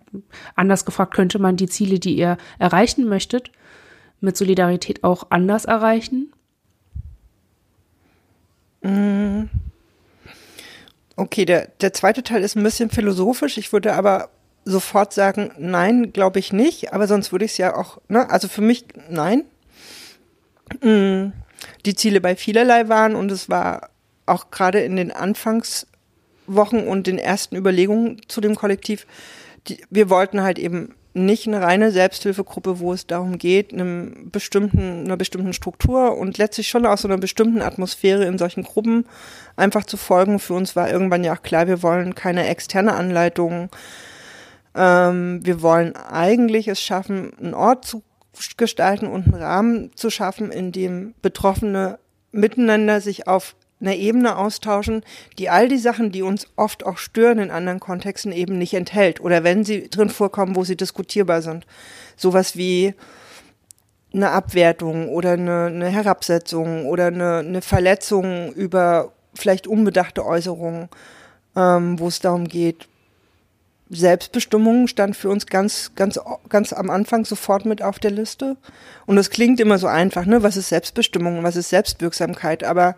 anders 0.55 0.85
gefragt, 0.85 1.13
könnte 1.13 1.39
man 1.39 1.55
die 1.55 1.67
Ziele, 1.67 1.99
die 1.99 2.17
ihr 2.17 2.37
erreichen 2.57 3.07
möchtet, 3.07 3.51
mit 4.21 4.35
Solidarität 4.35 5.03
auch 5.03 5.27
anders 5.29 5.65
erreichen? 5.65 6.31
Mm. 8.81 9.43
Okay, 11.15 11.45
der, 11.45 11.67
der 11.81 11.93
zweite 11.93 12.23
Teil 12.23 12.43
ist 12.43 12.55
ein 12.55 12.63
bisschen 12.63 12.89
philosophisch. 12.89 13.57
Ich 13.57 13.73
würde 13.73 13.93
aber 13.93 14.29
sofort 14.65 15.13
sagen, 15.13 15.51
nein, 15.57 16.13
glaube 16.13 16.39
ich 16.39 16.53
nicht. 16.53 16.93
Aber 16.93 17.07
sonst 17.07 17.31
würde 17.31 17.45
ich 17.45 17.51
es 17.51 17.57
ja 17.57 17.75
auch, 17.75 17.99
ne? 18.07 18.29
Also 18.29 18.47
für 18.47 18.61
mich, 18.61 18.85
nein. 19.09 19.43
Mm 20.81 21.31
die 21.85 21.95
Ziele 21.95 22.21
bei 22.21 22.35
vielerlei 22.35 22.87
waren 22.87 23.15
und 23.15 23.31
es 23.31 23.49
war 23.49 23.89
auch 24.25 24.51
gerade 24.51 24.81
in 24.81 24.95
den 24.95 25.11
Anfangszeiten 25.11 25.97
Wochen 26.47 26.79
und 26.79 27.07
den 27.07 27.17
ersten 27.17 27.55
Überlegungen 27.55 28.21
zu 28.27 28.41
dem 28.41 28.55
Kollektiv, 28.55 29.05
die, 29.67 29.83
wir 29.89 30.09
wollten 30.09 30.41
halt 30.41 30.57
eben 30.57 30.95
nicht 31.13 31.47
eine 31.47 31.61
reine 31.61 31.91
Selbsthilfegruppe, 31.91 32.79
wo 32.79 32.93
es 32.93 33.07
darum 33.07 33.37
geht, 33.37 33.73
einem 33.73 34.29
bestimmten, 34.31 35.05
einer 35.05 35.17
bestimmten 35.17 35.51
Struktur 35.51 36.17
und 36.17 36.37
letztlich 36.37 36.67
schon 36.67 36.85
aus 36.85 37.01
so 37.01 37.07
einer 37.07 37.17
bestimmten 37.17 37.61
Atmosphäre 37.61 38.25
in 38.25 38.37
solchen 38.37 38.63
Gruppen 38.63 39.05
einfach 39.55 39.85
zu 39.85 39.97
folgen. 39.97 40.39
Für 40.39 40.53
uns 40.53 40.75
war 40.75 40.89
irgendwann 40.89 41.23
ja 41.23 41.35
auch 41.35 41.41
klar, 41.41 41.67
wir 41.67 41.81
wollen 41.81 42.13
keine 42.13 42.47
externe 42.47 42.93
Anleitung. 42.93 43.69
Ähm, 44.75 45.39
wir 45.43 45.61
wollen 45.63 45.95
eigentlich 45.95 46.67
es 46.67 46.81
schaffen, 46.81 47.33
einen 47.39 47.55
Ort 47.55 47.83
zu 47.83 48.03
gestalten 48.57 49.07
und 49.07 49.25
einen 49.25 49.41
Rahmen 49.41 49.91
zu 49.95 50.09
schaffen, 50.09 50.51
in 50.51 50.71
dem 50.71 51.13
Betroffene 51.21 51.99
miteinander 52.31 53.01
sich 53.01 53.27
auf 53.27 53.55
einer 53.79 53.95
Ebene 53.95 54.37
austauschen, 54.37 55.03
die 55.37 55.49
all 55.49 55.67
die 55.67 55.77
Sachen, 55.77 56.11
die 56.11 56.23
uns 56.23 56.47
oft 56.55 56.85
auch 56.85 56.97
stören 56.97 57.39
in 57.39 57.51
anderen 57.51 57.79
Kontexten, 57.79 58.31
eben 58.31 58.57
nicht 58.57 58.73
enthält. 58.73 59.21
Oder 59.21 59.43
wenn 59.43 59.63
sie 59.63 59.89
drin 59.89 60.09
vorkommen, 60.09 60.55
wo 60.55 60.63
sie 60.63 60.75
diskutierbar 60.75 61.41
sind. 61.41 61.65
Sowas 62.15 62.57
wie 62.57 62.95
eine 64.13 64.31
Abwertung 64.31 65.09
oder 65.09 65.33
eine, 65.33 65.65
eine 65.67 65.89
Herabsetzung 65.89 66.85
oder 66.87 67.07
eine, 67.07 67.37
eine 67.39 67.61
Verletzung 67.61 68.51
über 68.53 69.11
vielleicht 69.35 69.67
unbedachte 69.67 70.25
Äußerungen, 70.25 70.89
ähm, 71.55 71.99
wo 71.99 72.07
es 72.07 72.19
darum 72.19 72.47
geht, 72.47 72.87
Selbstbestimmung 73.89 74.87
stand 74.87 75.15
für 75.15 75.29
uns 75.29 75.45
ganz, 75.45 75.91
ganz, 75.95 76.19
ganz 76.49 76.73
am 76.73 76.89
Anfang 76.89 77.25
sofort 77.25 77.65
mit 77.65 77.81
auf 77.81 77.99
der 77.99 78.11
Liste. 78.11 78.57
Und 79.05 79.15
das 79.15 79.29
klingt 79.29 79.59
immer 79.59 79.77
so 79.77 79.87
einfach, 79.87 80.25
ne? 80.25 80.43
Was 80.43 80.57
ist 80.57 80.69
Selbstbestimmung? 80.69 81.43
Was 81.43 81.55
ist 81.55 81.69
Selbstwirksamkeit? 81.69 82.63
Aber 82.63 82.95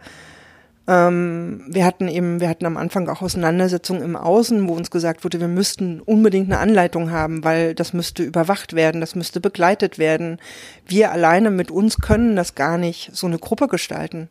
ähm, 0.87 1.65
wir 1.67 1.85
hatten 1.85 2.07
eben, 2.07 2.41
wir 2.41 2.49
hatten 2.49 2.65
am 2.65 2.77
Anfang 2.77 3.07
auch 3.07 3.21
Auseinandersetzungen 3.21 4.01
im 4.01 4.15
Außen, 4.15 4.67
wo 4.67 4.73
uns 4.73 4.89
gesagt 4.89 5.23
wurde, 5.23 5.39
wir 5.39 5.47
müssten 5.47 6.01
unbedingt 6.01 6.51
eine 6.51 6.59
Anleitung 6.59 7.11
haben, 7.11 7.43
weil 7.43 7.75
das 7.75 7.93
müsste 7.93 8.23
überwacht 8.23 8.73
werden, 8.73 8.99
das 8.99 9.13
müsste 9.13 9.39
begleitet 9.39 9.99
werden. 9.99 10.39
Wir 10.87 11.11
alleine 11.11 11.51
mit 11.51 11.69
uns 11.69 11.99
können 11.99 12.35
das 12.35 12.55
gar 12.55 12.79
nicht 12.79 13.11
so 13.13 13.27
eine 13.27 13.37
Gruppe 13.37 13.67
gestalten 13.67 14.29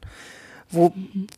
wo 0.70 0.92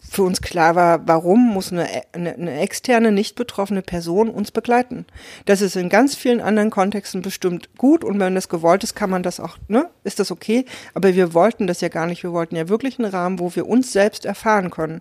für 0.09 0.25
uns 0.25 0.41
klar 0.41 0.75
war, 0.75 1.07
warum 1.07 1.49
muss 1.53 1.73
eine, 1.73 1.87
eine, 2.13 2.35
eine, 2.35 2.61
externe, 2.61 3.13
nicht 3.13 3.37
betroffene 3.37 3.83
Person 3.83 4.29
uns 4.29 4.51
begleiten. 4.51 5.07
Das 5.45 5.61
ist 5.61 5.77
in 5.77 5.89
ganz 5.89 6.17
vielen 6.17 6.41
anderen 6.41 6.71
Kontexten 6.71 7.23
bestimmt 7.23 7.69
gut 7.77 8.03
und 8.05 8.19
wenn 8.19 8.35
das 8.35 8.49
gewollt 8.49 8.83
ist, 8.83 8.97
kann 8.97 9.11
man 9.11 9.23
das 9.23 9.39
auch, 9.39 9.57
ne, 9.69 9.89
ist 10.03 10.19
das 10.19 10.33
okay. 10.33 10.65
Aber 10.95 11.15
wir 11.15 11.33
wollten 11.33 11.69
das 11.69 11.81
ja 11.81 11.89
gar 11.89 12.07
nicht. 12.07 12.23
Wir 12.23 12.33
wollten 12.33 12.57
ja 12.57 12.69
wirklich 12.69 12.99
einen 12.99 13.11
Rahmen, 13.11 13.39
wo 13.39 13.55
wir 13.55 13.69
uns 13.69 13.93
selbst 13.93 14.25
erfahren 14.25 14.71
können 14.71 15.01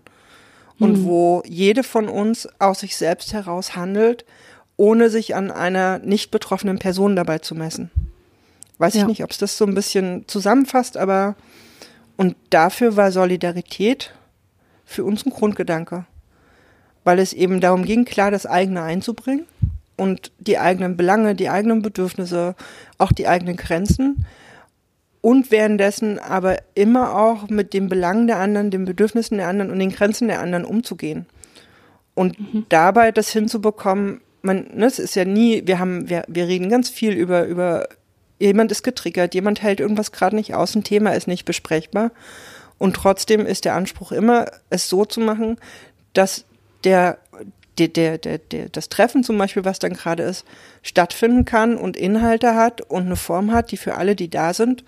und 0.77 0.99
mhm. 0.99 1.05
wo 1.05 1.43
jede 1.47 1.83
von 1.83 2.07
uns 2.07 2.47
aus 2.59 2.81
sich 2.81 2.97
selbst 2.97 3.33
heraus 3.33 3.75
handelt, 3.75 4.25
ohne 4.77 5.09
sich 5.09 5.35
an 5.35 5.49
einer 5.49 5.99
nicht 5.99 6.29
betroffenen 6.29 6.77
Person 6.77 7.15
dabei 7.15 7.39
zu 7.39 7.55
messen. 7.55 7.89
Weiß 8.77 8.93
ja. 8.93 9.01
ich 9.01 9.07
nicht, 9.07 9.23
ob 9.23 9.31
es 9.31 9.39
das 9.39 9.57
so 9.57 9.65
ein 9.65 9.75
bisschen 9.75 10.25
zusammenfasst, 10.27 10.97
aber 10.97 11.35
und 12.15 12.35
dafür 12.49 12.95
war 12.95 13.11
Solidarität 13.11 14.13
für 14.89 15.03
uns 15.03 15.23
ein 15.23 15.29
Grundgedanke, 15.29 16.05
weil 17.03 17.19
es 17.19 17.31
eben 17.31 17.61
darum 17.61 17.85
ging, 17.85 18.05
klar 18.05 18.31
das 18.31 18.47
eigene 18.47 18.81
einzubringen 18.81 19.45
und 19.97 20.31
die 20.39 20.57
eigenen 20.57 20.97
Belange, 20.97 21.35
die 21.35 21.49
eigenen 21.49 21.83
Bedürfnisse, 21.83 22.55
auch 22.97 23.11
die 23.11 23.27
eigenen 23.27 23.55
Grenzen 23.55 24.25
und 25.21 25.51
währenddessen 25.51 26.17
aber 26.17 26.57
immer 26.73 27.15
auch 27.15 27.49
mit 27.49 27.73
den 27.73 27.87
Belangen 27.87 28.25
der 28.25 28.39
anderen, 28.39 28.71
den 28.71 28.85
Bedürfnissen 28.85 29.37
der 29.37 29.47
anderen 29.47 29.69
und 29.69 29.77
den 29.77 29.91
Grenzen 29.91 30.27
der 30.27 30.39
anderen 30.39 30.65
umzugehen. 30.65 31.27
Und 32.15 32.39
mhm. 32.39 32.65
dabei 32.69 33.11
das 33.11 33.29
hinzubekommen, 33.29 34.21
man, 34.41 34.67
ne, 34.73 34.87
es 34.87 34.97
ist 34.97 35.15
ja 35.15 35.23
nie, 35.23 35.67
wir 35.67 35.77
haben, 35.77 36.09
wir, 36.09 36.23
wir 36.27 36.47
reden 36.47 36.69
ganz 36.69 36.89
viel 36.89 37.13
über, 37.13 37.45
über, 37.45 37.87
jemand 38.39 38.71
ist 38.71 38.81
getriggert, 38.81 39.35
jemand 39.35 39.61
hält 39.61 39.79
irgendwas 39.79 40.11
gerade 40.11 40.35
nicht 40.35 40.55
aus, 40.55 40.73
ein 40.73 40.83
Thema 40.83 41.11
ist 41.11 41.27
nicht 41.27 41.45
besprechbar. 41.45 42.09
Und 42.79 42.95
trotzdem 42.95 43.45
ist 43.45 43.65
der 43.65 43.75
Anspruch 43.75 44.11
immer, 44.11 44.47
es 44.71 44.89
so 44.89 45.05
zu 45.05 45.19
machen, 45.19 45.57
dass 46.13 46.45
der, 46.83 47.19
der, 47.77 48.17
der, 48.17 48.37
der, 48.39 48.69
das 48.69 48.89
Treffen 48.89 49.23
zum 49.23 49.37
Beispiel, 49.37 49.65
was 49.65 49.77
dann 49.79 49.93
gerade 49.93 50.23
ist, 50.23 50.45
stattfinden 50.81 51.45
kann 51.45 51.77
und 51.77 51.97
Inhalte 51.97 52.55
hat 52.55 52.81
und 52.81 53.05
eine 53.05 53.17
Form 53.17 53.51
hat, 53.51 53.71
die 53.71 53.77
für 53.77 53.95
alle, 53.95 54.15
die 54.15 54.29
da 54.29 54.53
sind, 54.53 54.83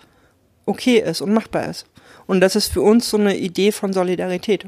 okay 0.66 0.98
ist 0.98 1.20
und 1.20 1.32
machbar 1.32 1.68
ist. 1.68 1.86
Und 2.26 2.40
das 2.40 2.56
ist 2.56 2.72
für 2.72 2.82
uns 2.82 3.08
so 3.10 3.18
eine 3.18 3.36
Idee 3.36 3.72
von 3.72 3.92
Solidarität. 3.92 4.66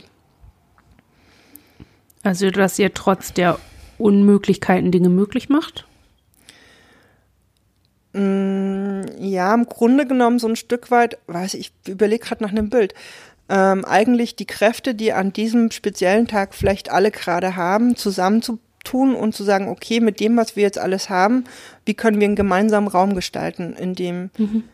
Also, 2.22 2.50
dass 2.50 2.78
ihr 2.78 2.92
trotz 2.92 3.32
der 3.32 3.58
Unmöglichkeiten 3.98 4.90
Dinge 4.90 5.08
möglich 5.08 5.48
macht? 5.48 5.87
Mm, 8.14 9.03
ja, 9.18 9.53
im 9.53 9.66
Grunde 9.66 10.07
genommen 10.07 10.38
so 10.38 10.46
ein 10.48 10.57
Stück 10.57 10.90
weit, 10.92 11.18
weiß 11.27 11.55
ich, 11.55 11.72
ich 11.85 11.92
überlege 11.92 12.24
gerade 12.24 12.44
nach 12.44 12.53
einem 12.53 12.70
Bild. 12.70 12.94
Ähm, 13.48 13.85
eigentlich 13.85 14.37
die 14.37 14.46
Kräfte, 14.46 14.94
die 14.94 15.12
an 15.12 15.33
diesem 15.33 15.70
speziellen 15.70 16.29
Tag 16.29 16.55
vielleicht 16.55 16.90
alle 16.90 17.11
gerade 17.11 17.57
haben, 17.57 17.96
zusammenzutun 17.96 19.14
und 19.14 19.35
zu 19.35 19.42
sagen, 19.42 19.68
okay, 19.68 20.00
mit 20.00 20.20
dem, 20.20 20.37
was 20.37 20.55
wir 20.55 20.62
jetzt 20.62 20.79
alles 20.79 21.11
haben, 21.11 21.44
wie 21.85 21.94
können 21.94 22.20
wir 22.20 22.27
einen 22.27 22.37
gemeinsamen 22.37 22.88
Raum 22.88 23.14
gestalten, 23.14 23.74
in 23.74 23.94
dem 23.94 24.31
mhm. 24.38 24.64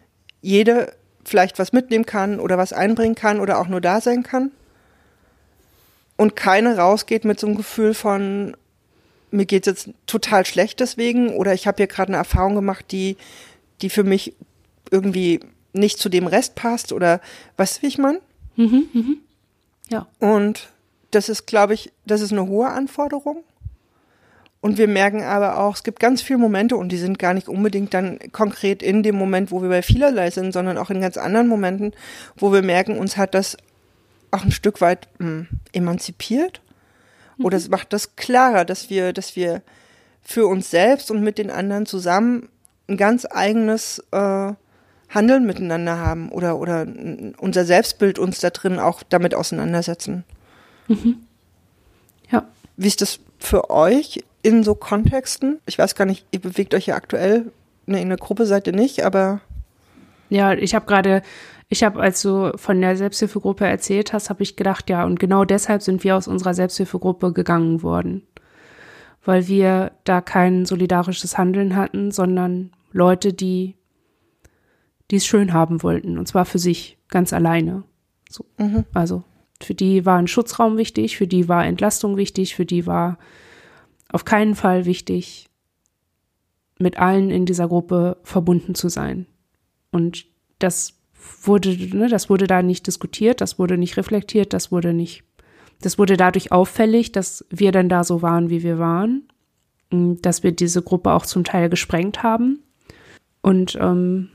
jede 0.43 0.93
vielleicht 1.25 1.59
was 1.59 1.73
mitnehmen 1.73 2.07
kann 2.07 2.41
oder 2.41 2.59
was 2.59 2.73
einbringen 2.73 3.15
kann 3.15 3.41
oder 3.41 3.59
auch 3.59 3.69
nur 3.69 3.81
da 3.81 4.01
sein 4.01 4.23
kann. 4.23 4.51
Und 6.17 6.37
keine 6.37 6.77
rausgeht 6.77 7.25
mit 7.25 7.41
so 7.41 7.47
einem 7.47 7.57
Gefühl 7.57 7.95
von, 7.95 8.55
mir 9.31 9.47
geht 9.47 9.67
es 9.67 9.85
jetzt 9.85 9.95
total 10.07 10.45
schlecht 10.47 10.81
deswegen 10.81 11.31
oder 11.37 11.55
ich 11.55 11.67
habe 11.67 11.77
hier 11.77 11.87
gerade 11.87 12.09
eine 12.09 12.17
Erfahrung 12.17 12.55
gemacht, 12.55 12.87
die, 12.91 13.17
die 13.83 13.91
für 13.91 14.05
mich 14.05 14.35
irgendwie 14.91 15.41
nicht 15.73 15.99
zu 15.99 16.09
dem 16.09 16.27
Rest 16.27 16.55
passt 16.55 16.93
oder 16.93 17.21
was 17.57 17.83
wie 17.83 17.87
ich 17.87 17.99
meine? 17.99 18.21
Mhm, 18.57 18.89
mhm. 18.93 19.17
Ja. 19.89 20.07
Und 20.19 20.69
das 21.11 21.29
ist, 21.29 21.47
glaube 21.47 21.75
ich, 21.75 21.93
das 22.07 22.21
ist 22.21 22.33
eine 22.33 22.47
hohe 22.47 22.69
Anforderung. 22.69 23.45
Und 24.61 24.77
wir 24.77 24.89
merken 24.89 25.23
aber 25.23 25.59
auch, 25.59 25.75
es 25.75 25.83
gibt 25.83 26.01
ganz 26.01 26.21
viele 26.21 26.39
Momente 26.39 26.77
und 26.77 26.91
die 26.91 26.99
sind 26.99 27.19
gar 27.19 27.33
nicht 27.33 27.49
unbedingt 27.49 27.95
dann 27.95 28.19
konkret 28.33 28.83
in 28.83 29.03
dem 29.03 29.17
Moment, 29.17 29.51
wo 29.51 29.63
wir 29.63 29.71
bei 29.71 29.83
vielerlei 29.83 30.31
sind, 30.31 30.53
sondern 30.53 30.77
auch 30.77 30.91
in 30.91 31.01
ganz 31.01 31.17
anderen 31.17 31.49
Momenten, 31.49 31.95
wo 32.37 32.53
wir 32.53 32.63
merken, 32.63 32.99
uns 32.99 33.17
hat 33.17 33.35
das 33.35 33.57
auch 34.31 34.45
ein 34.45 34.53
Stück 34.53 34.81
weit 34.83 35.09
mh, 35.19 35.27
hm, 35.27 35.47
emanzipiert 35.73 36.61
oder 37.43 37.57
es 37.57 37.69
macht 37.69 37.93
das 37.93 38.17
klarer, 38.17 38.65
dass 38.65 38.91
wir, 38.91 39.13
dass 39.13 39.37
wir 39.37 39.63
für 40.23 40.47
uns 40.47 40.71
selbst 40.71 41.11
und 41.11 41.23
mit 41.23 41.39
den 41.39 41.51
anderen 41.51 41.87
zusammen 41.87 42.49
ein 42.89 42.97
ganz 42.97 43.27
eigenes 43.31 44.05
äh, 44.11 44.53
Handeln 45.09 45.47
miteinander 45.47 45.99
haben 45.99 46.31
oder, 46.31 46.59
oder 46.59 46.87
unser 47.39 47.65
Selbstbild 47.65 48.19
uns 48.19 48.41
da 48.41 48.51
drin 48.51 48.79
auch 48.79 49.03
damit 49.03 49.35
auseinandersetzen. 49.35 50.25
Mhm. 50.89 51.27
Ja. 52.31 52.47
Wie 52.77 52.87
ist 52.87 53.01
das 53.01 53.19
für 53.39 53.71
euch 53.71 54.23
in 54.43 54.63
so 54.63 54.75
Kontexten? 54.75 55.59
Ich 55.67 55.79
weiß 55.79 55.95
gar 55.95 56.05
nicht, 56.05 56.27
ihr 56.31 56.41
bewegt 56.41 56.75
euch 56.75 56.87
ja 56.87 56.95
aktuell, 56.95 57.51
ne, 57.87 58.01
in 58.01 58.09
der 58.09 58.19
Gruppe 58.19 58.47
seid 58.47 58.67
ihr 58.67 58.73
nicht, 58.73 59.05
aber. 59.05 59.41
Ja, 60.29 60.53
ich 60.53 60.75
habe 60.75 60.87
gerade 60.87 61.23
ich 61.71 61.85
habe, 61.85 62.01
als 62.01 62.21
du 62.21 62.53
von 62.57 62.81
der 62.81 62.97
Selbsthilfegruppe 62.97 63.65
erzählt 63.65 64.13
hast, 64.13 64.29
habe 64.29 64.43
ich 64.43 64.57
gedacht, 64.57 64.91
ja, 64.91 65.05
und 65.05 65.21
genau 65.21 65.45
deshalb 65.45 65.83
sind 65.83 66.05
wir 66.05 66.17
aus 66.17 66.29
unserer 66.29 66.53
Selbsthilfegruppe 66.53 67.33
gegangen 67.33 67.83
worden. 67.83 68.27
Weil 69.25 69.47
wir 69.47 69.93
da 70.05 70.21
kein 70.21 70.67
solidarisches 70.67 71.39
Handeln 71.39 71.77
hatten, 71.77 72.11
sondern 72.11 72.73
Leute, 72.93 73.33
die 73.33 73.77
die 75.11 75.17
es 75.17 75.27
schön 75.27 75.53
haben 75.53 75.83
wollten, 75.83 76.19
und 76.19 76.27
zwar 76.27 76.45
für 76.45 76.59
sich, 76.59 76.99
ganz 77.09 77.33
alleine. 77.33 77.83
So. 78.29 78.45
Mhm. 78.59 78.85
Also 78.95 79.25
für 79.61 79.75
die 79.75 80.07
war 80.07 80.19
ein 80.19 80.29
Schutzraum 80.29 80.77
wichtig, 80.77 81.17
für 81.17 81.27
die 81.27 81.49
war 81.49 81.67
Entlastung 81.67 82.17
wichtig, 82.17 82.55
für 82.55 82.65
die 82.65 82.87
war 82.87 83.19
auf 84.09 84.25
keinen 84.25 84.55
Fall 84.55 84.85
wichtig, 84.85 85.49
mit 86.79 86.99
allen 86.99 87.31
in 87.31 87.45
dieser 87.45 87.69
Gruppe 87.69 88.17
verbunden 88.23 88.75
zu 88.75 88.89
sein. 88.89 89.27
Und 89.91 90.27
das 90.59 91.00
wurde, 91.43 91.77
ne, 91.97 92.09
das 92.09 92.31
wurde 92.31 92.47
da 92.47 92.63
nicht 92.63 92.87
diskutiert, 92.87 93.41
das 93.41 93.59
wurde 93.59 93.79
nicht 93.79 93.97
reflektiert, 93.97 94.53
das 94.53 94.73
wurde 94.73 94.93
nicht, 94.93 95.25
das 95.81 95.99
wurde 95.99 96.17
dadurch 96.17 96.53
auffällig, 96.53 97.13
dass 97.13 97.45
wir 97.51 97.73
dann 97.73 97.89
da 97.89 98.05
so 98.05 98.23
waren, 98.23 98.51
wie 98.51 98.63
wir 98.63 98.79
waren, 98.79 99.29
dass 99.91 100.43
wir 100.43 100.53
diese 100.53 100.83
Gruppe 100.83 101.13
auch 101.13 101.27
zum 101.27 101.45
Teil 101.45 101.69
gesprengt 101.69 102.23
haben 102.23 102.63
und 103.43 103.77
ähm, 103.81 104.31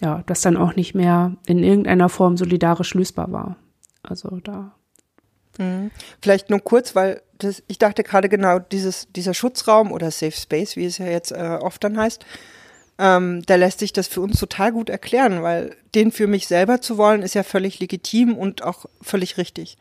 ja, 0.00 0.22
das 0.26 0.40
dann 0.40 0.56
auch 0.56 0.74
nicht 0.74 0.94
mehr 0.94 1.36
in 1.46 1.62
irgendeiner 1.62 2.08
Form 2.08 2.36
solidarisch 2.36 2.94
lösbar 2.94 3.30
war. 3.30 3.56
Also 4.02 4.40
da. 4.42 4.74
Mhm. 5.58 5.90
Vielleicht 6.20 6.50
nur 6.50 6.60
kurz, 6.60 6.96
weil 6.96 7.22
das, 7.38 7.62
ich 7.68 7.78
dachte 7.78 8.02
gerade 8.02 8.28
genau, 8.28 8.58
dieses, 8.58 9.08
dieser 9.12 9.34
Schutzraum 9.34 9.92
oder 9.92 10.10
Safe 10.10 10.32
Space, 10.32 10.76
wie 10.76 10.86
es 10.86 10.98
ja 10.98 11.06
jetzt 11.06 11.32
äh, 11.32 11.58
oft 11.60 11.82
dann 11.84 11.96
heißt, 11.96 12.24
ähm, 13.02 13.42
da 13.46 13.56
lässt 13.56 13.80
sich 13.80 13.92
das 13.92 14.06
für 14.06 14.20
uns 14.20 14.38
total 14.38 14.70
gut 14.70 14.88
erklären, 14.88 15.42
weil 15.42 15.74
den 15.96 16.12
für 16.12 16.28
mich 16.28 16.46
selber 16.46 16.80
zu 16.80 16.98
wollen, 16.98 17.22
ist 17.22 17.34
ja 17.34 17.42
völlig 17.42 17.80
legitim 17.80 18.38
und 18.38 18.62
auch 18.62 18.86
völlig 19.00 19.38
richtig. 19.38 19.76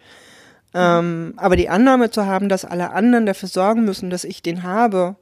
Ähm, 0.74 1.34
aber 1.38 1.56
die 1.56 1.70
Annahme 1.70 2.10
zu 2.10 2.26
haben, 2.26 2.50
dass 2.50 2.66
alle 2.66 2.92
anderen 2.92 3.28
dafür 3.28 3.48
sorgen 3.48 3.86
müssen, 3.86 4.10
dass 4.10 4.24
ich 4.24 4.42
den 4.42 4.64
habe, 4.64 5.18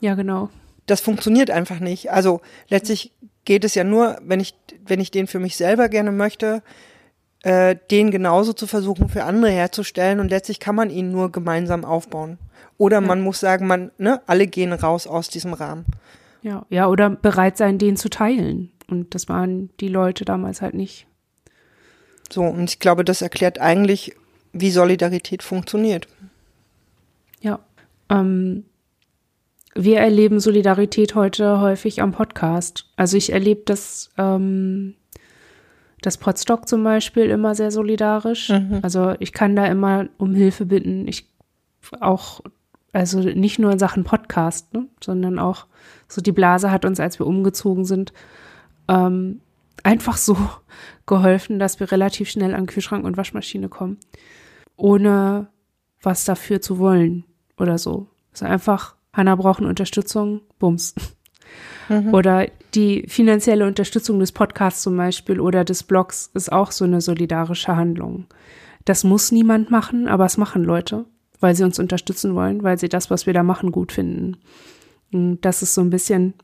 Ja, 0.00 0.14
genau. 0.14 0.48
das 0.86 1.02
funktioniert 1.02 1.50
einfach 1.50 1.78
nicht. 1.78 2.10
Also 2.10 2.40
letztlich 2.68 3.12
geht 3.44 3.64
es 3.64 3.74
ja 3.74 3.84
nur, 3.84 4.16
wenn 4.22 4.40
ich, 4.40 4.54
wenn 4.86 5.00
ich 5.00 5.10
den 5.10 5.26
für 5.26 5.38
mich 5.38 5.56
selber 5.56 5.90
gerne 5.90 6.12
möchte, 6.12 6.62
äh, 7.42 7.76
den 7.90 8.10
genauso 8.10 8.54
zu 8.54 8.66
versuchen 8.66 9.10
für 9.10 9.24
andere 9.24 9.50
herzustellen 9.50 10.20
und 10.20 10.30
letztlich 10.30 10.58
kann 10.58 10.76
man 10.76 10.88
ihn 10.88 11.10
nur 11.10 11.30
gemeinsam 11.30 11.84
aufbauen. 11.84 12.38
Oder 12.78 13.02
man 13.02 13.20
muss 13.20 13.40
sagen, 13.40 13.66
man, 13.66 13.90
ne, 13.98 14.22
alle 14.26 14.46
gehen 14.46 14.72
raus 14.72 15.06
aus 15.06 15.28
diesem 15.28 15.52
Rahmen. 15.52 15.84
Ja, 16.42 16.66
ja, 16.70 16.88
oder 16.88 17.10
bereit 17.10 17.56
sein, 17.56 17.78
den 17.78 17.96
zu 17.96 18.10
teilen. 18.10 18.72
Und 18.88 19.14
das 19.14 19.28
waren 19.28 19.70
die 19.80 19.88
Leute 19.88 20.24
damals 20.24 20.60
halt 20.60 20.74
nicht. 20.74 21.06
So, 22.30 22.42
und 22.42 22.70
ich 22.70 22.78
glaube, 22.78 23.04
das 23.04 23.22
erklärt 23.22 23.60
eigentlich, 23.60 24.14
wie 24.52 24.70
Solidarität 24.70 25.42
funktioniert. 25.42 26.08
Ja. 27.40 27.60
Ähm, 28.08 28.64
wir 29.74 30.00
erleben 30.00 30.40
Solidarität 30.40 31.14
heute 31.14 31.60
häufig 31.60 32.02
am 32.02 32.12
Podcast. 32.12 32.90
Also 32.96 33.16
ich 33.16 33.32
erlebe 33.32 33.62
das, 33.64 34.10
ähm, 34.18 34.94
das 36.02 36.18
Podstock 36.18 36.68
zum 36.68 36.84
Beispiel 36.84 37.24
immer 37.24 37.54
sehr 37.54 37.70
solidarisch. 37.70 38.50
Also 38.82 39.14
ich 39.18 39.32
kann 39.32 39.56
da 39.56 39.66
immer 39.66 40.08
um 40.18 40.34
Hilfe 40.34 40.66
bitten. 40.66 41.08
Ich 41.08 41.30
auch, 42.00 42.40
also 42.92 43.20
nicht 43.20 43.58
nur 43.58 43.72
in 43.72 43.78
Sachen 43.78 44.04
Podcast, 44.04 44.72
ne, 44.74 44.86
sondern 45.02 45.38
auch 45.38 45.66
so 46.08 46.20
die 46.20 46.32
Blase 46.32 46.70
hat 46.70 46.84
uns, 46.84 47.00
als 47.00 47.18
wir 47.18 47.26
umgezogen 47.26 47.84
sind, 47.84 48.12
ähm, 48.88 49.40
einfach 49.82 50.16
so 50.16 50.36
geholfen, 51.06 51.58
dass 51.58 51.80
wir 51.80 51.90
relativ 51.90 52.30
schnell 52.30 52.54
an 52.54 52.66
Kühlschrank 52.66 53.04
und 53.04 53.16
Waschmaschine 53.16 53.68
kommen, 53.68 53.98
ohne 54.76 55.48
was 56.02 56.24
dafür 56.24 56.60
zu 56.60 56.78
wollen 56.78 57.24
oder 57.58 57.78
so. 57.78 58.08
Also 58.32 58.46
einfach, 58.46 58.96
Hanna 59.12 59.36
braucht 59.36 59.60
eine 59.60 59.68
Unterstützung, 59.68 60.40
bums. 60.58 60.94
Oder 62.12 62.48
die 62.74 63.04
finanzielle 63.08 63.66
Unterstützung 63.66 64.18
des 64.18 64.32
Podcasts 64.32 64.82
zum 64.82 64.96
Beispiel 64.96 65.40
oder 65.40 65.64
des 65.64 65.82
Blogs 65.82 66.30
ist 66.32 66.50
auch 66.50 66.70
so 66.70 66.84
eine 66.84 67.00
solidarische 67.00 67.76
Handlung. 67.76 68.26
Das 68.84 69.04
muss 69.04 69.30
niemand 69.30 69.70
machen, 69.70 70.08
aber 70.08 70.24
es 70.24 70.38
machen 70.38 70.64
Leute, 70.64 71.04
weil 71.42 71.56
sie 71.56 71.64
uns 71.64 71.80
unterstützen 71.80 72.36
wollen, 72.36 72.62
weil 72.62 72.78
sie 72.78 72.88
das, 72.88 73.10
was 73.10 73.26
wir 73.26 73.34
da 73.34 73.42
machen, 73.42 73.72
gut 73.72 73.90
finden. 73.90 74.36
Und 75.12 75.40
das 75.40 75.60
ist 75.60 75.74
so 75.74 75.80
ein 75.80 75.90
bisschen, 75.90 76.34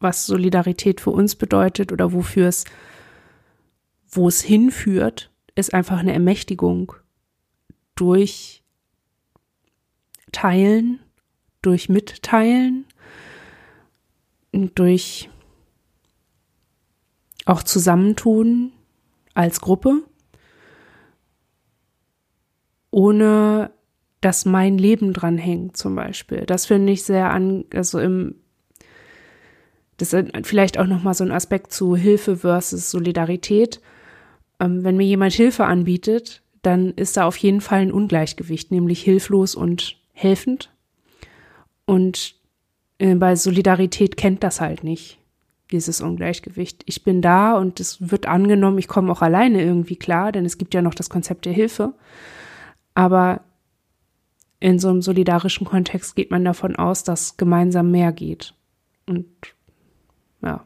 was 0.00 0.24
Solidarität 0.24 1.02
für 1.02 1.10
uns 1.10 1.36
bedeutet 1.36 1.92
oder 1.92 2.14
wofür 2.14 2.48
es, 2.48 2.64
wo 4.08 4.26
es 4.26 4.40
hinführt, 4.40 5.30
ist 5.54 5.74
einfach 5.74 5.98
eine 5.98 6.14
Ermächtigung 6.14 6.94
durch 7.94 8.64
Teilen, 10.32 11.00
durch 11.60 11.90
Mitteilen, 11.90 12.86
durch 14.52 15.28
auch 17.44 17.62
Zusammentun 17.62 18.72
als 19.34 19.60
Gruppe, 19.60 20.02
ohne 22.90 23.72
dass 24.20 24.44
mein 24.44 24.76
Leben 24.76 25.12
dran 25.12 25.38
hängt, 25.38 25.76
zum 25.76 25.94
Beispiel. 25.94 26.44
Das 26.46 26.66
finde 26.66 26.92
ich 26.92 27.04
sehr 27.04 27.30
an, 27.30 27.64
also 27.74 27.98
im, 27.98 28.34
das 29.96 30.12
ist 30.12 30.30
vielleicht 30.42 30.78
auch 30.78 30.86
nochmal 30.86 31.14
so 31.14 31.24
ein 31.24 31.32
Aspekt 31.32 31.72
zu 31.72 31.96
Hilfe 31.96 32.38
versus 32.38 32.90
Solidarität. 32.90 33.80
Ähm, 34.58 34.84
wenn 34.84 34.96
mir 34.96 35.06
jemand 35.06 35.32
Hilfe 35.32 35.64
anbietet, 35.64 36.42
dann 36.62 36.90
ist 36.92 37.16
da 37.16 37.26
auf 37.26 37.36
jeden 37.36 37.60
Fall 37.60 37.80
ein 37.80 37.92
Ungleichgewicht, 37.92 38.70
nämlich 38.70 39.02
hilflos 39.02 39.54
und 39.54 39.96
helfend. 40.12 40.70
Und 41.86 42.34
äh, 42.98 43.14
bei 43.14 43.36
Solidarität 43.36 44.16
kennt 44.16 44.44
das 44.44 44.60
halt 44.60 44.84
nicht, 44.84 45.18
dieses 45.70 46.02
Ungleichgewicht. 46.02 46.82
Ich 46.84 47.02
bin 47.02 47.22
da 47.22 47.56
und 47.56 47.80
es 47.80 48.10
wird 48.10 48.26
angenommen, 48.26 48.78
ich 48.78 48.88
komme 48.88 49.10
auch 49.10 49.22
alleine 49.22 49.62
irgendwie 49.62 49.96
klar, 49.96 50.32
denn 50.32 50.44
es 50.44 50.58
gibt 50.58 50.74
ja 50.74 50.82
noch 50.82 50.94
das 50.94 51.08
Konzept 51.08 51.46
der 51.46 51.52
Hilfe. 51.54 51.94
Aber 52.94 53.40
in 54.60 54.78
so 54.78 54.88
einem 54.88 55.02
solidarischen 55.02 55.66
Kontext 55.66 56.14
geht 56.14 56.30
man 56.30 56.44
davon 56.44 56.76
aus, 56.76 57.02
dass 57.02 57.38
gemeinsam 57.38 57.90
mehr 57.90 58.12
geht. 58.12 58.54
Und 59.06 59.26
ja, 60.42 60.64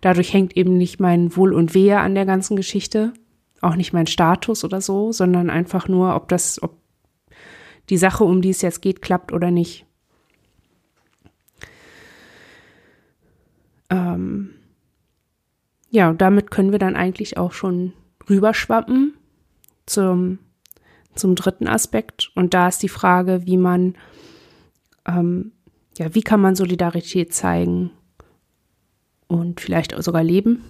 dadurch 0.00 0.32
hängt 0.32 0.56
eben 0.56 0.76
nicht 0.76 0.98
mein 0.98 1.36
Wohl 1.36 1.54
und 1.54 1.74
Wehe 1.74 2.00
an 2.00 2.16
der 2.16 2.26
ganzen 2.26 2.56
Geschichte, 2.56 3.12
auch 3.60 3.76
nicht 3.76 3.92
mein 3.92 4.08
Status 4.08 4.64
oder 4.64 4.80
so, 4.80 5.12
sondern 5.12 5.48
einfach 5.48 5.88
nur, 5.88 6.14
ob 6.16 6.28
das, 6.28 6.62
ob 6.62 6.76
die 7.88 7.96
Sache, 7.96 8.24
um 8.24 8.42
die 8.42 8.50
es 8.50 8.62
jetzt 8.62 8.82
geht, 8.82 9.00
klappt 9.00 9.32
oder 9.32 9.50
nicht. 9.50 9.86
Ähm, 13.90 14.50
ja, 15.90 16.12
damit 16.12 16.50
können 16.50 16.72
wir 16.72 16.78
dann 16.78 16.96
eigentlich 16.96 17.38
auch 17.38 17.52
schon 17.52 17.92
rüberschwappen 18.28 19.14
zum, 19.86 20.38
zum 21.18 21.34
dritten 21.34 21.68
Aspekt. 21.68 22.30
Und 22.34 22.54
da 22.54 22.68
ist 22.68 22.82
die 22.82 22.88
Frage, 22.88 23.46
wie 23.46 23.56
man, 23.56 23.94
ähm, 25.06 25.52
ja, 25.96 26.14
wie 26.14 26.22
kann 26.22 26.40
man 26.40 26.54
Solidarität 26.54 27.34
zeigen 27.34 27.90
und 29.26 29.60
vielleicht 29.60 29.94
auch 29.94 30.02
sogar 30.02 30.22
leben? 30.22 30.64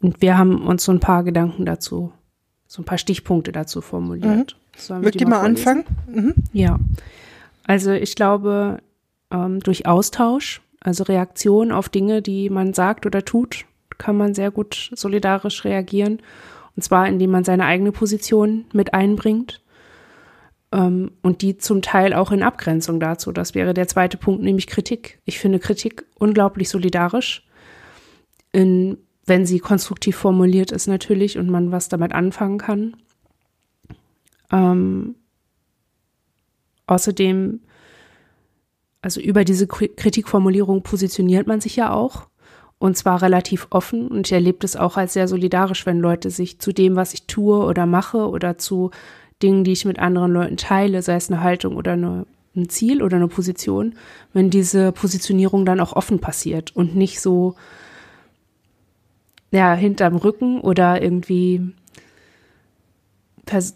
Und 0.00 0.22
wir 0.22 0.38
haben 0.38 0.66
uns 0.66 0.84
so 0.84 0.92
ein 0.92 1.00
paar 1.00 1.24
Gedanken 1.24 1.66
dazu, 1.66 2.12
so 2.66 2.82
ein 2.82 2.84
paar 2.84 2.98
Stichpunkte 2.98 3.52
dazu 3.52 3.80
formuliert. 3.80 4.56
Wir 4.86 4.96
Mögt 4.96 5.20
ihr 5.20 5.26
mal 5.26 5.40
vorlesen? 5.40 5.68
anfangen? 5.68 5.84
Mhm. 6.06 6.34
Ja, 6.52 6.78
also 7.64 7.90
ich 7.90 8.14
glaube, 8.14 8.78
ähm, 9.32 9.60
durch 9.60 9.86
Austausch, 9.86 10.62
also 10.80 11.02
Reaktion 11.04 11.72
auf 11.72 11.88
Dinge, 11.88 12.22
die 12.22 12.48
man 12.48 12.74
sagt 12.74 13.04
oder 13.06 13.24
tut, 13.24 13.64
kann 13.98 14.16
man 14.16 14.34
sehr 14.34 14.52
gut 14.52 14.90
solidarisch 14.94 15.64
reagieren. 15.64 16.22
Und 16.78 16.82
zwar, 16.82 17.08
indem 17.08 17.32
man 17.32 17.42
seine 17.42 17.64
eigene 17.64 17.90
Position 17.90 18.66
mit 18.72 18.94
einbringt 18.94 19.60
ähm, 20.70 21.10
und 21.22 21.42
die 21.42 21.58
zum 21.58 21.82
Teil 21.82 22.14
auch 22.14 22.30
in 22.30 22.44
Abgrenzung 22.44 23.00
dazu. 23.00 23.32
Das 23.32 23.56
wäre 23.56 23.74
der 23.74 23.88
zweite 23.88 24.16
Punkt, 24.16 24.44
nämlich 24.44 24.68
Kritik. 24.68 25.20
Ich 25.24 25.40
finde 25.40 25.58
Kritik 25.58 26.06
unglaublich 26.20 26.68
solidarisch, 26.68 27.44
in, 28.52 28.96
wenn 29.26 29.44
sie 29.44 29.58
konstruktiv 29.58 30.14
formuliert 30.14 30.70
ist 30.70 30.86
natürlich 30.86 31.36
und 31.36 31.50
man 31.50 31.72
was 31.72 31.88
damit 31.88 32.12
anfangen 32.12 32.58
kann. 32.58 32.96
Ähm, 34.52 35.16
außerdem 36.86 37.58
also 39.02 39.20
über 39.20 39.44
diese 39.44 39.64
Kri- 39.64 39.96
Kritikformulierung 39.96 40.84
positioniert 40.84 41.48
man 41.48 41.60
sich 41.60 41.74
ja 41.74 41.92
auch. 41.92 42.28
Und 42.78 42.96
zwar 42.96 43.22
relativ 43.22 43.66
offen. 43.70 44.08
Und 44.08 44.26
ich 44.26 44.32
erlebe 44.32 44.58
das 44.60 44.76
auch 44.76 44.96
als 44.96 45.12
sehr 45.12 45.28
solidarisch, 45.28 45.84
wenn 45.86 45.98
Leute 45.98 46.30
sich 46.30 46.58
zu 46.58 46.72
dem, 46.72 46.96
was 46.96 47.14
ich 47.14 47.26
tue 47.26 47.58
oder 47.58 47.86
mache 47.86 48.28
oder 48.28 48.58
zu 48.58 48.90
Dingen, 49.42 49.64
die 49.64 49.72
ich 49.72 49.84
mit 49.84 49.98
anderen 49.98 50.32
Leuten 50.32 50.56
teile, 50.56 51.02
sei 51.02 51.16
es 51.16 51.30
eine 51.30 51.42
Haltung 51.42 51.76
oder 51.76 51.92
eine, 51.92 52.26
ein 52.56 52.68
Ziel 52.68 53.02
oder 53.02 53.16
eine 53.16 53.28
Position, 53.28 53.94
wenn 54.32 54.50
diese 54.50 54.92
Positionierung 54.92 55.64
dann 55.64 55.80
auch 55.80 55.92
offen 55.92 56.20
passiert 56.20 56.74
und 56.74 56.96
nicht 56.96 57.20
so, 57.20 57.54
ja, 59.50 59.74
hinterm 59.74 60.16
Rücken 60.16 60.60
oder 60.60 61.00
irgendwie 61.02 61.72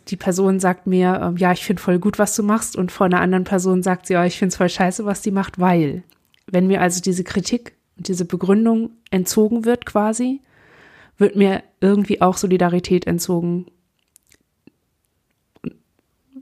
die 0.09 0.17
Person 0.17 0.61
sagt 0.61 0.87
mir, 0.87 1.21
ähm, 1.23 1.37
ja, 1.37 1.53
ich 1.53 1.65
finde 1.65 1.83
voll 1.83 1.99
gut, 1.99 2.19
was 2.19 2.37
du 2.37 2.43
machst, 2.43 2.77
und 2.77 2.93
vor 2.93 3.07
einer 3.07 3.21
anderen 3.21 3.45
Person 3.45 3.83
sagt 3.83 4.07
sie, 4.07 4.15
ja, 4.15 4.25
ich 4.25 4.38
finde 4.38 4.51
es 4.51 4.57
voll 4.57 4.69
scheiße, 4.69 5.05
was 5.05 5.23
die 5.23 5.31
macht, 5.31 5.59
weil. 5.59 6.03
Wenn 6.47 6.67
mir 6.67 6.81
also 6.81 7.01
diese 7.01 7.25
Kritik 7.25 7.75
und 7.96 8.09
diese 8.09 8.24
Begründung 8.24 8.90
entzogen 9.11 9.64
wird 9.64 9.87
quasi, 9.87 10.40
wird 11.18 11.37
mir 11.37 11.62
irgendwie 11.81 12.20
auch 12.20 12.37
Solidarität 12.37 13.07
entzogen, 13.07 13.66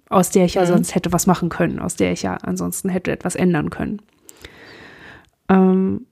aus 0.09 0.31
der 0.31 0.45
ich 0.45 0.55
ja 0.55 0.63
Mhm. 0.63 0.67
sonst 0.67 0.95
hätte 0.95 1.13
was 1.13 1.27
machen 1.27 1.49
können, 1.49 1.79
aus 1.79 1.97
der 1.97 2.13
ich 2.13 2.23
ja 2.23 2.35
ansonsten 2.35 2.89
hätte 2.89 3.13
etwas 3.13 3.37
ändern 3.37 3.71
können. 3.71 4.03
Ähm, 5.49 6.07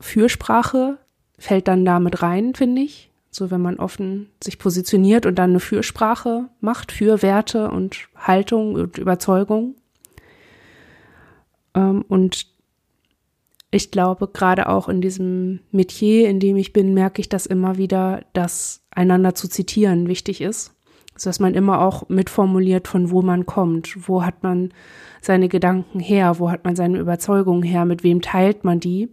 Fürsprache 0.00 0.98
fällt 1.38 1.68
dann 1.68 1.84
damit 1.84 2.22
rein, 2.22 2.54
finde 2.54 2.82
ich. 2.82 3.10
So, 3.30 3.50
wenn 3.50 3.60
man 3.60 3.76
offen 3.78 4.30
sich 4.42 4.58
positioniert 4.58 5.26
und 5.26 5.36
dann 5.36 5.50
eine 5.50 5.60
Fürsprache 5.60 6.48
macht 6.60 6.90
für 6.92 7.22
Werte 7.22 7.70
und 7.70 8.08
Haltung 8.16 8.74
und 8.74 8.98
Überzeugung. 8.98 9.74
Ähm, 11.74 12.04
und 12.08 12.46
ich 13.70 13.90
glaube, 13.90 14.28
gerade 14.28 14.68
auch 14.68 14.88
in 14.88 15.00
diesem 15.00 15.60
Metier, 15.70 16.28
in 16.28 16.40
dem 16.40 16.56
ich 16.56 16.72
bin, 16.72 16.94
merke 16.94 17.20
ich 17.20 17.28
das 17.28 17.46
immer 17.46 17.76
wieder, 17.76 18.24
dass 18.32 18.82
einander 18.90 19.34
zu 19.34 19.48
zitieren 19.48 20.08
wichtig 20.08 20.40
ist. 20.40 20.74
Also, 21.14 21.28
dass 21.28 21.40
man 21.40 21.54
immer 21.54 21.82
auch 21.82 22.08
mitformuliert, 22.08 22.88
von 22.88 23.10
wo 23.10 23.22
man 23.22 23.44
kommt. 23.44 24.08
Wo 24.08 24.24
hat 24.24 24.42
man 24.42 24.72
seine 25.20 25.48
Gedanken 25.48 26.00
her? 26.00 26.38
Wo 26.38 26.50
hat 26.50 26.64
man 26.64 26.76
seine 26.76 26.98
Überzeugungen 26.98 27.62
her? 27.62 27.84
Mit 27.84 28.04
wem 28.04 28.22
teilt 28.22 28.64
man 28.64 28.80
die? 28.80 29.10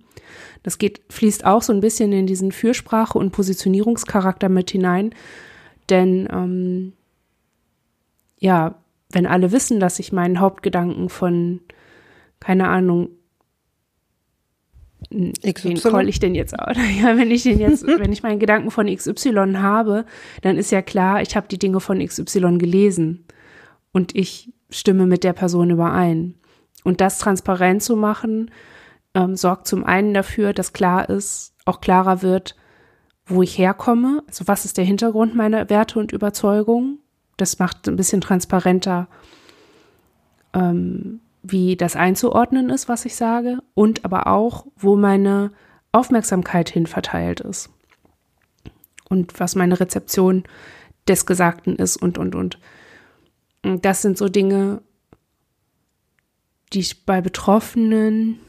Das 0.64 0.78
geht, 0.78 1.02
fließt 1.10 1.46
auch 1.46 1.62
so 1.62 1.74
ein 1.74 1.82
bisschen 1.82 2.14
in 2.14 2.28
diesen 2.28 2.52
Fürsprache- 2.52 3.18
und 3.18 3.32
Positionierungscharakter 3.32 4.50
mit 4.50 4.72
hinein, 4.72 5.14
Denn 5.90 6.28
ähm, 6.32 6.94
ja, 8.40 8.76
wenn 9.12 9.28
alle 9.28 9.52
wissen, 9.52 9.80
dass 9.80 10.00
ich 10.00 10.12
meinen 10.12 10.40
Hauptgedanken 10.40 11.10
von, 11.10 11.62
keine 12.40 12.68
Ahnung, 12.68 13.10
wen 15.10 15.80
call 15.82 16.10
ich 16.10 16.20
denn 16.20 16.36
jetzt 16.36 16.58
aus? 16.58 16.76
Ja, 17.02 17.18
wenn 17.18 17.32
ich 17.32 17.44
den 17.44 17.60
jetzt, 17.60 17.86
wenn 17.88 18.12
ich 18.12 18.24
meinen 18.24 18.40
Gedanken 18.40 18.72
von 18.72 18.94
XY 18.94 19.56
habe, 19.58 20.06
dann 20.42 20.58
ist 20.58 20.72
ja 20.72 20.82
klar, 20.82 21.22
ich 21.22 21.36
habe 21.36 21.48
die 21.48 21.60
Dinge 21.60 21.80
von 21.80 22.06
XY 22.06 22.58
gelesen 22.58 23.26
und 23.92 24.16
ich 24.16 24.52
stimme 24.70 25.06
mit 25.06 25.24
der 25.24 25.34
Person 25.34 25.70
überein. 25.70 26.36
Und 26.84 27.02
das 27.02 27.18
transparent 27.18 27.82
zu 27.82 27.96
machen, 27.96 28.52
ähm, 29.14 29.36
sorgt 29.36 29.68
zum 29.68 29.84
einen 29.84 30.14
dafür, 30.14 30.54
dass 30.54 30.74
klar 30.74 31.10
ist, 31.10 31.54
auch 31.66 31.82
klarer 31.82 32.22
wird, 32.22 32.56
wo 33.26 33.42
ich 33.42 33.58
herkomme, 33.58 34.24
also 34.28 34.48
was 34.48 34.66
ist 34.66 34.78
der 34.78 34.86
Hintergrund 34.86 35.36
meiner 35.36 35.70
Werte 35.70 35.98
und 36.00 36.12
Überzeugungen. 36.12 37.00
Das 37.38 37.58
macht 37.60 37.88
ein 37.88 37.96
bisschen 37.96 38.22
transparenter, 38.22 39.08
ähm, 40.54 41.22
wie 41.52 41.76
das 41.76 41.96
einzuordnen 41.96 42.70
ist, 42.70 42.90
was 42.90 43.06
ich 43.06 43.16
sage, 43.16 43.60
und 43.74 44.06
aber 44.06 44.28
auch, 44.28 44.66
wo 44.76 44.96
meine 44.96 45.52
Aufmerksamkeit 45.92 46.70
hin 46.70 46.88
verteilt 46.88 47.40
ist 47.40 47.70
und 49.10 49.40
was 49.40 49.56
meine 49.56 49.80
Rezeption 49.80 50.44
des 51.08 51.26
Gesagten 51.26 51.76
ist 51.76 51.98
und, 51.98 52.18
und, 52.18 52.36
und. 52.36 52.60
Das 53.62 54.02
sind 54.02 54.18
so 54.18 54.28
Dinge, 54.28 54.82
die 56.74 56.80
ich 56.80 57.06
bei 57.06 57.22
Betroffenen 57.22 58.40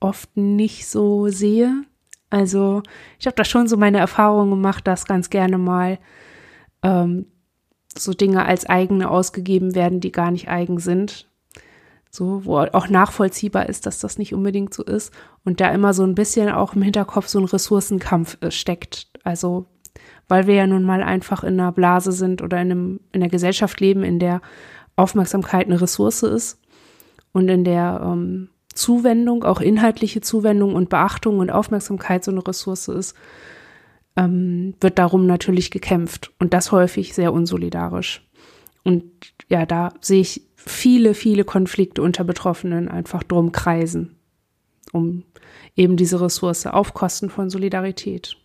oft 0.00 0.36
nicht 0.36 0.86
so 0.86 1.28
sehe. 1.28 1.84
Also 2.30 2.82
ich 3.18 3.26
habe 3.26 3.36
da 3.36 3.44
schon 3.44 3.68
so 3.68 3.76
meine 3.76 3.98
Erfahrungen 3.98 4.50
gemacht, 4.50 4.86
dass 4.86 5.06
ganz 5.06 5.30
gerne 5.30 5.58
mal 5.58 5.98
ähm, 6.82 7.26
so 7.96 8.12
Dinge 8.12 8.44
als 8.44 8.66
eigene 8.66 9.10
ausgegeben 9.10 9.74
werden, 9.74 10.00
die 10.00 10.12
gar 10.12 10.30
nicht 10.30 10.48
eigen 10.48 10.78
sind. 10.78 11.27
So, 12.10 12.44
wo 12.44 12.58
auch 12.58 12.88
nachvollziehbar 12.88 13.68
ist, 13.68 13.86
dass 13.86 13.98
das 13.98 14.18
nicht 14.18 14.34
unbedingt 14.34 14.72
so 14.72 14.82
ist. 14.82 15.12
Und 15.44 15.60
da 15.60 15.70
immer 15.70 15.92
so 15.92 16.04
ein 16.04 16.14
bisschen 16.14 16.48
auch 16.48 16.74
im 16.74 16.82
Hinterkopf 16.82 17.28
so 17.28 17.38
ein 17.38 17.44
Ressourcenkampf 17.44 18.38
äh, 18.40 18.50
steckt. 18.50 19.08
Also, 19.24 19.66
weil 20.26 20.46
wir 20.46 20.54
ja 20.54 20.66
nun 20.66 20.84
mal 20.84 21.02
einfach 21.02 21.44
in 21.44 21.60
einer 21.60 21.72
Blase 21.72 22.12
sind 22.12 22.42
oder 22.42 22.60
in, 22.60 22.70
einem, 22.70 23.00
in 23.12 23.22
einer 23.22 23.30
Gesellschaft 23.30 23.80
leben, 23.80 24.02
in 24.02 24.18
der 24.18 24.40
Aufmerksamkeit 24.96 25.66
eine 25.66 25.80
Ressource 25.80 26.22
ist 26.22 26.60
und 27.32 27.48
in 27.48 27.64
der 27.64 28.00
ähm, 28.02 28.48
Zuwendung, 28.74 29.44
auch 29.44 29.60
inhaltliche 29.60 30.20
Zuwendung 30.20 30.74
und 30.74 30.88
Beachtung 30.88 31.38
und 31.38 31.50
Aufmerksamkeit 31.50 32.24
so 32.24 32.30
eine 32.30 32.46
Ressource 32.46 32.88
ist, 32.88 33.16
ähm, 34.16 34.74
wird 34.80 34.98
darum 34.98 35.26
natürlich 35.26 35.70
gekämpft 35.70 36.32
und 36.38 36.52
das 36.52 36.72
häufig 36.72 37.14
sehr 37.14 37.32
unsolidarisch. 37.32 38.26
Und 38.84 39.04
ja, 39.48 39.66
da 39.66 39.92
sehe 40.00 40.20
ich 40.20 40.47
viele, 40.58 41.14
viele 41.14 41.44
Konflikte 41.44 42.02
unter 42.02 42.24
Betroffenen 42.24 42.88
einfach 42.88 43.22
drum 43.22 43.52
kreisen, 43.52 44.16
um 44.92 45.22
eben 45.76 45.96
diese 45.96 46.20
Ressource 46.20 46.66
auf 46.66 46.94
Kosten 46.94 47.30
von 47.30 47.48
Solidarität. 47.48 48.36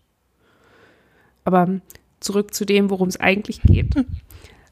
Aber 1.43 1.81
zurück 2.19 2.53
zu 2.53 2.65
dem, 2.65 2.89
worum 2.89 3.09
es 3.09 3.19
eigentlich 3.19 3.61
geht. 3.63 3.93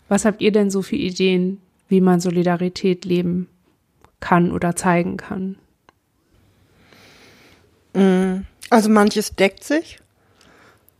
Was 0.08 0.26
habt 0.26 0.42
ihr 0.42 0.52
denn 0.52 0.70
so 0.70 0.82
für 0.82 0.96
Ideen, 0.96 1.60
wie 1.88 2.02
man 2.02 2.20
Solidarität 2.20 3.06
leben 3.06 3.48
kann 4.20 4.52
oder 4.52 4.76
zeigen 4.76 5.18
kann? 5.18 5.58
Mm, 7.94 8.46
also 8.70 8.90
manches 8.90 9.36
deckt 9.36 9.64
sich. 9.64 10.00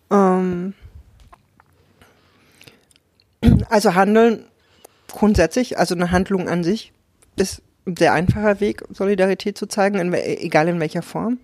Ähm 0.10 0.74
also 3.70 3.96
Handeln 3.96 4.46
grundsätzlich, 5.12 5.78
also 5.78 5.96
eine 5.96 6.12
Handlung 6.12 6.50
an 6.50 6.64
sich, 6.64 6.94
ist 7.36 7.62
ein 7.86 7.96
sehr 7.98 8.14
einfacher 8.14 8.60
Weg, 8.60 8.84
Solidarität 8.90 9.58
zu 9.58 9.66
zeigen, 9.66 10.00
in, 10.00 10.14
egal 10.14 10.68
in 10.68 10.80
welcher 10.80 11.02
Form. 11.02 11.40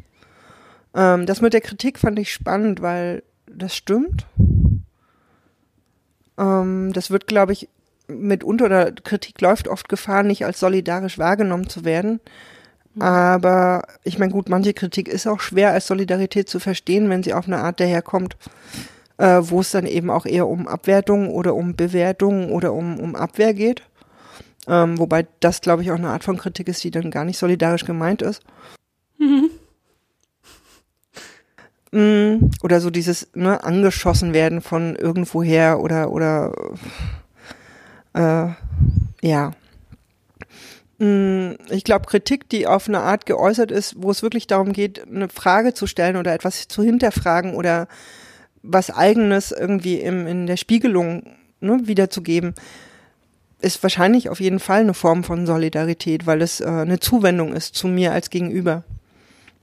Ähm 0.96 1.26
das 1.26 1.42
mit 1.42 1.54
der 1.54 1.62
Kritik 1.62 2.00
fand 2.00 2.20
ich 2.20 2.32
spannend, 2.32 2.82
weil 2.82 3.24
das 3.46 3.76
stimmt. 3.76 4.26
Ähm 6.38 6.92
das 6.94 7.10
wird, 7.12 7.28
glaube 7.28 7.54
ich, 7.54 7.70
mitunter 8.08 8.66
oder 8.66 8.92
Kritik 8.92 9.42
läuft 9.42 9.68
oft 9.68 9.90
Gefahr, 9.90 10.24
nicht 10.24 10.46
als 10.46 10.60
solidarisch 10.60 11.18
wahrgenommen 11.18 11.70
zu 11.70 11.86
werden. 11.86 12.20
Aber 13.00 13.84
ich 14.04 14.18
meine, 14.18 14.32
gut, 14.32 14.50
manche 14.50 14.74
Kritik 14.74 15.08
ist 15.08 15.28
auch 15.28 15.40
schwer 15.40 15.72
als 15.72 15.88
Solidarität 15.88 16.50
zu 16.50 16.60
verstehen, 16.60 17.10
wenn 17.10 17.22
sie 17.22 17.34
auf 17.34 17.46
eine 17.46 17.58
Art 17.58 17.80
daherkommt, 17.80 18.38
äh, 19.18 19.40
wo 19.42 19.62
es 19.62 19.72
dann 19.72 19.86
eben 19.86 20.10
auch 20.10 20.26
eher 20.26 20.48
um 20.48 20.68
Abwertung 20.68 21.30
oder 21.30 21.56
um 21.56 21.76
Bewertung 21.76 22.52
oder 22.52 22.74
um, 22.74 23.00
um 23.00 23.16
Abwehr 23.16 23.54
geht. 23.54 23.84
Ähm, 24.68 25.00
wobei 25.00 25.28
das, 25.40 25.62
glaube 25.62 25.82
ich, 25.82 25.92
auch 25.92 25.96
eine 25.96 26.10
Art 26.10 26.24
von 26.24 26.38
Kritik 26.38 26.68
ist, 26.68 26.84
die 26.84 26.92
dann 26.92 27.12
gar 27.12 27.26
nicht 27.26 27.38
solidarisch 27.38 27.86
gemeint 27.86 28.22
ist. 28.22 28.42
Mhm. 29.18 29.50
Mm, 31.94 32.52
oder 32.64 32.82
so 32.82 32.90
dieses 32.90 33.30
ne, 33.34 33.64
angeschossen 33.64 34.34
werden 34.34 34.60
von 34.60 34.98
irgendwoher 34.98 35.80
oder 35.80 36.12
oder 36.12 36.52
äh, 38.14 38.50
ja. 39.26 39.52
Mm, 40.98 41.52
ich 41.70 41.86
glaube, 41.86 42.08
Kritik, 42.08 42.50
die 42.50 42.68
auf 42.68 42.90
eine 42.90 43.00
Art 43.00 43.26
geäußert 43.26 43.72
ist, 43.72 43.96
wo 43.98 44.12
es 44.12 44.22
wirklich 44.22 44.48
darum 44.48 44.74
geht, 44.74 45.08
eine 45.08 45.30
Frage 45.30 45.74
zu 45.74 45.88
stellen 45.88 46.18
oder 46.18 46.34
etwas 46.34 46.68
zu 46.68 46.84
hinterfragen 46.84 47.56
oder 47.56 47.88
was 48.68 48.92
Eigenes 48.92 49.52
irgendwie 49.52 49.96
im, 49.96 50.28
in 50.28 50.48
der 50.48 50.58
Spiegelung 50.58 51.24
ne, 51.60 51.80
wiederzugeben, 51.84 52.54
ist 53.60 53.82
wahrscheinlich 53.82 54.30
auf 54.30 54.40
jeden 54.40 54.60
Fall 54.60 54.82
eine 54.82 54.94
Form 54.94 55.24
von 55.24 55.48
Solidarität, 55.48 56.28
weil 56.28 56.42
es 56.42 56.60
äh, 56.60 56.66
eine 56.66 57.00
Zuwendung 57.00 57.54
ist 57.54 57.76
zu 57.76 57.88
mir 57.88 58.12
als 58.12 58.30
Gegenüber. 58.30 58.84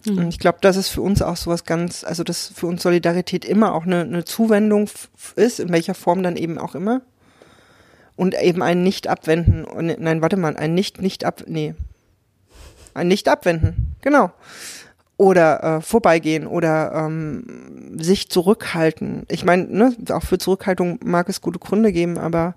Mhm. 0.05 0.19
Und 0.19 0.29
ich 0.29 0.39
glaube, 0.39 0.59
das 0.61 0.77
ist 0.77 0.89
für 0.89 1.03
uns 1.03 1.23
auch 1.23 1.37
sowas 1.37 1.65
ganz, 1.65 2.03
also 2.03 2.25
dass 2.25 2.49
für 2.49 2.67
uns 2.67 2.83
Solidarität 2.83 3.45
immer 3.45 3.75
auch 3.75 3.85
eine, 3.85 4.01
eine 4.01 4.25
Zuwendung 4.25 4.89
ist, 5.37 5.61
in 5.61 5.71
welcher 5.71 5.95
Form 5.95 6.23
dann 6.23 6.37
eben 6.37 6.59
auch 6.59 6.75
immer 6.75 7.03
und 8.17 8.41
eben 8.41 8.63
ein 8.63 8.83
Nicht-Abwenden. 8.83 9.67
Nein, 9.99 10.23
warte 10.23 10.37
mal, 10.37 10.57
ein 10.57 10.75
Nicht-Nicht-Ab, 10.75 11.45
nee. 11.47 11.75
Ein 12.95 13.09
Nicht-Abwenden, 13.09 13.97
genau. 14.01 14.31
Oder 15.17 15.63
äh, 15.63 15.81
vorbeigehen 15.81 16.47
oder 16.47 16.93
ähm, 16.93 17.97
sich 18.01 18.31
zurückhalten. 18.31 19.25
Ich 19.29 19.45
meine, 19.45 19.65
ne, 19.65 19.97
auch 20.11 20.25
für 20.25 20.39
Zurückhaltung 20.39 20.99
mag 21.05 21.29
es 21.29 21.41
gute 21.41 21.61
Gründe 21.61 21.93
geben, 21.93 22.19
aber 22.19 22.55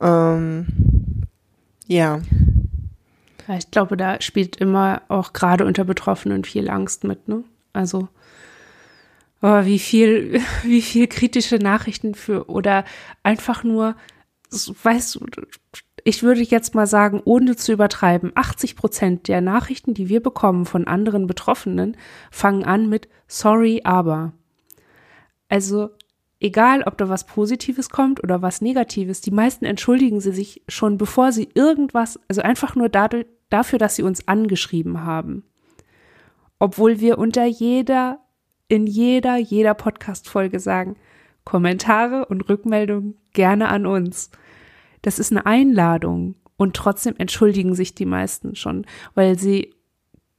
ähm, 0.00 0.66
ja. 1.86 2.20
Ich 3.58 3.70
glaube, 3.70 3.96
da 3.96 4.20
spielt 4.20 4.56
immer 4.56 5.02
auch 5.08 5.32
gerade 5.32 5.66
unter 5.66 5.84
Betroffenen 5.84 6.44
viel 6.44 6.68
Angst 6.70 7.04
mit, 7.04 7.28
ne? 7.28 7.44
Also 7.72 8.08
oh, 9.42 9.64
wie 9.64 9.78
viel, 9.78 10.40
wie 10.62 10.82
viel 10.82 11.06
kritische 11.06 11.56
Nachrichten 11.56 12.14
für 12.14 12.48
oder 12.48 12.84
einfach 13.22 13.64
nur 13.64 13.96
weißt 14.50 15.16
du, 15.16 15.26
ich 16.06 16.22
würde 16.22 16.40
jetzt 16.40 16.76
mal 16.76 16.86
sagen, 16.86 17.20
ohne 17.24 17.56
zu 17.56 17.72
übertreiben, 17.72 18.30
80 18.36 18.76
Prozent 18.76 19.26
der 19.26 19.40
Nachrichten, 19.40 19.92
die 19.92 20.08
wir 20.08 20.22
bekommen 20.22 20.64
von 20.64 20.86
anderen 20.86 21.26
Betroffenen, 21.26 21.96
fangen 22.30 22.62
an 22.62 22.88
mit 22.88 23.08
sorry, 23.26 23.80
aber. 23.82 24.32
Also, 25.48 25.90
egal, 26.38 26.84
ob 26.84 26.96
da 26.96 27.08
was 27.08 27.26
Positives 27.26 27.90
kommt 27.90 28.22
oder 28.22 28.40
was 28.40 28.60
Negatives, 28.60 29.20
die 29.20 29.32
meisten 29.32 29.64
entschuldigen 29.64 30.20
sie 30.20 30.30
sich 30.30 30.62
schon, 30.68 30.96
bevor 30.96 31.32
sie 31.32 31.48
irgendwas, 31.54 32.20
also 32.28 32.40
einfach 32.40 32.76
nur 32.76 32.88
dadurch, 32.88 33.26
dafür, 33.50 33.80
dass 33.80 33.96
sie 33.96 34.04
uns 34.04 34.28
angeschrieben 34.28 35.02
haben. 35.02 35.42
Obwohl 36.60 37.00
wir 37.00 37.18
unter 37.18 37.46
jeder, 37.46 38.20
in 38.68 38.86
jeder, 38.86 39.38
jeder 39.38 39.74
Podcast-Folge 39.74 40.60
sagen, 40.60 40.94
Kommentare 41.44 42.26
und 42.26 42.48
Rückmeldungen 42.48 43.16
gerne 43.32 43.70
an 43.70 43.86
uns. 43.86 44.30
Das 45.06 45.20
ist 45.20 45.30
eine 45.30 45.46
Einladung 45.46 46.34
und 46.56 46.74
trotzdem 46.74 47.14
entschuldigen 47.16 47.76
sich 47.76 47.94
die 47.94 48.06
meisten 48.06 48.56
schon, 48.56 48.84
weil 49.14 49.38
sie 49.38 49.72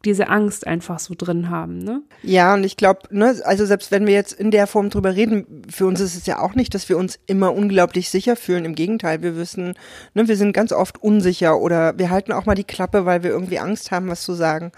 diese 0.03 0.28
Angst 0.28 0.68
einfach 0.68 0.99
so 0.99 1.13
drin 1.18 1.49
haben, 1.49 1.78
ne? 1.78 2.01
Ja, 2.22 2.53
und 2.53 2.65
ich 2.65 2.76
glaube, 2.76 2.99
ne, 3.09 3.34
also 3.45 3.65
selbst 3.65 3.91
wenn 3.91 4.05
wir 4.05 4.13
jetzt 4.13 4.34
in 4.34 4.51
der 4.51 4.68
Form 4.68 4.89
drüber 4.89 5.15
reden, 5.15 5.61
für 5.70 5.86
uns 5.86 6.01
ist 6.01 6.18
es 6.18 6.26
ja 6.26 6.39
auch 6.39 6.53
nicht, 6.53 6.76
dass 6.76 6.89
wir 6.89 6.97
uns 6.97 7.18
immer 7.28 7.53
unglaublich 7.53 8.09
sicher 8.09 8.36
fühlen. 8.36 8.65
Im 8.65 8.76
Gegenteil, 8.76 9.22
wir 9.22 9.38
wissen, 9.38 9.76
ne, 10.13 10.28
wir 10.28 10.36
sind 10.36 10.51
ganz 10.51 10.74
oft 10.74 11.01
unsicher 11.01 11.57
oder 11.61 11.97
wir 11.97 12.09
halten 12.09 12.34
auch 12.34 12.45
mal 12.45 12.55
die 12.55 12.65
Klappe, 12.65 13.05
weil 13.05 13.24
wir 13.24 13.30
irgendwie 13.30 13.59
Angst 13.59 13.91
haben, 13.91 14.09
was 14.09 14.22
zu 14.24 14.34
sagen. 14.34 14.74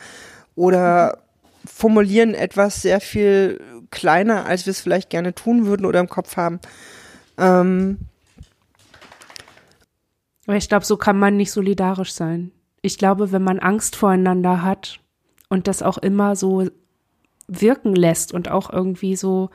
Oder 0.54 1.18
mhm. 1.18 1.68
formulieren 1.68 2.34
etwas 2.36 2.84
sehr 2.84 3.02
viel 3.02 3.60
kleiner, 3.90 4.46
als 4.46 4.68
wir 4.68 4.72
es 4.72 4.82
vielleicht 4.82 5.10
gerne 5.10 5.34
tun 5.34 5.66
würden 5.66 5.88
oder 5.88 6.00
im 6.00 6.10
Kopf 6.10 6.38
haben. 6.38 6.60
Ähm, 7.40 7.98
aber 10.50 10.58
ich 10.58 10.68
glaube, 10.68 10.84
so 10.84 10.97
kann 10.97 11.20
man 11.20 11.38
nicht 11.38 11.52
solidarisch 11.52 12.12
sein. 12.12 12.52
Ich 12.82 12.97
glaube, 12.97 13.32
wenn 13.32 13.43
man 13.43 13.60
Angst 13.60 13.95
voreinander 13.95 14.64
hat 14.64 15.00
und 15.47 15.68
das 15.68 15.84
auch 15.84 16.00
immer 16.00 16.36
so 16.36 16.68
wirken 17.47 17.95
lässt 17.95 18.34
und 18.34 18.50
auch 18.50 18.74
irgendwie 18.74 19.16
so 19.16 19.52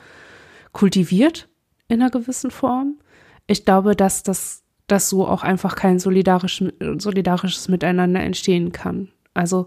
kultiviert 0.71 1.49
in 1.89 2.01
einer 2.01 2.13
gewissen 2.13 2.53
Form. 2.53 3.01
Ich 3.49 3.65
glaube, 3.65 3.97
dass 3.97 4.23
das 4.23 4.63
dass 4.87 5.09
so 5.09 5.27
auch 5.27 5.43
einfach 5.43 5.75
kein 5.75 5.99
solidarisch, 5.99 6.63
solidarisches 6.99 7.67
Miteinander 7.67 8.21
entstehen 8.21 8.71
kann. 8.71 9.09
Also 9.35 9.67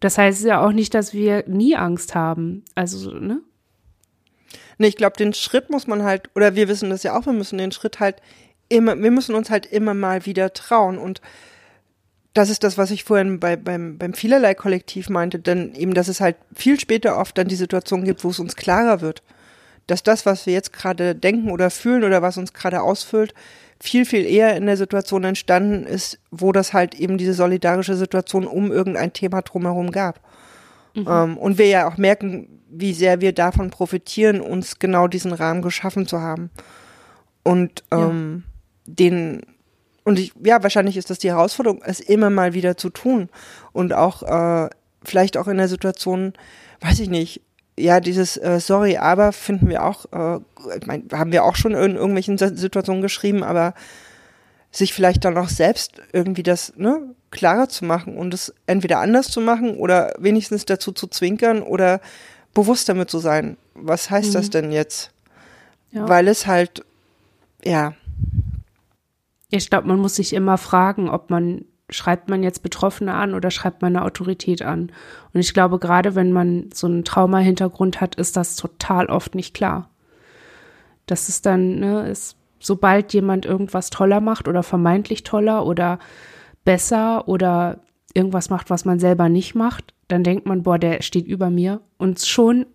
das 0.00 0.16
heißt 0.16 0.44
ja 0.44 0.64
auch 0.64 0.72
nicht, 0.72 0.94
dass 0.94 1.12
wir 1.12 1.44
nie 1.46 1.76
Angst 1.76 2.14
haben. 2.14 2.64
Also, 2.74 3.10
ne? 3.10 3.42
Nee, 4.78 4.86
ich 4.86 4.96
glaube, 4.96 5.18
den 5.18 5.34
Schritt 5.34 5.68
muss 5.68 5.86
man 5.86 6.04
halt, 6.04 6.30
oder 6.34 6.54
wir 6.54 6.68
wissen 6.68 6.88
das 6.88 7.02
ja 7.02 7.18
auch, 7.18 7.26
wir 7.26 7.34
müssen 7.34 7.58
den 7.58 7.70
Schritt 7.70 8.00
halt 8.00 8.22
immer, 8.68 9.00
wir 9.00 9.10
müssen 9.10 9.34
uns 9.34 9.50
halt 9.50 9.66
immer 9.66 9.94
mal 9.94 10.26
wieder 10.26 10.52
trauen. 10.52 10.98
Und 10.98 11.20
das 12.32 12.50
ist 12.50 12.64
das, 12.64 12.78
was 12.78 12.90
ich 12.90 13.04
vorhin 13.04 13.38
bei, 13.40 13.56
beim, 13.56 13.96
beim 13.98 14.12
vielerlei 14.14 14.54
Kollektiv 14.54 15.08
meinte, 15.08 15.38
denn 15.38 15.74
eben, 15.74 15.94
dass 15.94 16.08
es 16.08 16.20
halt 16.20 16.36
viel 16.54 16.78
später 16.80 17.18
oft 17.18 17.38
dann 17.38 17.48
die 17.48 17.54
Situation 17.54 18.04
gibt, 18.04 18.24
wo 18.24 18.30
es 18.30 18.40
uns 18.40 18.56
klarer 18.56 19.00
wird, 19.00 19.22
dass 19.86 20.02
das, 20.02 20.26
was 20.26 20.46
wir 20.46 20.52
jetzt 20.52 20.72
gerade 20.72 21.14
denken 21.14 21.50
oder 21.50 21.70
fühlen 21.70 22.04
oder 22.04 22.22
was 22.22 22.36
uns 22.36 22.52
gerade 22.52 22.82
ausfüllt, 22.82 23.34
viel, 23.80 24.04
viel 24.06 24.24
eher 24.24 24.56
in 24.56 24.66
der 24.66 24.76
Situation 24.76 25.24
entstanden 25.24 25.84
ist, 25.84 26.18
wo 26.30 26.52
das 26.52 26.72
halt 26.72 26.94
eben 26.94 27.18
diese 27.18 27.34
solidarische 27.34 27.96
Situation 27.96 28.46
um 28.46 28.72
irgendein 28.72 29.12
Thema 29.12 29.42
drumherum 29.42 29.90
gab. 29.90 30.20
Mhm. 30.94 31.06
Ähm, 31.08 31.38
und 31.38 31.58
wir 31.58 31.66
ja 31.66 31.88
auch 31.88 31.98
merken, 31.98 32.62
wie 32.70 32.94
sehr 32.94 33.20
wir 33.20 33.32
davon 33.32 33.70
profitieren, 33.70 34.40
uns 34.40 34.78
genau 34.78 35.06
diesen 35.06 35.32
Rahmen 35.32 35.62
geschaffen 35.62 36.06
zu 36.06 36.20
haben. 36.20 36.50
Und 37.42 37.84
ähm, 37.90 38.44
ja. 38.46 38.53
Den, 38.86 39.42
und 40.04 40.18
ich, 40.18 40.32
ja, 40.42 40.62
wahrscheinlich 40.62 40.96
ist 40.96 41.10
das 41.10 41.18
die 41.18 41.30
Herausforderung, 41.30 41.82
es 41.84 42.00
immer 42.00 42.30
mal 42.30 42.54
wieder 42.54 42.76
zu 42.76 42.90
tun. 42.90 43.28
Und 43.72 43.92
auch 43.92 44.22
äh, 44.22 44.70
vielleicht 45.04 45.36
auch 45.36 45.48
in 45.48 45.56
der 45.56 45.68
Situation, 45.68 46.34
weiß 46.80 47.00
ich 47.00 47.08
nicht, 47.08 47.40
ja, 47.78 48.00
dieses 48.00 48.36
äh, 48.36 48.60
Sorry, 48.60 48.98
aber 48.98 49.32
finden 49.32 49.68
wir 49.68 49.84
auch, 49.84 50.06
äh, 50.12 50.40
ich 50.78 50.86
mein, 50.86 51.08
haben 51.12 51.32
wir 51.32 51.44
auch 51.44 51.56
schon 51.56 51.72
in 51.72 51.96
irgendwelchen 51.96 52.38
Situationen 52.38 53.02
geschrieben, 53.02 53.42
aber 53.42 53.74
sich 54.70 54.92
vielleicht 54.92 55.24
dann 55.24 55.38
auch 55.38 55.48
selbst 55.48 56.00
irgendwie 56.12 56.42
das 56.42 56.72
ne, 56.76 57.14
klarer 57.30 57.68
zu 57.68 57.84
machen 57.84 58.16
und 58.16 58.34
es 58.34 58.52
entweder 58.66 58.98
anders 59.00 59.28
zu 59.28 59.40
machen 59.40 59.76
oder 59.76 60.14
wenigstens 60.18 60.64
dazu 60.64 60.92
zu 60.92 61.06
zwinkern 61.06 61.62
oder 61.62 62.00
bewusst 62.54 62.88
damit 62.88 63.10
zu 63.10 63.18
sein. 63.18 63.56
Was 63.74 64.10
heißt 64.10 64.30
mhm. 64.30 64.32
das 64.32 64.50
denn 64.50 64.72
jetzt? 64.72 65.10
Ja. 65.92 66.08
Weil 66.08 66.28
es 66.28 66.46
halt, 66.46 66.84
ja. 67.64 67.94
Ich 69.56 69.70
glaube, 69.70 69.86
man 69.86 70.00
muss 70.00 70.16
sich 70.16 70.32
immer 70.32 70.58
fragen, 70.58 71.08
ob 71.08 71.30
man 71.30 71.64
schreibt 71.90 72.28
man 72.28 72.42
jetzt 72.42 72.62
Betroffene 72.62 73.14
an 73.14 73.34
oder 73.34 73.50
schreibt 73.50 73.82
man 73.82 73.94
eine 73.94 74.04
Autorität 74.04 74.62
an? 74.62 74.90
Und 75.32 75.40
ich 75.40 75.54
glaube, 75.54 75.78
gerade 75.78 76.14
wenn 76.14 76.32
man 76.32 76.70
so 76.72 76.86
einen 76.86 77.04
Trauma-Hintergrund 77.04 78.00
hat, 78.00 78.16
ist 78.16 78.36
das 78.36 78.56
total 78.56 79.06
oft 79.06 79.34
nicht 79.34 79.54
klar. 79.54 79.90
Das 81.06 81.28
ist 81.28 81.46
dann, 81.46 81.78
ne, 81.78 82.08
ist, 82.08 82.36
sobald 82.58 83.12
jemand 83.12 83.46
irgendwas 83.46 83.90
toller 83.90 84.20
macht 84.20 84.48
oder 84.48 84.62
vermeintlich 84.62 85.22
toller 85.22 85.66
oder 85.66 85.98
besser 86.64 87.28
oder 87.28 87.80
irgendwas 88.14 88.48
macht, 88.50 88.70
was 88.70 88.84
man 88.84 88.98
selber 88.98 89.28
nicht 89.28 89.54
macht, 89.54 89.94
dann 90.08 90.24
denkt 90.24 90.46
man, 90.46 90.62
boah, 90.62 90.78
der 90.78 91.02
steht 91.02 91.26
über 91.26 91.50
mir. 91.50 91.80
Und 91.98 92.20
schon 92.20 92.66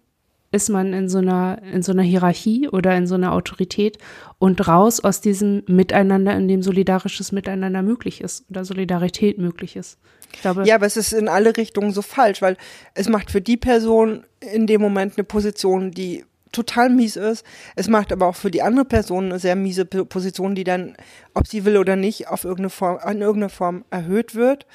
ist 0.52 0.70
man 0.70 0.94
in 0.94 1.10
so 1.10 1.20
einer, 1.20 1.62
in 1.62 1.84
so 1.84 1.92
einer 1.92 2.02
Hierarchie 2.02 2.68
oder 2.70 2.96
in 2.96 3.06
so 3.06 3.16
einer 3.16 3.34
Autorität 3.34 3.98
und 4.40 4.68
raus 4.68 5.00
aus 5.00 5.22
diesem 5.22 5.64
Miteinander, 5.68 6.36
in 6.36 6.48
dem 6.48 6.64
solidarisches 6.64 7.32
Miteinander 7.32 7.82
möglich 7.82 8.22
ist 8.22 8.50
oder 8.50 8.66
Solidarität 8.66 9.38
möglich 9.38 9.76
ist. 9.76 10.00
Ich 10.34 10.42
glaube, 10.42 10.64
ja, 10.66 10.76
aber 10.76 10.86
es 10.86 10.98
ist 10.98 11.14
in 11.14 11.28
alle 11.28 11.58
Richtungen 11.58 11.92
so 11.92 12.02
falsch, 12.02 12.42
weil 12.42 12.58
es 12.94 13.10
macht 13.10 13.32
für 13.32 13.42
die 13.42 13.58
Person 13.58 14.26
in 14.40 14.68
dem 14.68 14.82
Moment 14.82 15.18
eine 15.18 15.24
Position, 15.24 15.92
die 15.92 16.26
total 16.52 16.90
mies 16.90 17.16
ist. 17.16 17.46
Es 17.76 17.88
macht 17.88 18.12
aber 18.12 18.28
auch 18.28 18.36
für 18.36 18.52
die 18.52 18.62
andere 18.62 18.86
Person 18.86 19.26
eine 19.26 19.40
sehr 19.40 19.56
miese 19.56 19.86
Position, 19.86 20.56
die 20.56 20.64
dann, 20.64 20.96
ob 21.34 21.48
sie 21.48 21.66
will 21.66 21.78
oder 21.78 21.96
nicht, 21.96 22.28
auf 22.28 22.44
irgendeine 22.44 22.70
Form, 22.70 23.00
in 23.08 23.22
irgendeiner 23.22 23.50
Form 23.50 23.86
erhöht 23.92 24.36
wird. 24.36 24.66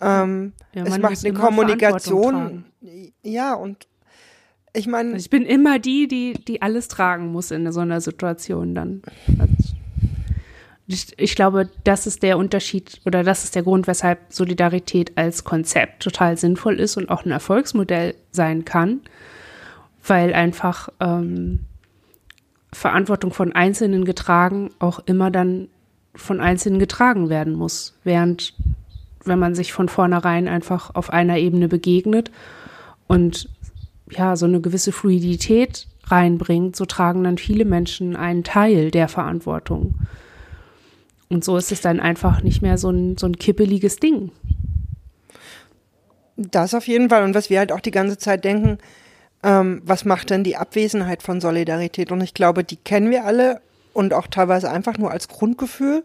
Ähm, 0.00 0.52
ja, 0.74 0.84
es 0.84 0.98
macht 0.98 1.24
eine 1.24 1.34
Kommunikation. 1.34 2.64
Ja, 3.22 3.54
und 3.54 3.86
ich 4.74 4.86
meine. 4.86 5.14
Also 5.14 5.24
ich 5.24 5.30
bin 5.30 5.44
immer 5.46 5.78
die, 5.78 6.08
die, 6.08 6.34
die 6.34 6.60
alles 6.60 6.88
tragen 6.88 7.28
muss 7.28 7.50
in 7.50 7.70
so 7.72 7.80
einer 7.80 8.00
Situation 8.00 8.74
dann. 8.74 9.02
Also 9.38 9.54
ich, 10.86 11.18
ich, 11.18 11.34
glaube, 11.34 11.70
das 11.84 12.06
ist 12.06 12.22
der 12.22 12.36
Unterschied 12.36 13.00
oder 13.06 13.22
das 13.22 13.44
ist 13.44 13.54
der 13.54 13.62
Grund, 13.62 13.86
weshalb 13.86 14.20
Solidarität 14.28 15.16
als 15.16 15.44
Konzept 15.44 16.02
total 16.02 16.36
sinnvoll 16.36 16.78
ist 16.78 16.96
und 16.98 17.08
auch 17.08 17.24
ein 17.24 17.30
Erfolgsmodell 17.30 18.14
sein 18.32 18.66
kann, 18.66 19.00
weil 20.06 20.34
einfach 20.34 20.90
ähm, 21.00 21.60
Verantwortung 22.72 23.32
von 23.32 23.52
Einzelnen 23.52 24.04
getragen 24.04 24.70
auch 24.78 25.00
immer 25.06 25.30
dann 25.30 25.68
von 26.14 26.40
Einzelnen 26.40 26.78
getragen 26.78 27.30
werden 27.30 27.54
muss, 27.54 27.94
während 28.04 28.54
wenn 29.24 29.38
man 29.38 29.54
sich 29.54 29.72
von 29.72 29.88
vornherein 29.88 30.48
einfach 30.48 30.94
auf 30.94 31.10
einer 31.10 31.38
Ebene 31.38 31.68
begegnet 31.68 32.30
und 33.06 33.48
ja, 34.16 34.36
so 34.36 34.46
eine 34.46 34.60
gewisse 34.60 34.92
Fluidität 34.92 35.86
reinbringt, 36.06 36.76
so 36.76 36.84
tragen 36.84 37.24
dann 37.24 37.38
viele 37.38 37.64
Menschen 37.64 38.16
einen 38.16 38.44
Teil 38.44 38.90
der 38.90 39.08
Verantwortung. 39.08 39.94
Und 41.28 41.44
so 41.44 41.56
ist 41.56 41.72
es 41.72 41.80
dann 41.80 42.00
einfach 42.00 42.42
nicht 42.42 42.62
mehr 42.62 42.78
so 42.78 42.90
ein, 42.90 43.16
so 43.16 43.26
ein 43.26 43.36
kippeliges 43.36 43.96
Ding. 43.96 44.30
Das 46.36 46.74
auf 46.74 46.86
jeden 46.86 47.08
Fall. 47.08 47.24
Und 47.24 47.34
was 47.34 47.50
wir 47.50 47.58
halt 47.58 47.72
auch 47.72 47.80
die 47.80 47.90
ganze 47.90 48.18
Zeit 48.18 48.44
denken, 48.44 48.78
ähm, 49.42 49.82
was 49.84 50.04
macht 50.04 50.30
denn 50.30 50.44
die 50.44 50.56
Abwesenheit 50.56 51.22
von 51.22 51.40
Solidarität? 51.40 52.10
Und 52.12 52.20
ich 52.20 52.34
glaube, 52.34 52.64
die 52.64 52.76
kennen 52.76 53.10
wir 53.10 53.24
alle 53.24 53.60
und 53.92 54.12
auch 54.12 54.26
teilweise 54.26 54.70
einfach 54.70 54.98
nur 54.98 55.10
als 55.10 55.28
Grundgefühl. 55.28 56.04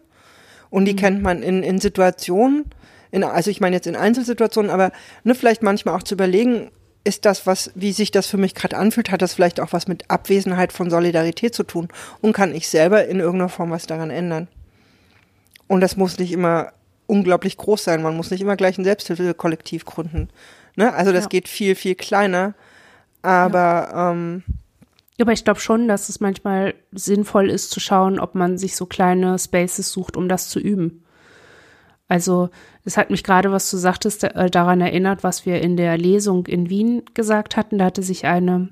Und 0.70 0.86
die 0.86 0.93
mhm. 0.93 0.97
kennt 0.97 1.22
man 1.24 1.41
in, 1.41 1.64
in 1.64 1.80
Situationen, 1.80 2.66
in, 3.12 3.24
also 3.24 3.49
ich 3.49 3.60
meine 3.60 3.76
jetzt 3.76 3.88
in 3.88 3.95
Einzelsituationen, 3.95 4.70
aber 4.70 4.91
ne, 5.24 5.34
vielleicht 5.34 5.64
manchmal 5.64 5.95
auch 5.95 6.03
zu 6.03 6.14
überlegen, 6.14 6.70
ist 7.03 7.25
das, 7.25 7.47
was, 7.47 7.71
wie 7.75 7.91
sich 7.91 8.11
das 8.11 8.27
für 8.27 8.37
mich 8.37 8.55
gerade 8.55 8.77
anfühlt, 8.77 9.11
hat 9.11 9.21
das 9.21 9.33
vielleicht 9.33 9.59
auch 9.59 9.73
was 9.73 9.87
mit 9.87 10.09
Abwesenheit 10.09 10.73
von 10.73 10.89
Solidarität 10.89 11.55
zu 11.55 11.63
tun 11.63 11.87
und 12.21 12.33
kann 12.33 12.53
ich 12.53 12.67
selber 12.67 13.05
in 13.05 13.19
irgendeiner 13.19 13.49
Form 13.49 13.71
was 13.71 13.87
daran 13.87 14.09
ändern. 14.09 14.47
Und 15.67 15.81
das 15.81 15.97
muss 15.97 16.17
nicht 16.17 16.31
immer 16.31 16.73
unglaublich 17.07 17.57
groß 17.57 17.83
sein. 17.83 18.01
Man 18.01 18.15
muss 18.15 18.31
nicht 18.31 18.41
immer 18.41 18.55
gleich 18.55 18.77
ein 18.77 18.83
Selbsthilfekollektiv 18.83 19.85
gründen. 19.85 20.29
Ne? 20.75 20.93
Also 20.93 21.11
das 21.11 21.25
ja. 21.25 21.29
geht 21.29 21.47
viel, 21.47 21.75
viel 21.75 21.95
kleiner. 21.95 22.53
Aber 23.21 23.89
ja. 23.91 24.11
ähm, 24.11 24.43
aber 25.21 25.33
ich 25.33 25.43
glaube 25.43 25.59
schon, 25.59 25.87
dass 25.87 26.07
es 26.07 26.21
manchmal 26.21 26.75
sinnvoll 26.91 27.49
ist 27.49 27.71
zu 27.71 27.79
schauen, 27.79 28.19
ob 28.19 28.35
man 28.35 28.57
sich 28.57 28.75
so 28.75 28.85
kleine 28.85 29.37
Spaces 29.37 29.91
sucht, 29.91 30.15
um 30.15 30.29
das 30.29 30.47
zu 30.47 30.59
üben. 30.59 31.03
Also 32.10 32.49
es 32.84 32.97
hat 32.97 33.12
mich 33.12 33.24
gerade, 33.24 33.51
was 33.51 33.70
du 33.72 33.78
sagtest, 33.78 34.24
äh, 34.24 34.49
daran 34.49 34.82
erinnert, 34.82 35.24
was 35.24 35.45
wir 35.45 35.62
in 35.62 35.78
der 35.78 35.97
Lesung 35.97 36.47
in 36.47 36.70
Wien 36.70 37.03
gesagt 37.14 37.55
hatten. 37.55 37.78
Da 37.78 37.86
hatte 37.86 38.03
sich 38.03 38.26
eine 38.26 38.70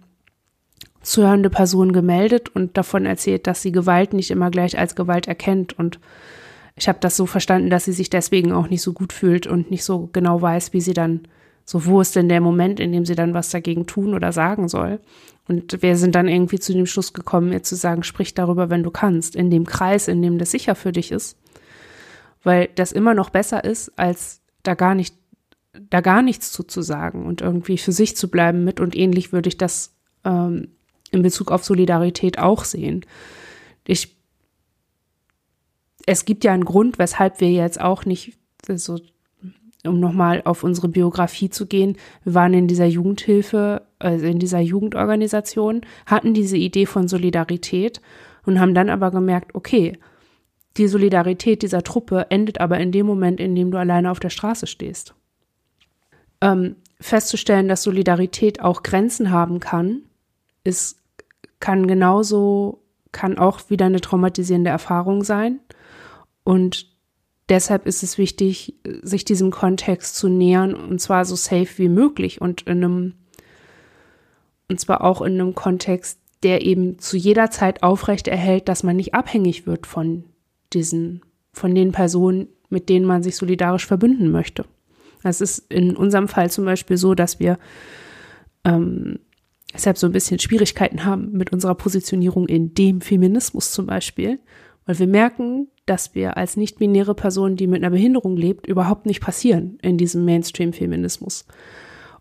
zuhörende 1.03 1.51
Person 1.51 1.93
gemeldet 1.93 2.49
und 2.49 2.75
davon 2.77 3.05
erzählt, 3.05 3.47
dass 3.47 3.61
sie 3.61 3.71
Gewalt 3.71 4.13
nicht 4.13 4.31
immer 4.31 4.49
gleich 4.49 4.77
als 4.77 4.95
Gewalt 4.95 5.27
erkennt. 5.27 5.77
Und 5.77 5.99
ich 6.75 6.89
habe 6.89 6.97
das 6.99 7.15
so 7.15 7.27
verstanden, 7.27 7.69
dass 7.69 7.85
sie 7.85 7.93
sich 7.93 8.09
deswegen 8.09 8.51
auch 8.51 8.69
nicht 8.69 8.81
so 8.81 8.91
gut 8.91 9.13
fühlt 9.13 9.45
und 9.45 9.69
nicht 9.69 9.83
so 9.83 10.09
genau 10.11 10.41
weiß, 10.41 10.73
wie 10.73 10.81
sie 10.81 10.95
dann, 10.95 11.27
so 11.63 11.85
wo 11.85 12.01
ist 12.01 12.15
denn 12.15 12.29
der 12.29 12.41
Moment, 12.41 12.79
in 12.79 12.91
dem 12.91 13.05
sie 13.05 13.15
dann 13.15 13.35
was 13.35 13.51
dagegen 13.51 13.85
tun 13.85 14.15
oder 14.15 14.31
sagen 14.31 14.67
soll. 14.67 14.99
Und 15.47 15.83
wir 15.83 15.95
sind 15.95 16.15
dann 16.15 16.27
irgendwie 16.27 16.59
zu 16.59 16.73
dem 16.73 16.87
Schluss 16.87 17.13
gekommen, 17.13 17.53
ihr 17.53 17.61
zu 17.61 17.75
sagen, 17.75 18.01
sprich 18.01 18.33
darüber, 18.33 18.71
wenn 18.71 18.83
du 18.83 18.89
kannst, 18.89 19.35
in 19.35 19.51
dem 19.51 19.65
Kreis, 19.67 20.07
in 20.07 20.23
dem 20.23 20.39
das 20.39 20.49
sicher 20.49 20.73
für 20.73 20.91
dich 20.91 21.11
ist 21.11 21.37
weil 22.47 22.69
das 22.75 22.93
immer 22.93 23.13
noch 23.13 23.29
besser 23.29 23.65
ist, 23.65 23.99
als 23.99 24.41
da 24.63 24.73
gar 24.73 24.95
nicht, 24.95 25.13
da 25.89 25.99
gar 25.99 26.21
nichts 26.21 26.53
zuzusagen 26.53 27.25
und 27.25 27.41
irgendwie 27.41 27.77
für 27.77 27.91
sich 27.91 28.15
zu 28.15 28.31
bleiben 28.31 28.63
mit. 28.63 28.79
Und 28.79 28.95
ähnlich 28.95 29.33
würde 29.33 29.49
ich 29.49 29.57
das 29.57 29.97
ähm, 30.23 30.69
in 31.11 31.23
Bezug 31.23 31.51
auf 31.51 31.65
Solidarität 31.65 32.39
auch 32.39 32.63
sehen. 32.63 33.05
Ich, 33.85 34.15
es 36.05 36.23
gibt 36.23 36.45
ja 36.45 36.53
einen 36.53 36.63
Grund, 36.63 36.99
weshalb 36.99 37.41
wir 37.41 37.51
jetzt 37.51 37.81
auch 37.81 38.05
nicht 38.05 38.37
so 38.65 38.97
um 39.85 39.99
nochmal 39.99 40.41
auf 40.45 40.63
unsere 40.63 40.87
Biografie 40.87 41.49
zu 41.49 41.65
gehen, 41.65 41.97
wir 42.23 42.33
waren 42.33 42.53
in 42.53 42.69
dieser 42.69 42.85
Jugendhilfe, 42.85 43.81
also 43.99 44.25
in 44.25 44.39
dieser 44.39 44.59
Jugendorganisation, 44.59 45.81
hatten 46.05 46.33
diese 46.33 46.57
Idee 46.57 46.85
von 46.85 47.09
Solidarität 47.09 48.01
und 48.45 48.61
haben 48.61 48.73
dann 48.73 48.89
aber 48.89 49.11
gemerkt, 49.11 49.53
okay, 49.53 49.97
die 50.77 50.87
Solidarität 50.87 51.63
dieser 51.63 51.83
Truppe 51.83 52.27
endet 52.29 52.59
aber 52.61 52.79
in 52.79 52.91
dem 52.91 53.05
Moment, 53.05 53.39
in 53.39 53.55
dem 53.55 53.71
du 53.71 53.77
alleine 53.77 54.11
auf 54.11 54.19
der 54.19 54.29
Straße 54.29 54.67
stehst. 54.67 55.15
Ähm, 56.41 56.75
festzustellen, 56.99 57.67
dass 57.67 57.83
Solidarität 57.83 58.61
auch 58.61 58.83
Grenzen 58.83 59.31
haben 59.31 59.59
kann, 59.59 60.03
ist, 60.63 60.99
kann 61.59 61.87
genauso, 61.87 62.83
kann 63.11 63.37
auch 63.37 63.69
wieder 63.69 63.85
eine 63.87 64.01
traumatisierende 64.01 64.69
Erfahrung 64.69 65.23
sein. 65.23 65.59
Und 66.43 66.87
deshalb 67.49 67.87
ist 67.87 68.03
es 68.03 68.17
wichtig, 68.17 68.75
sich 69.01 69.25
diesem 69.25 69.51
Kontext 69.51 70.15
zu 70.15 70.29
nähern 70.29 70.73
und 70.73 70.99
zwar 71.01 71.25
so 71.25 71.35
safe 71.35 71.77
wie 71.77 71.89
möglich 71.89 72.41
und 72.41 72.63
in 72.63 72.83
einem, 72.83 73.13
und 74.69 74.79
zwar 74.79 75.03
auch 75.03 75.21
in 75.21 75.33
einem 75.39 75.55
Kontext, 75.55 76.19
der 76.43 76.63
eben 76.63 76.99
zu 76.99 77.17
jeder 77.17 77.49
Zeit 77.49 77.81
aufrecht 77.81 78.27
erhält, 78.27 78.69
dass 78.69 78.83
man 78.83 78.95
nicht 78.95 79.15
abhängig 79.15 79.65
wird 79.65 79.87
von 79.87 80.25
diesen, 80.73 81.21
von 81.53 81.73
den 81.73 81.91
Personen, 81.91 82.47
mit 82.69 82.89
denen 82.89 83.05
man 83.05 83.23
sich 83.23 83.35
solidarisch 83.35 83.85
verbünden 83.85 84.31
möchte. 84.31 84.65
Das 85.23 85.41
ist 85.41 85.71
in 85.71 85.95
unserem 85.95 86.27
Fall 86.27 86.51
zum 86.51 86.65
Beispiel 86.65 86.97
so, 86.97 87.15
dass 87.15 87.39
wir 87.39 87.57
ähm, 88.63 89.19
deshalb 89.73 89.97
so 89.97 90.07
ein 90.07 90.13
bisschen 90.13 90.39
Schwierigkeiten 90.39 91.05
haben 91.05 91.31
mit 91.31 91.51
unserer 91.51 91.75
Positionierung 91.75 92.47
in 92.47 92.73
dem 92.73 93.01
Feminismus 93.01 93.71
zum 93.71 93.85
Beispiel, 93.85 94.39
weil 94.85 94.99
wir 94.99 95.07
merken, 95.07 95.67
dass 95.85 96.15
wir 96.15 96.37
als 96.37 96.57
nicht-binäre 96.57 97.15
Person, 97.15 97.55
die 97.55 97.67
mit 97.67 97.83
einer 97.83 97.91
Behinderung 97.91 98.35
lebt, 98.35 98.67
überhaupt 98.67 99.05
nicht 99.05 99.21
passieren 99.21 99.77
in 99.81 99.97
diesem 99.97 100.25
Mainstream-Feminismus. 100.25 101.45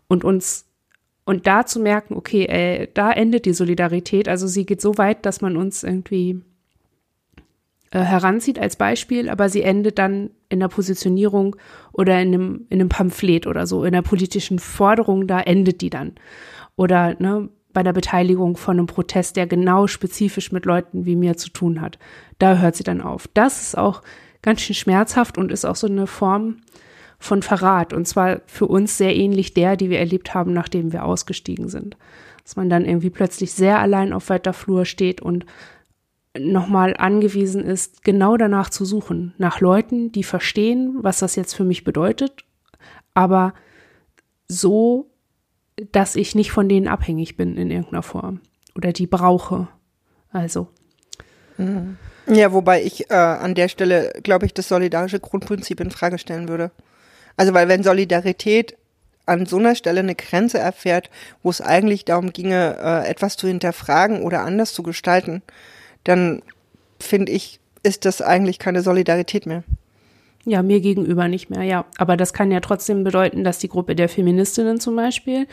Und 0.07 0.23
uns 0.23 0.65
und 1.25 1.45
da 1.45 1.65
zu 1.65 1.81
merken, 1.81 2.13
okay, 2.13 2.45
äh, 2.45 2.87
da 2.93 3.11
endet 3.11 3.45
die 3.45 3.53
Solidarität. 3.53 4.29
Also 4.29 4.47
sie 4.47 4.65
geht 4.65 4.79
so 4.79 4.97
weit, 4.97 5.25
dass 5.25 5.41
man 5.41 5.57
uns 5.57 5.83
irgendwie 5.83 6.41
äh, 7.91 7.99
heranzieht 7.99 8.59
als 8.59 8.75
Beispiel, 8.75 9.29
aber 9.29 9.49
sie 9.49 9.63
endet 9.63 9.97
dann 9.97 10.31
in 10.49 10.59
der 10.59 10.67
Positionierung 10.67 11.55
oder 11.91 12.21
in 12.21 12.33
einem, 12.33 12.65
in 12.69 12.79
einem 12.79 12.89
Pamphlet 12.89 13.47
oder 13.47 13.65
so, 13.67 13.83
in 13.83 13.93
der 13.93 14.01
politischen 14.01 14.59
Forderung, 14.59 15.27
da 15.27 15.39
endet 15.39 15.81
die 15.81 15.89
dann. 15.89 16.15
Oder 16.75 17.15
ne, 17.19 17.49
bei 17.73 17.83
der 17.83 17.93
Beteiligung 17.93 18.57
von 18.57 18.77
einem 18.77 18.87
Protest, 18.87 19.35
der 19.35 19.47
genau 19.47 19.87
spezifisch 19.87 20.51
mit 20.51 20.65
Leuten 20.65 21.05
wie 21.05 21.15
mir 21.15 21.37
zu 21.37 21.49
tun 21.49 21.79
hat. 21.79 21.99
Da 22.39 22.57
hört 22.57 22.75
sie 22.75 22.83
dann 22.83 23.01
auf. 23.01 23.27
Das 23.33 23.61
ist 23.61 23.77
auch 23.77 24.01
ganz 24.41 24.61
schön 24.61 24.75
schmerzhaft 24.75 25.37
und 25.37 25.51
ist 25.51 25.65
auch 25.65 25.75
so 25.75 25.87
eine 25.87 26.07
Form 26.07 26.57
von 27.19 27.41
Verrat. 27.41 27.93
Und 27.93 28.07
zwar 28.07 28.41
für 28.45 28.67
uns 28.67 28.97
sehr 28.97 29.15
ähnlich 29.15 29.53
der, 29.53 29.77
die 29.77 29.89
wir 29.89 29.99
erlebt 29.99 30.33
haben, 30.33 30.53
nachdem 30.53 30.91
wir 30.91 31.05
ausgestiegen 31.05 31.69
sind. 31.69 31.97
Dass 32.43 32.55
man 32.55 32.69
dann 32.69 32.85
irgendwie 32.85 33.09
plötzlich 33.09 33.53
sehr 33.53 33.79
allein 33.79 34.13
auf 34.13 34.29
weiter 34.29 34.53
Flur 34.53 34.85
steht 34.85 35.21
und 35.21 35.45
nochmal 36.39 36.95
angewiesen 36.97 37.63
ist, 37.63 38.03
genau 38.03 38.37
danach 38.37 38.69
zu 38.69 38.85
suchen. 38.85 39.33
Nach 39.37 39.61
Leuten, 39.61 40.11
die 40.11 40.23
verstehen, 40.23 40.97
was 41.01 41.19
das 41.19 41.35
jetzt 41.35 41.53
für 41.53 41.63
mich 41.63 41.83
bedeutet, 41.83 42.43
aber 43.13 43.53
so, 44.47 45.09
dass 45.91 46.15
ich 46.15 46.35
nicht 46.35 46.51
von 46.51 46.69
denen 46.69 46.87
abhängig 46.87 47.37
bin 47.37 47.57
in 47.57 47.71
irgendeiner 47.71 48.03
Form 48.03 48.41
oder 48.75 48.93
die 48.93 49.07
brauche. 49.07 49.67
Also. 50.31 50.67
Ja, 52.27 52.51
wobei 52.53 52.83
ich 52.83 53.09
äh, 53.09 53.15
an 53.15 53.55
der 53.55 53.67
Stelle, 53.67 54.13
glaube 54.23 54.45
ich, 54.45 54.53
das 54.53 54.67
solidarische 54.67 55.19
Grundprinzip 55.19 55.79
in 55.79 55.91
Frage 55.91 56.17
stellen 56.17 56.49
würde. 56.49 56.71
Also 57.35 57.53
weil 57.53 57.67
wenn 57.67 57.83
Solidarität 57.83 58.77
an 59.25 59.45
so 59.45 59.57
einer 59.57 59.75
Stelle 59.75 59.99
eine 59.99 60.15
Grenze 60.15 60.57
erfährt, 60.57 61.09
wo 61.43 61.49
es 61.49 61.61
eigentlich 61.61 62.05
darum 62.05 62.31
ginge, 62.33 62.77
äh, 62.79 63.07
etwas 63.07 63.37
zu 63.37 63.47
hinterfragen 63.47 64.21
oder 64.21 64.41
anders 64.41 64.73
zu 64.73 64.83
gestalten, 64.83 65.41
dann 66.07 66.41
finde 66.99 67.31
ich, 67.31 67.59
ist 67.83 68.05
das 68.05 68.21
eigentlich 68.21 68.59
keine 68.59 68.81
Solidarität 68.81 69.45
mehr. 69.45 69.63
Ja, 70.45 70.63
mir 70.63 70.79
gegenüber 70.79 71.27
nicht 71.27 71.49
mehr, 71.49 71.63
ja. 71.63 71.85
Aber 71.97 72.15
das 72.15 72.33
kann 72.33 72.51
ja 72.51 72.61
trotzdem 72.61 73.03
bedeuten, 73.03 73.43
dass 73.43 73.59
die 73.59 73.67
Gruppe 73.67 73.95
der 73.95 74.07
Feministinnen 74.07 74.79
zum 74.79 74.95
Beispiel, 74.95 75.47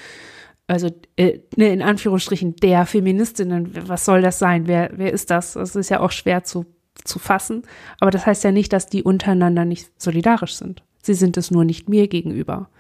also 0.69 0.89
äh, 1.17 1.41
ne, 1.57 1.73
in 1.73 1.83
Anführungsstrichen 1.83 2.57
der 2.57 2.87
Feministinnen, 2.87 3.89
was 3.89 4.05
soll 4.05 4.23
das 4.23 4.39
sein? 4.39 4.69
Wer, 4.69 4.91
wer 4.95 5.13
ist 5.13 5.31
das? 5.31 5.55
Das 5.55 5.75
ist 5.75 5.91
ja 5.91 6.01
auch 6.01 6.13
schwer 6.13 6.45
zu, 6.45 6.65
zu 7.03 7.19
fassen. 7.19 7.63
Aber 7.99 8.13
das 8.13 8.25
heißt 8.25 8.45
ja 8.45 8.53
nicht, 8.53 8.73
dass 8.73 8.87
die 8.87 9.03
untereinander 9.03 9.65
nicht 9.65 9.91
solidarisch 10.01 10.55
sind. 10.55 10.85
Sie 11.03 11.15
sind 11.15 11.37
es 11.37 11.51
nur 11.51 11.65
nicht 11.65 11.89
mir 11.89 12.07
gegenüber. 12.07 12.71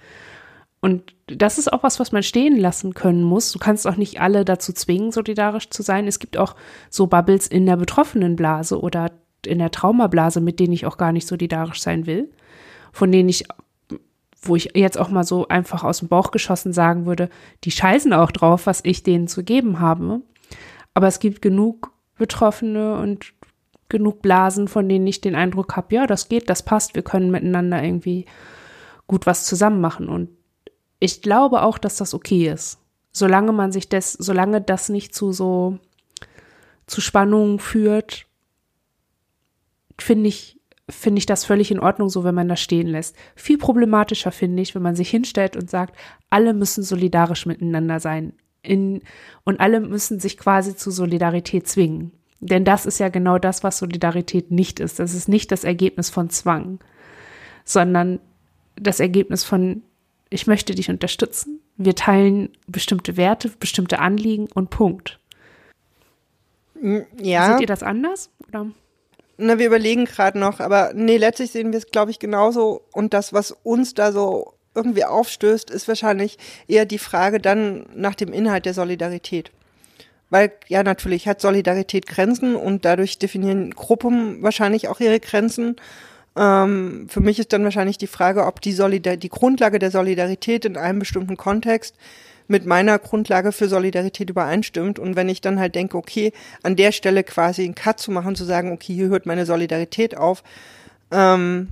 Und 0.85 1.15
das 1.29 1.57
ist 1.57 1.73
auch 1.73 1.83
was, 1.83 1.99
was 1.99 2.13
man 2.13 2.23
stehen 2.23 2.59
lassen 2.59 2.93
können 2.93 3.23
muss. 3.23 3.51
Du 3.53 3.59
kannst 3.59 3.87
auch 3.87 3.97
nicht 3.97 4.21
alle 4.21 4.45
dazu 4.45 4.71
zwingen, 4.75 5.13
solidarisch 5.13 5.71
zu 5.71 5.83
sein. 5.83 6.07
Es 6.07 6.19
gibt 6.19 6.37
auch 6.37 6.57
so 6.91 7.07
Bubbles 7.07 7.47
in 7.47 7.65
der 7.65 7.79
betroffenen 7.79 8.37
Blase 8.37 8.79
oder 8.79 9.11
in 9.47 9.61
der 9.61 9.71
Traumablase, 9.71 10.43
mit 10.43 10.61
denen 10.61 10.75
ich 10.75 10.85
auch 10.85 10.99
gar 10.99 11.13
nicht 11.13 11.27
solidarisch 11.27 11.81
sein 11.81 12.05
will, 12.05 12.31
von 12.93 13.11
denen 13.11 13.31
ich, 13.31 13.47
wo 14.43 14.57
ich 14.57 14.73
jetzt 14.75 14.99
auch 14.99 15.09
mal 15.09 15.25
so 15.25 15.49
einfach 15.49 15.85
aus 15.85 16.01
dem 16.01 16.09
Bauch 16.09 16.33
geschossen 16.33 16.75
sagen 16.75 17.07
würde, 17.07 17.31
die 17.65 17.71
scheißen 17.71 18.13
auch 18.13 18.31
drauf, 18.31 18.67
was 18.67 18.81
ich 18.85 19.03
denen 19.03 19.27
zu 19.27 19.43
geben 19.43 19.81
habe. 19.81 20.21
Aber 20.93 21.07
es 21.07 21.19
gibt 21.19 21.41
genug 21.41 21.93
Betroffene 22.19 22.99
und 22.99 23.33
genug 23.89 24.21
Blasen, 24.21 24.69
von 24.69 24.87
denen 24.87 25.07
ich 25.07 25.23
den 25.23 25.35
Eindruck 25.35 25.77
habe, 25.77 25.95
ja, 25.95 26.07
das 26.07 26.29
geht, 26.29 26.51
das 26.51 26.63
passt, 26.63 26.95
wir 26.95 27.03
können 27.03 27.31
miteinander 27.31 27.83
irgendwie 27.83 28.27
gut 29.07 29.25
was 29.25 29.47
zusammen 29.47 29.81
machen. 29.81 30.11
Und 30.11 30.29
ich 31.05 31.21
glaube 31.21 31.63
auch, 31.63 31.77
dass 31.77 31.97
das 31.97 32.15
okay 32.15 32.49
ist. 32.49 32.79
Solange 33.13 33.53
man 33.53 33.73
sich 33.73 33.89
das, 33.89 34.13
solange 34.13 34.63
das 34.63 34.89
nicht 34.89 35.15
zu 35.15 35.33
so 35.33 35.79
zu 36.87 37.01
Spannungen 37.01 37.59
führt, 37.59 38.27
finde 39.99 40.29
ich, 40.29 40.59
finde 40.89 41.19
ich 41.19 41.27
das 41.27 41.45
völlig 41.45 41.71
in 41.71 41.79
Ordnung, 41.79 42.09
so 42.09 42.25
wenn 42.25 42.35
man 42.35 42.49
das 42.49 42.61
stehen 42.61 42.87
lässt. 42.87 43.17
Viel 43.37 43.59
problematischer 43.59 44.33
finde 44.33 44.63
ich, 44.63 44.75
wenn 44.75 44.83
man 44.83 44.97
sich 44.97 45.11
hinstellt 45.11 45.57
und 45.57 45.71
sagt, 45.71 45.95
alle 46.31 46.55
müssen 46.55 46.83
solidarisch 46.83 47.47
miteinander 47.47 48.01
sein. 48.01 48.33
In, 48.63 49.03
und 49.45 49.61
alle 49.61 49.81
müssen 49.81 50.21
sich 50.21 50.39
quasi 50.39 50.75
zu 50.75 50.91
Solidarität 50.91 51.69
zwingen. 51.69 52.13
Denn 52.41 52.65
das 52.65 52.87
ist 52.87 52.99
ja 52.99 53.11
genau 53.11 53.39
das, 53.39 53.63
was 53.63 53.79
Solidarität 53.79 54.51
nicht 54.51 54.81
ist. 54.81 54.99
Das 54.99 55.15
ist 55.15 55.29
nicht 55.29 55.53
das 55.53 55.65
Ergebnis 55.65 56.09
von 56.09 56.31
Zwang, 56.31 56.81
sondern 57.65 58.21
das 58.77 59.01
Ergebnis 59.01 59.45
von, 59.45 59.83
ich 60.31 60.47
möchte 60.47 60.75
dich 60.75 60.91
unterstützen. 60.91 61.61
Wir 61.77 61.95
teilen 61.95 62.51
bestimmte 62.67 63.17
Werte, 63.17 63.51
bestimmte 63.61 63.99
Anliegen 63.99 64.49
und 64.55 64.71
Punkt. 64.71 65.19
Ja. 67.21 67.53
Seht 67.53 67.63
ihr 67.63 67.67
das 67.67 67.83
anders? 67.83 68.31
Oder? 68.49 68.67
Na, 69.37 69.59
wir 69.59 69.67
überlegen 69.67 70.05
gerade 70.05 70.39
noch, 70.39 70.61
aber 70.61 70.93
nee, 70.95 71.17
letztlich 71.17 71.51
sehen 71.51 71.73
wir 71.73 71.79
es, 71.79 71.87
glaube 71.87 72.11
ich, 72.11 72.19
genauso. 72.19 72.83
Und 72.93 73.15
das, 73.15 73.33
was 73.33 73.51
uns 73.51 73.95
da 73.95 74.13
so 74.13 74.55
irgendwie 74.75 75.05
aufstößt, 75.05 75.71
ist 75.71 75.89
wahrscheinlich 75.89 76.39
eher 76.69 76.85
die 76.85 76.99
Frage 76.99 77.41
dann 77.41 77.87
nach 77.95 78.15
dem 78.15 78.33
Inhalt 78.33 78.67
der 78.67 78.75
Solidarität. 78.75 79.51
Weil 80.31 80.53
ja 80.69 80.83
natürlich 80.83 81.29
hat 81.29 81.41
Solidarität 81.41 82.07
Grenzen 82.07 82.57
und 82.57 82.85
dadurch 82.85 83.19
definieren 83.19 83.71
Gruppen 83.71 84.43
wahrscheinlich 84.43 84.89
auch 84.89 85.01
ihre 85.01 85.21
Grenzen. 85.21 85.77
Ähm, 86.37 87.07
für 87.09 87.21
mich 87.21 87.39
ist 87.39 87.53
dann 87.53 87.65
wahrscheinlich 87.65 87.99
die 87.99 88.07
Frage, 88.07 88.47
ob 88.47 88.61
die, 88.61 88.73
Solidar 88.73 89.17
die 89.17 89.29
Grundlage 89.29 89.79
der 89.79 89.91
Solidarität 89.91 90.65
in 90.65 90.77
einem 90.77 90.99
bestimmten 90.99 91.37
Kontext 91.37 91.97
mit 92.47 92.67
meiner 92.67 92.99
Grundlage 92.99 93.53
für 93.53 93.69
Solidarität 93.69 94.31
übereinstimmt. 94.31 94.99
Und 94.99 95.17
wenn 95.17 95.29
ich 95.29 95.41
dann 95.41 95.59
halt 95.59 95.75
denke, 95.75 95.97
okay, 95.97 96.33
an 96.63 96.77
der 96.77 96.93
Stelle 96.93 97.25
quasi 97.25 97.65
einen 97.65 97.75
Cut 97.75 98.01
zu 98.01 98.11
machen, 98.11 98.35
zu 98.35 98.45
sagen, 98.45 98.73
okay, 98.73 98.95
hier 98.95 99.09
hört 99.09 99.27
meine 99.27 99.47
Solidarität 99.47 100.17
auf, 100.17 100.43
ähm, 101.11 101.69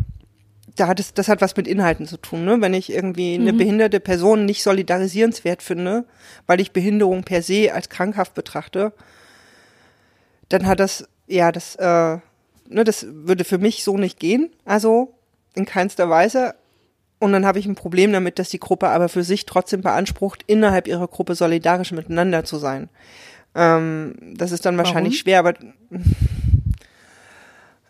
da 0.77 0.87
hat 0.87 1.01
es, 1.01 1.13
das 1.13 1.29
hat 1.29 1.43
was 1.43 1.57
mit 1.57 1.69
Inhalten 1.69 2.07
zu 2.07 2.17
tun, 2.17 2.45
ne? 2.45 2.61
Wenn 2.61 2.73
ich 2.73 2.91
irgendwie 2.91 3.35
eine 3.35 3.53
mhm. 3.53 3.59
behinderte 3.59 4.01
Person 4.01 4.47
nicht 4.47 4.63
solidarisierenswert 4.63 5.63
finde, 5.63 6.07
weil 6.47 6.61
ich 6.61 6.73
Behinderung 6.73 7.25
per 7.25 7.43
se 7.43 7.75
als 7.75 7.91
krankhaft 7.91 8.33
betrachte, 8.35 8.93
dann 10.49 10.67
hat 10.67 10.81
das, 10.81 11.07
ja, 11.27 11.53
das, 11.53 11.77
äh, 11.77 12.19
ne, 12.73 12.85
das 12.85 13.07
würde 13.09 13.45
für 13.45 13.59
mich 13.59 13.85
so 13.85 13.97
nicht 13.97 14.18
gehen. 14.18 14.51
Also 14.64 15.14
in 15.55 15.66
keinster 15.66 16.09
Weise. 16.09 16.55
Und 17.18 17.33
dann 17.33 17.47
habe 17.47 17.59
ich 17.59 17.66
ein 17.66 17.75
Problem 17.77 18.12
damit, 18.12 18.39
dass 18.39 18.49
die 18.49 18.59
Gruppe 18.59 18.89
aber 18.89 19.09
für 19.09 19.23
sich 19.23 19.47
trotzdem 19.47 19.81
beansprucht, 19.81 20.43
innerhalb 20.47 20.89
ihrer 20.89 21.07
Gruppe 21.07 21.35
solidarisch 21.35 21.93
miteinander 21.93 22.45
zu 22.45 22.59
sein. 22.59 22.89
Ähm, 23.55 24.14
das 24.35 24.51
ist 24.51 24.66
dann 24.66 24.77
wahrscheinlich 24.77 25.14
Warum? 25.14 25.23
schwer, 25.23 25.39
aber 25.39 25.55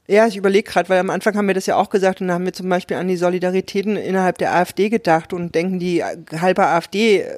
ja, 0.08 0.26
ich 0.26 0.36
überlege 0.36 0.70
gerade, 0.70 0.88
weil 0.88 0.98
am 0.98 1.10
Anfang 1.10 1.36
haben 1.36 1.46
wir 1.46 1.54
das 1.54 1.66
ja 1.66 1.76
auch 1.76 1.88
gesagt 1.88 2.20
und 2.20 2.28
da 2.28 2.34
haben 2.34 2.44
wir 2.44 2.52
zum 2.52 2.68
Beispiel 2.68 2.96
an 2.96 3.08
die 3.08 3.16
Solidaritäten 3.16 3.96
innerhalb 3.96 4.36
der 4.38 4.54
AfD 4.54 4.90
gedacht 4.90 5.32
und 5.32 5.54
denken, 5.54 5.78
die 5.78 6.04
halbe 6.04 6.66
AfD-Blase 6.66 7.30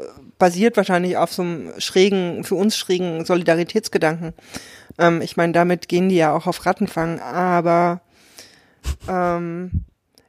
äh, 0.00 0.19
basiert 0.40 0.76
wahrscheinlich 0.76 1.16
auf 1.16 1.32
so 1.32 1.42
einem 1.42 1.72
schrägen, 1.78 2.42
für 2.42 2.56
uns 2.56 2.76
schrägen 2.76 3.24
Solidaritätsgedanken. 3.24 4.34
Ähm, 4.98 5.22
ich 5.22 5.36
meine, 5.36 5.52
damit 5.52 5.86
gehen 5.86 6.08
die 6.08 6.16
ja 6.16 6.34
auch 6.34 6.48
auf 6.48 6.66
Rattenfang, 6.66 7.20
aber 7.20 8.00
ähm, 9.08 9.84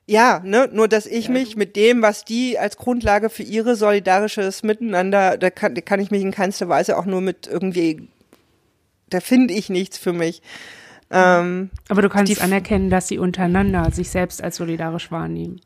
ja, 0.06 0.42
ne, 0.44 0.70
nur 0.72 0.88
dass 0.88 1.08
ich 1.08 1.26
ja, 1.26 1.32
mich 1.32 1.56
mit 1.56 1.76
dem, 1.76 2.04
was 2.04 2.26
die 2.26 2.60
als 2.60 2.78
Grundlage 2.78 3.32
für 3.32 3.44
ihre 3.44 3.76
solidarisches 3.76 4.62
Miteinander, 4.62 5.40
da 5.40 5.50
kann, 5.50 5.74
da 5.74 5.82
kann 5.82 6.00
ich 6.00 6.12
mich 6.12 6.22
in 6.22 6.32
keinster 6.32 6.70
Weise 6.70 6.96
auch 6.98 7.06
nur 7.06 7.22
mit 7.22 7.48
irgendwie 7.48 8.08
da 9.12 9.20
finde 9.20 9.54
ich 9.54 9.70
nichts 9.70 9.98
für 9.98 10.14
mich. 10.14 10.42
Ähm, 11.12 11.70
Aber 11.90 12.02
du 12.02 12.10
kannst 12.10 12.42
anerkennen, 12.42 12.90
dass 12.90 13.08
sie 13.08 13.20
untereinander 13.20 13.92
sich 13.92 14.10
selbst 14.10 14.44
als 14.44 14.56
solidarisch 14.56 15.12
wahrnehmen. 15.12 15.62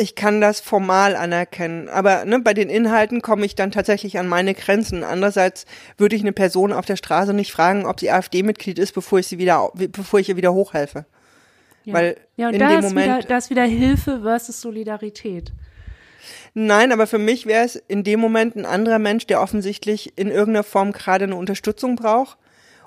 Ich 0.00 0.14
kann 0.14 0.40
das 0.40 0.60
formal 0.60 1.16
anerkennen, 1.16 1.88
aber 1.88 2.24
ne, 2.24 2.38
bei 2.38 2.54
den 2.54 2.70
Inhalten 2.70 3.20
komme 3.20 3.44
ich 3.44 3.56
dann 3.56 3.72
tatsächlich 3.72 4.16
an 4.16 4.28
meine 4.28 4.54
Grenzen. 4.54 5.02
Andererseits 5.02 5.66
würde 5.96 6.14
ich 6.14 6.22
eine 6.22 6.32
Person 6.32 6.72
auf 6.72 6.86
der 6.86 6.94
Straße 6.94 7.34
nicht 7.34 7.50
fragen, 7.50 7.84
ob 7.84 7.98
sie 7.98 8.08
AfD-Mitglied 8.08 8.78
ist, 8.78 8.92
bevor 8.92 9.18
ich 9.18 9.26
sie 9.26 9.38
wieder, 9.38 9.72
bevor 9.74 10.20
ich 10.20 10.28
ihr 10.28 10.36
wieder 10.36 10.54
hochhelfe. 10.54 11.04
Ja. 11.82 11.94
Weil 11.94 12.16
ja, 12.36 12.46
und 12.46 12.54
in 12.54 12.60
da 12.60 12.68
dem 12.68 12.82
Moment, 12.82 13.18
wieder, 13.18 13.28
da 13.28 13.38
ist 13.38 13.50
wieder 13.50 13.64
Hilfe 13.64 14.20
versus 14.22 14.60
Solidarität. 14.60 15.52
Nein, 16.54 16.92
aber 16.92 17.08
für 17.08 17.18
mich 17.18 17.46
wäre 17.46 17.64
es 17.64 17.74
in 17.74 18.04
dem 18.04 18.20
Moment 18.20 18.54
ein 18.54 18.66
anderer 18.66 19.00
Mensch, 19.00 19.26
der 19.26 19.40
offensichtlich 19.42 20.12
in 20.16 20.28
irgendeiner 20.28 20.64
Form 20.64 20.92
gerade 20.92 21.24
eine 21.24 21.34
Unterstützung 21.34 21.96
braucht. 21.96 22.38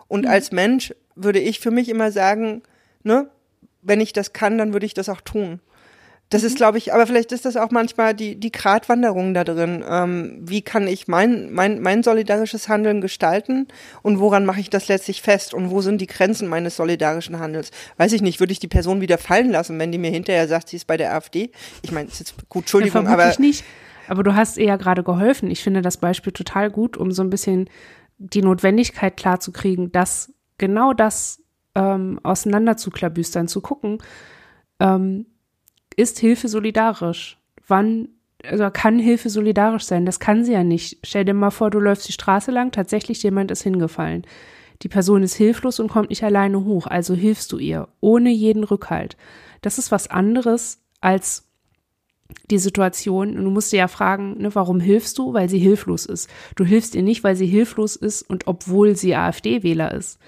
Und 0.07 0.25
mhm. 0.25 0.31
als 0.31 0.51
Mensch 0.51 0.93
würde 1.15 1.39
ich 1.39 1.59
für 1.59 1.71
mich 1.71 1.89
immer 1.89 2.11
sagen, 2.11 2.63
ne, 3.03 3.29
wenn 3.81 3.99
ich 3.99 4.13
das 4.13 4.31
kann, 4.31 4.57
dann 4.57 4.71
würde 4.71 4.85
ich 4.85 4.93
das 4.93 5.09
auch 5.09 5.21
tun. 5.21 5.59
Das 6.31 6.41
mhm. 6.41 6.47
ist, 6.47 6.55
glaube 6.55 6.79
ich, 6.79 6.93
aber 6.93 7.05
vielleicht 7.05 7.31
ist 7.31 7.45
das 7.45 7.57
auch 7.57 7.69
manchmal 7.69 8.15
die, 8.15 8.39
die 8.39 8.51
Gratwanderung 8.51 9.35
da 9.35 9.43
drin. 9.43 9.83
Ähm, 9.87 10.39
wie 10.41 10.63
kann 10.63 10.87
ich 10.87 11.07
mein, 11.07 11.51
mein, 11.53 11.81
mein 11.81 12.01
solidarisches 12.01 12.67
Handeln 12.67 13.01
gestalten 13.01 13.67
und 14.01 14.19
woran 14.19 14.45
mache 14.45 14.61
ich 14.61 14.71
das 14.71 14.87
letztlich 14.87 15.21
fest 15.21 15.53
und 15.53 15.69
wo 15.69 15.81
sind 15.81 16.01
die 16.01 16.07
Grenzen 16.07 16.47
meines 16.47 16.77
solidarischen 16.77 17.37
Handels? 17.37 17.69
Weiß 17.97 18.13
ich 18.13 18.23
nicht, 18.23 18.39
würde 18.39 18.53
ich 18.53 18.59
die 18.59 18.67
Person 18.67 19.01
wieder 19.01 19.19
fallen 19.19 19.51
lassen, 19.51 19.77
wenn 19.77 19.91
die 19.91 19.99
mir 19.99 20.09
hinterher 20.09 20.47
sagt, 20.47 20.69
sie 20.69 20.77
ist 20.77 20.87
bei 20.87 20.97
der 20.97 21.13
AfD? 21.13 21.51
Ich 21.83 21.91
meine, 21.91 22.07
ist 22.07 22.19
jetzt 22.19 22.49
gut, 22.49 22.63
Entschuldigung, 22.63 23.05
ja, 23.05 23.11
aber. 23.11 23.33
nicht. 23.37 23.63
Aber 24.07 24.23
du 24.23 24.33
hast 24.33 24.57
eher 24.57 24.77
gerade 24.77 25.03
geholfen. 25.03 25.51
Ich 25.51 25.61
finde 25.61 25.81
das 25.81 25.97
Beispiel 25.97 26.33
total 26.33 26.69
gut, 26.71 26.97
um 26.97 27.11
so 27.11 27.23
ein 27.23 27.29
bisschen 27.29 27.69
die 28.17 28.41
Notwendigkeit 28.41 29.17
klarzukriegen, 29.17 29.91
dass 29.91 30.33
genau 30.57 30.93
das 30.93 31.41
ähm, 31.75 32.19
auseinanderzuklabüstern, 32.23 33.47
zu 33.47 33.61
gucken, 33.61 33.99
ähm, 34.79 35.25
ist 35.95 36.19
Hilfe 36.19 36.47
solidarisch? 36.47 37.37
Wann 37.67 38.09
also 38.43 38.69
kann 38.71 38.99
Hilfe 38.99 39.29
solidarisch 39.29 39.83
sein? 39.83 40.05
Das 40.05 40.19
kann 40.19 40.43
sie 40.43 40.53
ja 40.53 40.63
nicht. 40.63 40.97
Stell 41.03 41.25
dir 41.25 41.33
mal 41.33 41.51
vor, 41.51 41.69
du 41.69 41.79
läufst 41.79 42.07
die 42.07 42.13
Straße 42.13 42.51
lang, 42.51 42.71
tatsächlich 42.71 43.21
jemand 43.23 43.51
ist 43.51 43.61
hingefallen. 43.61 44.25
Die 44.81 44.89
Person 44.89 45.21
ist 45.21 45.35
hilflos 45.35 45.79
und 45.79 45.89
kommt 45.89 46.09
nicht 46.09 46.23
alleine 46.23 46.65
hoch, 46.65 46.87
also 46.87 47.13
hilfst 47.13 47.51
du 47.51 47.59
ihr, 47.59 47.87
ohne 47.99 48.31
jeden 48.31 48.63
Rückhalt. 48.63 49.15
Das 49.61 49.77
ist 49.77 49.91
was 49.91 50.07
anderes 50.09 50.81
als 51.01 51.47
die 52.49 52.57
Situation. 52.57 53.37
Und 53.37 53.43
du 53.43 53.51
musst 53.51 53.71
dir 53.71 53.77
ja 53.77 53.87
fragen, 53.87 54.41
ne, 54.41 54.55
warum 54.55 54.79
hilfst 54.79 55.17
du? 55.17 55.33
Weil 55.33 55.49
sie 55.49 55.59
hilflos 55.59 56.05
ist. 56.05 56.29
Du 56.55 56.65
hilfst 56.65 56.95
ihr 56.95 57.03
nicht, 57.03 57.23
weil 57.23 57.35
sie 57.35 57.45
hilflos 57.45 57.95
ist 57.95 58.23
und 58.23 58.47
obwohl 58.47 58.95
sie 58.95 59.15
AfD-Wähler 59.15 59.93
ist. 59.93 60.19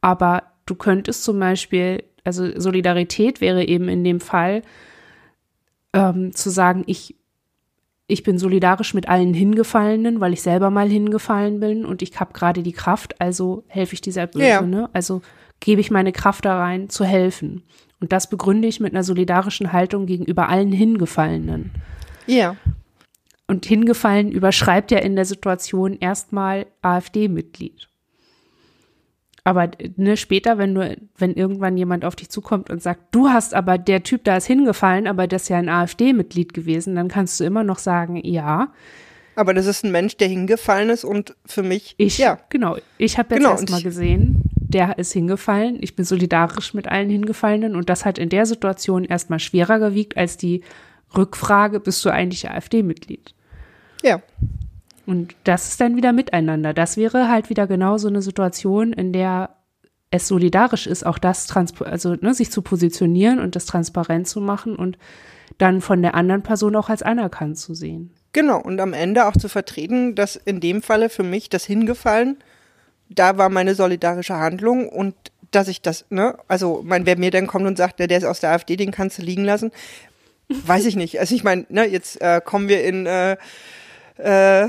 Aber 0.00 0.44
du 0.66 0.74
könntest 0.74 1.22
zum 1.22 1.38
Beispiel, 1.38 2.02
also 2.24 2.58
Solidarität 2.58 3.40
wäre 3.40 3.64
eben 3.64 3.88
in 3.88 4.02
dem 4.02 4.20
Fall, 4.20 4.62
ähm, 5.92 6.34
zu 6.34 6.50
sagen, 6.50 6.84
ich, 6.86 7.16
ich 8.06 8.22
bin 8.22 8.38
solidarisch 8.38 8.94
mit 8.94 9.08
allen 9.08 9.34
Hingefallenen, 9.34 10.20
weil 10.20 10.32
ich 10.32 10.42
selber 10.42 10.70
mal 10.70 10.88
hingefallen 10.88 11.60
bin 11.60 11.84
und 11.84 12.02
ich 12.02 12.18
habe 12.18 12.32
gerade 12.32 12.62
die 12.62 12.72
Kraft, 12.72 13.20
also 13.20 13.64
helfe 13.68 13.94
ich 13.94 14.00
dieser 14.00 14.26
Böse. 14.26 14.46
Ja. 14.46 14.62
Ne? 14.62 14.90
Also 14.92 15.22
gebe 15.60 15.80
ich 15.80 15.90
meine 15.90 16.12
Kraft 16.12 16.44
da 16.44 16.58
rein, 16.58 16.88
zu 16.88 17.04
helfen. 17.04 17.62
Und 18.00 18.12
das 18.12 18.28
begründe 18.28 18.66
ich 18.66 18.80
mit 18.80 18.92
einer 18.92 19.04
solidarischen 19.04 19.72
Haltung 19.72 20.06
gegenüber 20.06 20.48
allen 20.48 20.72
Hingefallenen. 20.72 21.70
Ja. 22.26 22.56
Und 23.46 23.64
hingefallen 23.64 24.32
überschreibt 24.32 24.90
ja 24.90 24.98
in 24.98 25.14
der 25.14 25.24
Situation 25.24 25.96
erstmal 25.98 26.66
AfD-Mitglied. 26.80 27.88
Aber 29.44 29.70
ne, 29.96 30.16
später, 30.16 30.56
wenn 30.58 30.74
du, 30.74 30.96
wenn 31.16 31.34
irgendwann 31.34 31.76
jemand 31.76 32.04
auf 32.04 32.14
dich 32.14 32.28
zukommt 32.28 32.70
und 32.70 32.80
sagt, 32.80 33.14
du 33.14 33.28
hast 33.28 33.54
aber, 33.54 33.76
der 33.76 34.04
Typ 34.04 34.22
da 34.24 34.36
ist 34.36 34.46
hingefallen, 34.46 35.08
aber 35.08 35.26
das 35.26 35.42
ist 35.42 35.48
ja 35.48 35.58
ein 35.58 35.68
AfD-Mitglied 35.68 36.54
gewesen, 36.54 36.94
dann 36.94 37.08
kannst 37.08 37.40
du 37.40 37.44
immer 37.44 37.64
noch 37.64 37.78
sagen, 37.78 38.16
ja. 38.24 38.72
Aber 39.34 39.52
das 39.52 39.66
ist 39.66 39.84
ein 39.84 39.90
Mensch, 39.90 40.16
der 40.16 40.28
hingefallen 40.28 40.90
ist 40.90 41.04
und 41.04 41.34
für 41.44 41.64
mich, 41.64 41.94
ich, 41.98 42.18
ja. 42.18 42.38
Genau, 42.50 42.76
ich 42.98 43.18
habe 43.18 43.34
jetzt 43.34 43.42
genau, 43.42 43.52
erstmal 43.52 43.82
gesehen, 43.82 44.42
der 44.54 44.98
ist 44.98 45.12
hingefallen, 45.12 45.78
ich 45.80 45.96
bin 45.96 46.04
solidarisch 46.04 46.72
mit 46.72 46.86
allen 46.86 47.10
Hingefallenen 47.10 47.74
und 47.74 47.88
das 47.88 48.04
hat 48.04 48.18
in 48.18 48.28
der 48.28 48.46
Situation 48.46 49.04
erstmal 49.04 49.40
schwerer 49.40 49.80
gewiegt 49.80 50.16
als 50.16 50.36
die 50.36 50.62
Rückfrage, 51.16 51.80
bist 51.80 52.04
du 52.04 52.10
eigentlich 52.10 52.48
AfD-Mitglied? 52.48 53.34
Ja. 54.02 54.22
Und 55.06 55.34
das 55.44 55.68
ist 55.68 55.80
dann 55.80 55.96
wieder 55.96 56.12
miteinander. 56.12 56.74
Das 56.74 56.96
wäre 56.96 57.28
halt 57.28 57.50
wieder 57.50 57.66
genau 57.66 57.98
so 57.98 58.08
eine 58.08 58.22
Situation, 58.22 58.92
in 58.92 59.12
der 59.12 59.56
es 60.10 60.28
solidarisch 60.28 60.86
ist, 60.86 61.06
auch 61.06 61.18
das, 61.18 61.48
also 61.80 62.14
ne, 62.20 62.34
sich 62.34 62.50
zu 62.50 62.62
positionieren 62.62 63.40
und 63.40 63.56
das 63.56 63.64
transparent 63.64 64.28
zu 64.28 64.40
machen 64.40 64.76
und 64.76 64.98
dann 65.58 65.80
von 65.80 66.02
der 66.02 66.14
anderen 66.14 66.42
Person 66.42 66.76
auch 66.76 66.90
als 66.90 67.02
anerkannt 67.02 67.58
zu 67.58 67.74
sehen. 67.74 68.12
Genau, 68.32 68.60
und 68.60 68.80
am 68.80 68.92
Ende 68.92 69.26
auch 69.26 69.36
zu 69.36 69.48
vertreten, 69.48 70.14
dass 70.14 70.36
in 70.36 70.60
dem 70.60 70.82
Falle 70.82 71.08
für 71.08 71.22
mich 71.22 71.48
das 71.48 71.64
Hingefallen, 71.64 72.38
da 73.08 73.38
war 73.38 73.48
meine 73.48 73.74
solidarische 73.74 74.36
Handlung 74.36 74.88
und 74.88 75.14
dass 75.50 75.68
ich 75.68 75.82
das, 75.82 76.06
ne, 76.10 76.38
also 76.48 76.82
mein, 76.84 77.06
wer 77.06 77.18
mir 77.18 77.30
dann 77.30 77.46
kommt 77.46 77.66
und 77.66 77.76
sagt, 77.76 77.98
der, 77.98 78.06
der 78.06 78.18
ist 78.18 78.24
aus 78.24 78.40
der 78.40 78.52
AfD, 78.52 78.76
den 78.76 78.90
kannst 78.90 79.18
du 79.18 79.22
liegen 79.22 79.44
lassen, 79.44 79.70
weiß 80.48 80.86
ich 80.86 80.96
nicht. 80.96 81.20
Also 81.20 81.34
ich 81.34 81.44
meine, 81.44 81.66
ne, 81.68 81.86
jetzt 81.86 82.20
äh, 82.20 82.40
kommen 82.44 82.68
wir 82.68 82.84
in 82.84 83.06
äh, 83.06 83.36
äh, 84.22 84.68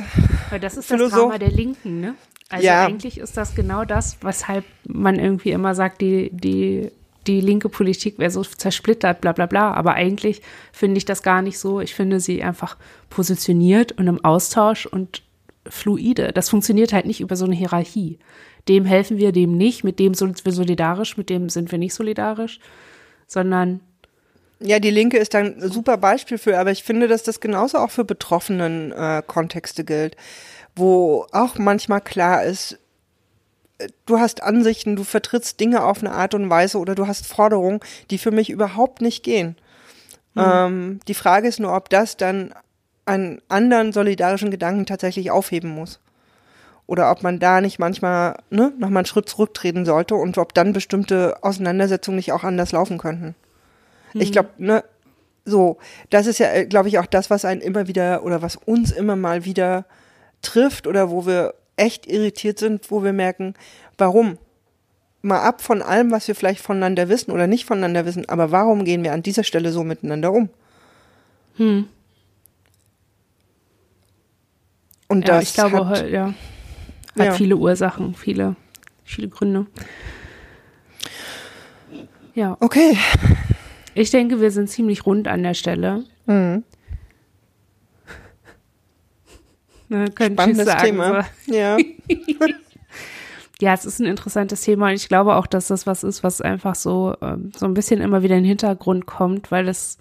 Weil 0.50 0.60
das 0.60 0.78
ist 0.78 0.88
Philosoph 0.88 1.12
das 1.12 1.20
Drama 1.20 1.38
der 1.38 1.52
Linken, 1.52 2.00
ne? 2.00 2.16
Also 2.50 2.66
ja. 2.66 2.86
eigentlich 2.86 3.18
ist 3.18 3.36
das 3.38 3.56
genau 3.56 3.84
das, 3.84 4.18
weshalb 4.22 4.66
man 4.88 5.18
irgendwie 5.18 5.52
immer 5.52 5.74
sagt, 5.74 6.02
die, 6.02 6.30
die, 6.32 6.92
die 7.26 7.42
linke 7.42 7.70
Politik 7.70 8.20
wäre 8.20 8.30
so 8.30 8.44
zersplittert, 8.44 9.22
bla 9.22 9.32
bla 9.32 9.48
bla. 9.48 9.74
Aber 9.74 9.94
eigentlich 9.94 10.42
finde 10.72 10.98
ich 10.98 11.06
das 11.06 11.24
gar 11.24 11.42
nicht 11.42 11.58
so. 11.58 11.80
Ich 11.80 11.96
finde 11.96 12.20
sie 12.20 12.44
einfach 12.44 12.78
positioniert 13.10 13.94
und 13.94 14.08
im 14.08 14.24
Austausch 14.24 14.86
und 14.86 15.24
fluide. 15.68 16.32
Das 16.32 16.50
funktioniert 16.50 16.94
halt 16.94 17.06
nicht 17.06 17.22
über 17.22 17.36
so 17.36 17.46
eine 17.46 17.56
Hierarchie. 17.56 18.20
Dem 18.68 18.86
helfen 18.86 19.18
wir, 19.18 19.32
dem 19.32 19.58
nicht, 19.58 19.84
mit 19.84 20.00
dem 20.00 20.14
sind 20.14 20.46
wir 20.46 20.52
solidarisch, 20.52 21.18
mit 21.18 21.30
dem 21.30 21.50
sind 21.50 21.72
wir 21.72 21.80
nicht 21.80 21.94
solidarisch, 21.94 22.60
sondern 23.28 23.82
ja, 24.64 24.80
die 24.80 24.92
Linke 24.92 25.18
ist 25.18 25.36
ein 25.36 25.56
super 25.60 25.98
Beispiel 25.98 26.38
für, 26.38 26.58
aber 26.58 26.72
ich 26.72 26.84
finde, 26.84 27.08
dass 27.08 27.24
das 27.24 27.40
genauso 27.40 27.78
auch 27.78 27.92
für 27.92 28.06
betroffenen 28.06 28.92
äh, 28.92 29.22
Kontexte 29.26 29.84
gilt, 29.84 30.16
wo 30.76 31.28
auch 31.32 31.58
manchmal 31.58 32.02
klar 32.02 32.44
ist, 32.44 32.80
äh, 33.78 33.88
du 34.06 34.20
hast 34.20 34.42
Ansichten, 34.42 34.96
du 34.96 35.04
vertrittst 35.04 35.60
Dinge 35.60 35.84
auf 35.84 36.00
eine 36.00 36.14
Art 36.14 36.34
und 36.34 36.50
Weise 36.50 36.78
oder 36.80 36.96
du 36.96 37.08
hast 37.08 37.28
Forderungen, 37.28 37.80
die 38.10 38.18
für 38.18 38.32
mich 38.32 38.50
überhaupt 38.50 39.02
nicht 39.02 39.24
gehen. 39.24 39.58
Mhm. 40.34 40.44
Ähm, 40.46 41.00
die 41.08 41.14
Frage 41.14 41.48
ist 41.48 41.60
nur, 41.60 41.76
ob 41.76 41.90
das 41.90 42.18
dann 42.18 42.54
einen 43.06 43.42
anderen 43.50 43.92
solidarischen 43.92 44.50
Gedanken 44.50 44.86
tatsächlich 44.86 45.30
aufheben 45.30 45.70
muss. 45.70 46.00
Oder 46.86 47.12
ob 47.12 47.24
man 47.24 47.40
da 47.40 47.62
nicht 47.62 47.80
manchmal 47.80 48.38
ne, 48.50 48.74
nochmal 48.78 49.00
einen 49.00 49.06
Schritt 49.06 49.30
zurücktreten 49.30 49.86
sollte 49.86 50.16
und 50.16 50.38
ob 50.38 50.54
dann 50.54 50.74
bestimmte 50.74 51.38
Auseinandersetzungen 51.42 52.18
nicht 52.18 52.34
auch 52.34 52.44
anders 52.44 52.72
laufen 52.72 52.98
könnten. 52.98 53.36
Ich 54.22 54.32
glaube, 54.32 54.50
ne, 54.58 54.84
so, 55.46 55.78
das 56.10 56.28
ist 56.28 56.40
ja, 56.40 56.52
äh, 56.52 56.66
glaube 56.66 56.88
ich, 56.88 57.00
auch 57.00 57.06
das, 57.06 57.30
was 57.30 57.46
einen 57.46 57.62
immer 57.62 57.88
wieder 57.88 58.24
oder 58.24 58.42
was 58.42 58.56
uns 58.56 58.92
immer 58.92 59.16
mal 59.16 59.46
wieder 59.46 59.86
trifft 60.42 60.88
oder 60.88 61.10
wo 61.10 61.26
wir 61.26 61.54
echt 61.76 62.06
irritiert 62.06 62.60
sind, 62.60 62.90
wo 62.92 63.04
wir 63.04 63.14
merken, 63.14 63.56
warum? 63.98 64.38
Mal 65.22 65.42
ab 65.42 65.62
von 65.62 65.82
allem, 65.82 66.12
was 66.12 66.28
wir 66.28 66.36
vielleicht 66.36 66.62
voneinander 66.62 67.08
wissen 67.08 67.32
oder 67.32 67.48
nicht 67.48 67.66
voneinander 67.66 68.06
wissen, 68.06 68.28
aber 68.28 68.52
warum 68.52 68.84
gehen 68.84 69.04
wir 69.04 69.14
an 69.14 69.24
dieser 69.24 69.44
Stelle 69.44 69.72
so 69.72 69.84
miteinander 69.84 70.34
um? 70.34 70.50
Hm. 71.56 71.88
Und 75.08 75.28
ja, 75.28 75.36
das 75.36 75.44
ich 75.44 75.54
glaube, 75.54 75.88
hat, 75.88 76.10
ja, 76.10 76.34
hat 77.18 77.26
ja. 77.26 77.32
viele 77.34 77.56
Ursachen, 77.56 78.16
viele, 78.16 78.56
viele 79.06 79.30
Gründe. 79.30 79.68
Ja. 82.34 82.58
Okay. 82.60 82.98
Ich 83.96 84.10
denke, 84.10 84.42
wir 84.42 84.52
sind 84.52 84.70
ziemlich 84.70 85.06
rund 85.06 85.28
an 85.28 85.44
der 85.44 85.54
Stelle. 85.54 86.04
Mhm. 86.26 86.64
Na, 89.90 90.08
Spannendes 90.08 90.66
sagen, 90.66 90.86
Thema. 90.86 91.26
So. 91.46 91.54
Ja. 91.54 91.78
ja, 93.62 93.74
es 93.74 93.86
ist 93.86 94.00
ein 94.00 94.08
interessantes 94.08 94.62
Thema 94.62 94.88
und 94.88 94.96
ich 94.96 95.08
glaube 95.08 95.36
auch, 95.36 95.46
dass 95.46 95.68
das 95.68 95.86
was 95.86 96.04
ist, 96.04 96.24
was 96.24 96.42
einfach 96.42 96.76
so, 96.76 97.16
ähm, 97.22 97.52
so 97.56 97.66
ein 97.66 97.74
bisschen 97.74 98.02
immer 98.02 98.24
wieder 98.24 98.36
in 98.36 98.44
den 98.44 98.50
Hintergrund 98.50 99.06
kommt, 99.06 99.52
weil 99.52 99.68
es, 99.68 100.00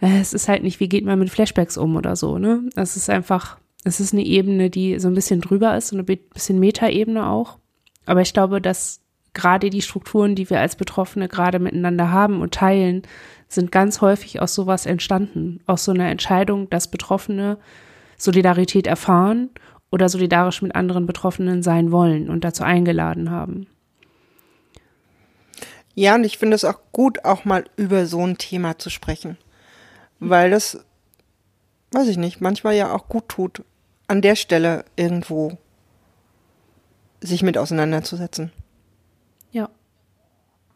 äh, 0.00 0.20
es 0.20 0.34
ist 0.34 0.48
halt 0.48 0.62
nicht, 0.62 0.80
wie 0.80 0.88
geht 0.88 1.04
man 1.04 1.18
mit 1.18 1.30
Flashbacks 1.30 1.78
um 1.78 1.96
oder 1.96 2.16
so, 2.16 2.38
ne? 2.38 2.68
Es 2.76 2.96
ist 2.96 3.08
einfach, 3.08 3.58
es 3.84 4.00
ist 4.00 4.12
eine 4.12 4.24
Ebene, 4.24 4.68
die 4.68 4.98
so 4.98 5.08
ein 5.08 5.14
bisschen 5.14 5.40
drüber 5.40 5.76
ist, 5.76 5.88
so 5.88 5.96
eine 5.96 6.04
bisschen 6.04 6.58
Metaebene 6.58 7.26
auch. 7.26 7.58
Aber 8.06 8.20
ich 8.20 8.34
glaube, 8.34 8.60
dass 8.60 9.00
gerade 9.34 9.70
die 9.70 9.82
Strukturen, 9.82 10.34
die 10.34 10.48
wir 10.48 10.60
als 10.60 10.76
Betroffene 10.76 11.28
gerade 11.28 11.58
miteinander 11.58 12.10
haben 12.10 12.40
und 12.40 12.54
teilen, 12.54 13.02
sind 13.48 13.70
ganz 13.70 14.00
häufig 14.00 14.40
aus 14.40 14.54
sowas 14.54 14.86
entstanden, 14.86 15.60
aus 15.66 15.84
so 15.84 15.92
einer 15.92 16.08
Entscheidung, 16.08 16.70
dass 16.70 16.90
Betroffene 16.90 17.58
Solidarität 18.16 18.86
erfahren 18.86 19.50
oder 19.90 20.08
solidarisch 20.08 20.62
mit 20.62 20.74
anderen 20.74 21.06
Betroffenen 21.06 21.62
sein 21.62 21.92
wollen 21.92 22.30
und 22.30 22.44
dazu 22.44 22.64
eingeladen 22.64 23.30
haben. 23.30 23.66
Ja, 25.94 26.16
und 26.16 26.24
ich 26.24 26.38
finde 26.38 26.56
es 26.56 26.64
auch 26.64 26.80
gut, 26.90 27.24
auch 27.24 27.44
mal 27.44 27.64
über 27.76 28.06
so 28.06 28.26
ein 28.26 28.36
Thema 28.36 28.78
zu 28.78 28.90
sprechen, 28.90 29.38
weil 30.18 30.50
das, 30.50 30.84
weiß 31.92 32.08
ich 32.08 32.16
nicht, 32.16 32.40
manchmal 32.40 32.74
ja 32.74 32.92
auch 32.92 33.08
gut 33.08 33.28
tut, 33.28 33.62
an 34.08 34.20
der 34.20 34.34
Stelle 34.34 34.84
irgendwo 34.96 35.56
sich 37.20 37.42
mit 37.42 37.56
auseinanderzusetzen. 37.56 38.52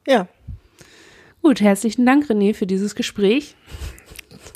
Ja. 0.08 0.26
Gut, 1.42 1.60
herzlichen 1.60 2.06
Dank, 2.06 2.30
René, 2.30 2.54
für 2.54 2.66
dieses 2.66 2.94
Gespräch. 2.94 3.56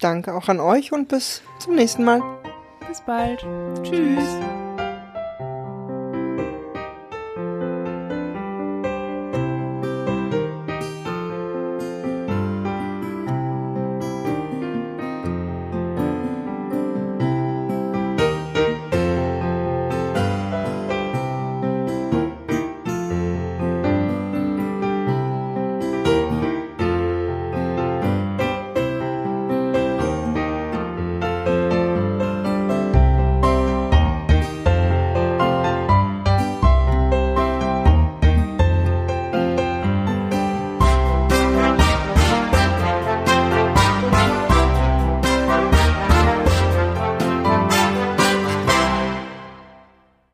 Danke 0.01 0.35
auch 0.35 0.49
an 0.49 0.61
euch 0.61 0.93
und 0.93 1.09
bis 1.09 1.43
zum 1.59 1.75
nächsten 1.75 2.05
Mal. 2.05 2.23
Bis 2.89 3.03
bald. 3.03 3.41
Tschüss. 3.85 4.62